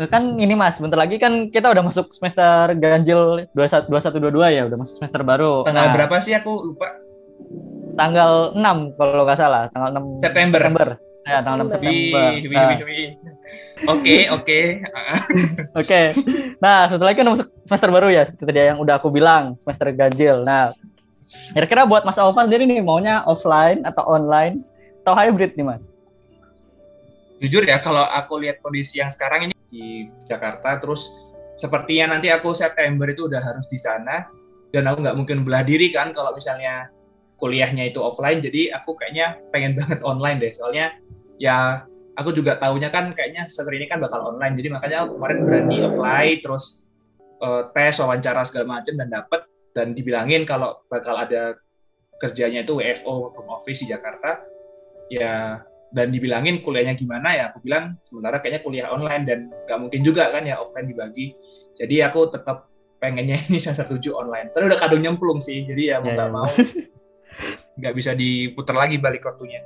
kan 0.08 0.36
ini 0.40 0.54
Mas, 0.56 0.80
bentar 0.80 0.96
lagi 0.96 1.20
kan 1.20 1.52
kita 1.52 1.68
udah 1.70 1.82
masuk 1.84 2.10
semester 2.14 2.72
ganjil 2.76 3.46
2122 3.52 4.56
ya, 4.56 4.62
udah 4.66 4.78
masuk 4.80 4.94
semester 4.98 5.22
baru. 5.22 5.62
Tanggal 5.64 5.86
nah, 5.88 5.94
berapa 5.94 6.14
sih 6.18 6.34
aku 6.34 6.74
lupa? 6.74 6.88
Tanggal 7.98 8.54
6 8.54 8.98
kalau 8.98 9.24
nggak 9.26 9.38
salah, 9.38 9.62
tanggal 9.74 9.90
6 10.22 10.24
September. 10.24 10.60
September. 10.60 10.88
Ya, 11.28 11.38
tanggal 11.44 11.58
6 11.68 11.74
September. 11.76 12.24
Nah. 12.48 12.70
Oke, 13.86 14.16
oke. 14.34 14.60
Oke. 15.78 16.00
Nah, 16.58 16.90
setelah 16.90 17.12
itu 17.14 17.22
masuk 17.22 17.46
semester 17.66 17.90
baru 17.94 18.08
ya, 18.10 18.22
seperti 18.26 18.50
tadi 18.50 18.58
yang 18.74 18.80
udah 18.82 18.98
aku 18.98 19.08
bilang, 19.12 19.54
semester 19.60 19.92
ganjil. 19.94 20.42
Nah, 20.42 20.74
Kira-kira 21.28 21.84
buat 21.84 22.02
Mas 22.08 22.16
Alfa 22.16 22.48
sendiri 22.48 22.64
nih 22.64 22.80
maunya 22.80 23.20
offline 23.28 23.84
atau 23.84 24.04
online? 24.08 24.64
Atau 25.04 25.12
hybrid 25.16 25.56
nih 25.56 25.66
Mas? 25.66 25.84
Jujur 27.38 27.62
ya 27.62 27.78
kalau 27.78 28.02
aku 28.02 28.42
lihat 28.42 28.58
kondisi 28.58 28.98
yang 28.98 29.14
sekarang 29.14 29.48
ini 29.48 29.54
di 29.70 30.10
Jakarta 30.26 30.80
terus 30.82 31.06
sepertinya 31.54 32.16
nanti 32.16 32.32
aku 32.32 32.50
September 32.50 33.06
itu 33.06 33.30
udah 33.30 33.38
harus 33.38 33.68
di 33.70 33.78
sana 33.78 34.26
dan 34.74 34.90
aku 34.90 35.06
nggak 35.06 35.16
mungkin 35.16 35.46
belah 35.46 35.62
diri 35.62 35.94
kan 35.94 36.10
kalau 36.10 36.34
misalnya 36.34 36.90
kuliahnya 37.38 37.94
itu 37.94 38.02
offline 38.02 38.42
jadi 38.42 38.74
aku 38.74 38.98
kayaknya 38.98 39.38
pengen 39.54 39.78
banget 39.78 40.02
online 40.02 40.42
deh. 40.42 40.52
Soalnya 40.52 40.98
ya 41.38 41.86
aku 42.18 42.34
juga 42.34 42.58
tahunya 42.58 42.90
kan 42.90 43.14
kayaknya 43.14 43.46
semester 43.46 43.70
ini 43.70 43.86
kan 43.86 44.02
bakal 44.02 44.34
online 44.34 44.58
jadi 44.58 44.68
makanya 44.74 45.06
aku 45.06 45.22
kemarin 45.22 45.38
berani 45.46 45.76
apply 45.86 46.26
terus 46.42 46.82
uh, 47.38 47.70
tes 47.70 47.94
wawancara 48.02 48.42
segala 48.42 48.82
macam 48.82 48.98
dan 48.98 49.08
dapet 49.08 49.46
dan 49.72 49.92
dibilangin 49.92 50.44
kalau 50.48 50.80
bakal 50.88 51.16
ada 51.18 51.56
kerjanya 52.18 52.66
itu 52.66 52.78
WFO 52.78 53.30
from 53.32 53.48
office 53.48 53.86
di 53.86 53.94
Jakarta 53.94 54.42
ya 55.08 55.62
dan 55.88 56.12
dibilangin 56.12 56.60
kuliahnya 56.60 56.98
gimana 56.98 57.32
ya 57.32 57.44
aku 57.48 57.64
bilang 57.64 57.96
sementara 58.04 58.44
kayaknya 58.44 58.60
kuliah 58.60 58.86
online 58.92 59.24
dan 59.24 59.38
nggak 59.48 59.78
mungkin 59.80 60.00
juga 60.04 60.28
kan 60.28 60.44
ya 60.44 60.60
offline 60.60 60.88
dibagi 60.90 61.32
jadi 61.80 62.12
aku 62.12 62.28
tetap 62.28 62.68
pengennya 63.00 63.40
ini 63.48 63.58
semester 63.62 63.88
tujuh 63.88 64.12
online 64.12 64.52
soalnya 64.52 64.76
udah 64.76 64.80
kadung 64.80 65.00
nyemplung 65.00 65.40
sih 65.40 65.64
jadi 65.64 65.96
ya 65.96 65.96
mau 66.04 66.12
nggak 66.12 66.28
yeah, 66.28 66.36
mau 66.36 66.50
nggak 67.78 67.94
bisa 67.94 68.12
diputar 68.12 68.76
lagi 68.76 68.98
balik 69.00 69.24
waktunya 69.24 69.64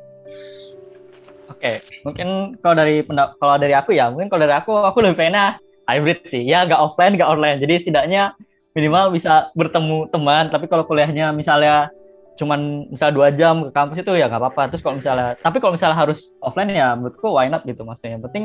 Oke, 1.50 1.78
okay. 1.78 2.00
mungkin 2.00 2.58
kalau 2.64 2.74
dari 2.80 3.04
kalau 3.36 3.54
dari 3.60 3.74
aku 3.76 3.92
ya, 3.92 4.08
mungkin 4.08 4.32
kalau 4.32 4.48
dari 4.48 4.56
aku 4.56 4.72
aku 4.72 4.98
lebih 5.04 5.20
pengen 5.20 5.60
hybrid 5.84 6.24
sih. 6.24 6.42
Ya 6.42 6.64
nggak 6.64 6.80
offline, 6.80 7.14
nggak 7.14 7.28
online. 7.28 7.58
Jadi 7.60 7.74
setidaknya 7.86 8.32
minimal 8.72 9.12
bisa 9.12 9.52
bertemu 9.56 10.08
teman. 10.12 10.48
Tapi 10.48 10.66
kalau 10.68 10.84
kuliahnya 10.84 11.32
misalnya 11.32 11.92
cuman 12.40 12.88
misal 12.88 13.12
dua 13.12 13.28
jam 13.28 13.68
ke 13.68 13.70
kampus 13.70 14.02
itu 14.02 14.12
ya 14.16 14.26
nggak 14.28 14.40
apa-apa. 14.40 14.72
Terus 14.72 14.82
kalau 14.82 14.96
misalnya, 14.98 15.28
tapi 15.40 15.56
kalau 15.60 15.72
misalnya 15.76 15.96
harus 15.96 16.32
offline 16.40 16.72
ya 16.72 16.96
menurutku 16.96 17.28
why 17.28 17.48
not 17.48 17.62
gitu 17.68 17.84
maksudnya. 17.84 18.18
Yang 18.18 18.24
penting 18.30 18.44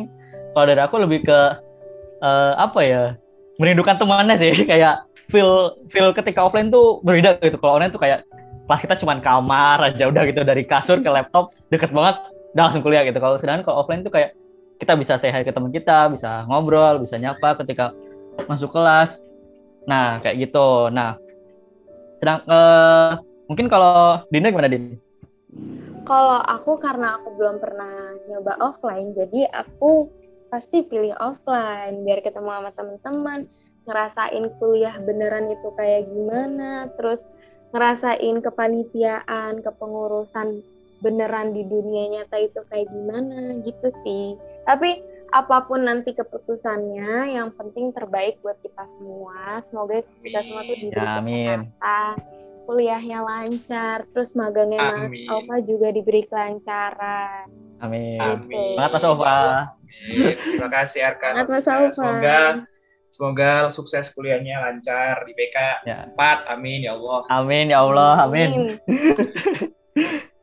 kalau 0.51 0.65
dari 0.67 0.81
aku 0.83 0.95
lebih 0.99 1.23
ke 1.25 1.39
uh, 2.21 2.53
apa 2.59 2.79
ya 2.83 3.03
merindukan 3.57 3.95
temannya 3.97 4.35
sih. 4.37 4.53
Kayak 4.71 5.07
feel 5.27 5.75
feel 5.91 6.11
ketika 6.15 6.47
offline 6.47 6.71
tuh 6.71 7.03
berbeda 7.03 7.39
gitu. 7.43 7.59
Kalau 7.59 7.79
online 7.79 7.91
tuh 7.91 7.99
kayak 7.99 8.23
pas 8.67 8.79
kita 8.79 8.99
cuman 8.99 9.23
kamar 9.23 9.79
aja 9.79 10.11
udah 10.11 10.23
gitu 10.27 10.43
dari 10.43 10.67
kasur 10.67 10.99
ke 10.99 11.07
laptop 11.07 11.55
deket 11.71 11.91
banget 11.91 12.19
udah 12.55 12.63
langsung 12.71 12.83
kuliah 12.83 13.03
gitu. 13.07 13.19
Kalau 13.19 13.35
sedangkan 13.39 13.63
kalau 13.67 13.83
offline 13.83 14.03
tuh 14.03 14.11
kayak 14.11 14.35
kita 14.77 14.93
bisa 14.93 15.17
hi 15.17 15.41
ke 15.41 15.51
teman 15.51 15.73
kita, 15.73 16.07
bisa 16.13 16.45
ngobrol, 16.45 17.01
bisa 17.01 17.17
nyapa 17.17 17.57
ketika 17.65 17.91
masuk 18.45 18.71
kelas. 18.71 19.19
Nah, 19.87 20.19
kayak 20.19 20.35
gitu. 20.43 20.91
Nah, 20.91 21.15
sedang 22.19 22.43
uh, 22.45 23.15
mungkin 23.47 23.71
kalau 23.71 24.21
Dinda 24.27 24.51
gimana 24.51 24.67
Din? 24.67 24.99
Kalau 26.03 26.39
aku 26.43 26.75
karena 26.79 27.19
aku 27.19 27.35
belum 27.35 27.59
pernah 27.63 28.15
nyoba 28.27 28.59
offline, 28.59 29.15
jadi 29.15 29.47
aku 29.51 30.11
pasti 30.47 30.83
pilih 30.87 31.15
offline 31.19 32.03
biar 32.03 32.23
ketemu 32.23 32.47
sama 32.47 32.71
teman-teman, 32.75 33.39
ngerasain 33.87 34.45
kuliah 34.59 34.95
beneran 35.03 35.51
itu 35.51 35.67
kayak 35.75 36.07
gimana, 36.07 36.87
terus 36.95 37.27
ngerasain 37.75 38.39
kepanitiaan, 38.39 39.59
kepengurusan 39.59 40.63
beneran 41.03 41.51
di 41.51 41.67
dunia 41.67 42.19
nyata 42.19 42.39
itu 42.39 42.59
kayak 42.71 42.87
gimana 42.87 43.59
gitu 43.67 43.87
sih. 44.03 44.39
Tapi 44.63 45.03
apa 45.31 45.67
pun 45.67 45.83
nanti 45.83 46.15
keputusannya, 46.15 47.35
yang 47.35 47.51
penting 47.55 47.91
terbaik 47.91 48.39
buat 48.39 48.55
kita 48.63 48.83
semua. 48.97 49.59
Semoga 49.67 50.03
kita 50.23 50.39
semua 50.43 50.61
tuh 50.63 50.75
diberi 50.79 51.03
kesehatan, 51.03 51.59
kuliahnya 52.67 53.19
lancar, 53.23 53.97
terus 54.11 54.35
magangnya 54.35 55.07
Mas 55.07 55.15
Alfa 55.27 55.55
juga 55.63 55.87
diberi 55.91 56.23
kelancaran. 56.27 57.47
Amin. 57.79 58.19
Gitu. 58.19 58.61
Semangat 58.75 58.91
Mas 58.91 59.05
Alfa. 59.07 59.39
Terima 60.37 60.69
kasih 60.71 60.99
Arkan. 61.07 61.33
Mas. 61.47 61.63
Semoga 61.95 62.39
semoga 63.07 63.51
sukses 63.73 64.13
kuliahnya 64.13 64.61
lancar 64.61 65.25
di 65.25 65.33
PK 65.33 65.57
ya. 65.87 65.99
4. 66.13 66.53
Amin 66.53 66.85
ya 66.85 66.93
Allah. 66.93 67.21
Amin 67.31 67.65
ya 67.71 67.79
Allah. 67.81 68.13
Amin. 68.27 68.77
Amin. 68.85 70.27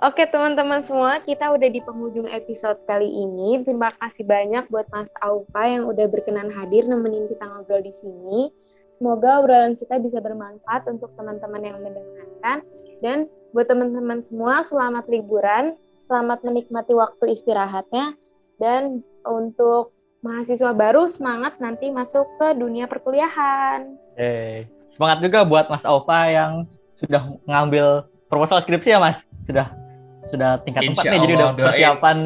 Oke 0.00 0.24
teman-teman 0.24 0.80
semua, 0.80 1.20
kita 1.20 1.52
udah 1.52 1.68
di 1.68 1.76
penghujung 1.84 2.24
episode 2.24 2.80
kali 2.88 3.04
ini. 3.04 3.60
Terima 3.60 3.92
kasih 4.00 4.24
banyak 4.24 4.72
buat 4.72 4.88
Mas 4.88 5.12
Aufa 5.20 5.68
yang 5.68 5.84
udah 5.92 6.08
berkenan 6.08 6.48
hadir 6.48 6.88
nemenin 6.88 7.28
kita 7.28 7.44
ngobrol 7.44 7.84
di 7.84 7.92
sini. 7.92 8.48
Semoga 8.96 9.44
obrolan 9.44 9.76
kita 9.76 10.00
bisa 10.00 10.24
bermanfaat 10.24 10.88
untuk 10.88 11.12
teman-teman 11.20 11.60
yang 11.60 11.76
mendengarkan. 11.84 12.64
Dan 13.04 13.28
buat 13.52 13.68
teman-teman 13.68 14.24
semua, 14.24 14.64
selamat 14.64 15.04
liburan, 15.12 15.76
selamat 16.08 16.48
menikmati 16.48 16.96
waktu 16.96 17.36
istirahatnya. 17.36 18.16
Dan 18.56 19.04
untuk 19.28 19.92
mahasiswa 20.24 20.72
baru, 20.72 21.12
semangat 21.12 21.60
nanti 21.60 21.92
masuk 21.92 22.24
ke 22.40 22.56
dunia 22.56 22.88
perkuliahan. 22.88 24.00
Hey, 24.16 24.64
semangat 24.88 25.20
juga 25.20 25.44
buat 25.44 25.68
Mas 25.68 25.84
Aufa 25.84 26.24
yang 26.32 26.64
sudah 26.96 27.36
mengambil 27.44 28.08
proposal 28.32 28.64
skripsi 28.64 28.96
ya 28.96 29.00
Mas? 29.00 29.28
Sudah 29.44 29.89
sudah 30.28 30.60
tingkat 30.66 30.84
empat 30.90 31.04
nih 31.08 31.20
jadi 31.22 31.34
udah 31.36 31.48
doain. 31.56 31.66
persiapan 31.72 32.16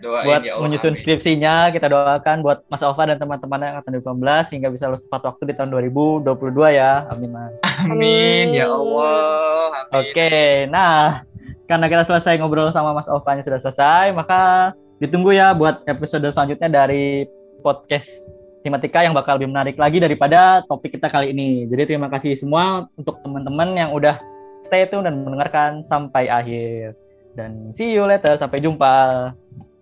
doain, 0.00 0.26
buat 0.26 0.40
ya 0.46 0.52
Allah, 0.54 0.62
menyusun 0.64 0.92
amin. 0.94 1.00
skripsinya 1.00 1.54
kita 1.74 1.86
doakan 1.90 2.36
buat 2.46 2.58
Mas 2.70 2.82
Alfa 2.86 3.02
dan 3.10 3.18
teman-teman 3.18 3.60
yang 3.60 3.76
akan 3.82 3.90
2019 4.22 4.54
hingga 4.54 4.68
bisa 4.70 4.84
lulus 4.86 5.04
tepat 5.04 5.22
waktu 5.34 5.42
di 5.50 5.54
tahun 5.58 5.70
2022 5.74 6.78
ya 6.78 6.92
amin 7.10 7.30
Mas 7.34 7.54
amin 7.84 8.46
ya 8.54 8.66
Allah 8.70 9.66
amin. 9.90 9.98
oke 9.98 10.32
nah 10.70 11.26
karena 11.66 11.86
kita 11.86 12.02
selesai 12.06 12.38
ngobrol 12.38 12.70
sama 12.70 12.94
Mas 12.94 13.10
Alfa 13.10 13.38
sudah 13.42 13.60
selesai 13.62 14.14
maka 14.14 14.72
ditunggu 15.02 15.34
ya 15.34 15.56
buat 15.56 15.82
episode 15.88 16.28
selanjutnya 16.28 16.68
dari 16.68 17.24
podcast 17.60 18.30
tematika 18.60 19.00
yang 19.04 19.16
bakal 19.16 19.40
lebih 19.40 19.48
menarik 19.48 19.76
lagi 19.80 20.00
daripada 20.00 20.60
topik 20.68 20.96
kita 20.96 21.08
kali 21.08 21.32
ini. 21.32 21.64
Jadi 21.68 21.94
terima 21.94 22.12
kasih 22.12 22.36
semua 22.36 22.88
untuk 22.96 23.20
teman-teman 23.24 23.72
yang 23.76 23.90
udah 23.96 24.20
stay 24.64 24.84
tune 24.88 25.08
dan 25.08 25.24
mendengarkan 25.24 25.80
sampai 25.88 26.28
akhir. 26.28 26.92
Dan 27.34 27.72
see 27.74 27.94
you 27.94 28.04
later. 28.06 28.36
Sampai 28.36 28.62
jumpa. 28.62 29.30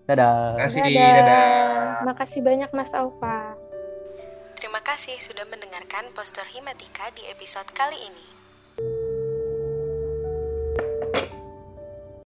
Dadah. 0.09 0.57
Terima 0.57 0.65
kasih. 0.69 0.81
Dadah. 0.85 1.13
Dadah. 1.13 1.45
Terima 1.99 2.15
kasih 2.17 2.41
banyak 2.41 2.71
Mas 2.73 2.93
Alfa. 2.95 3.39
Terima 4.59 4.81
kasih 4.83 5.15
sudah 5.23 5.47
mendengarkan 5.47 6.11
poster 6.17 6.47
Himatika 6.51 7.13
di 7.15 7.23
episode 7.31 7.71
kali 7.77 7.95
ini. 7.95 8.38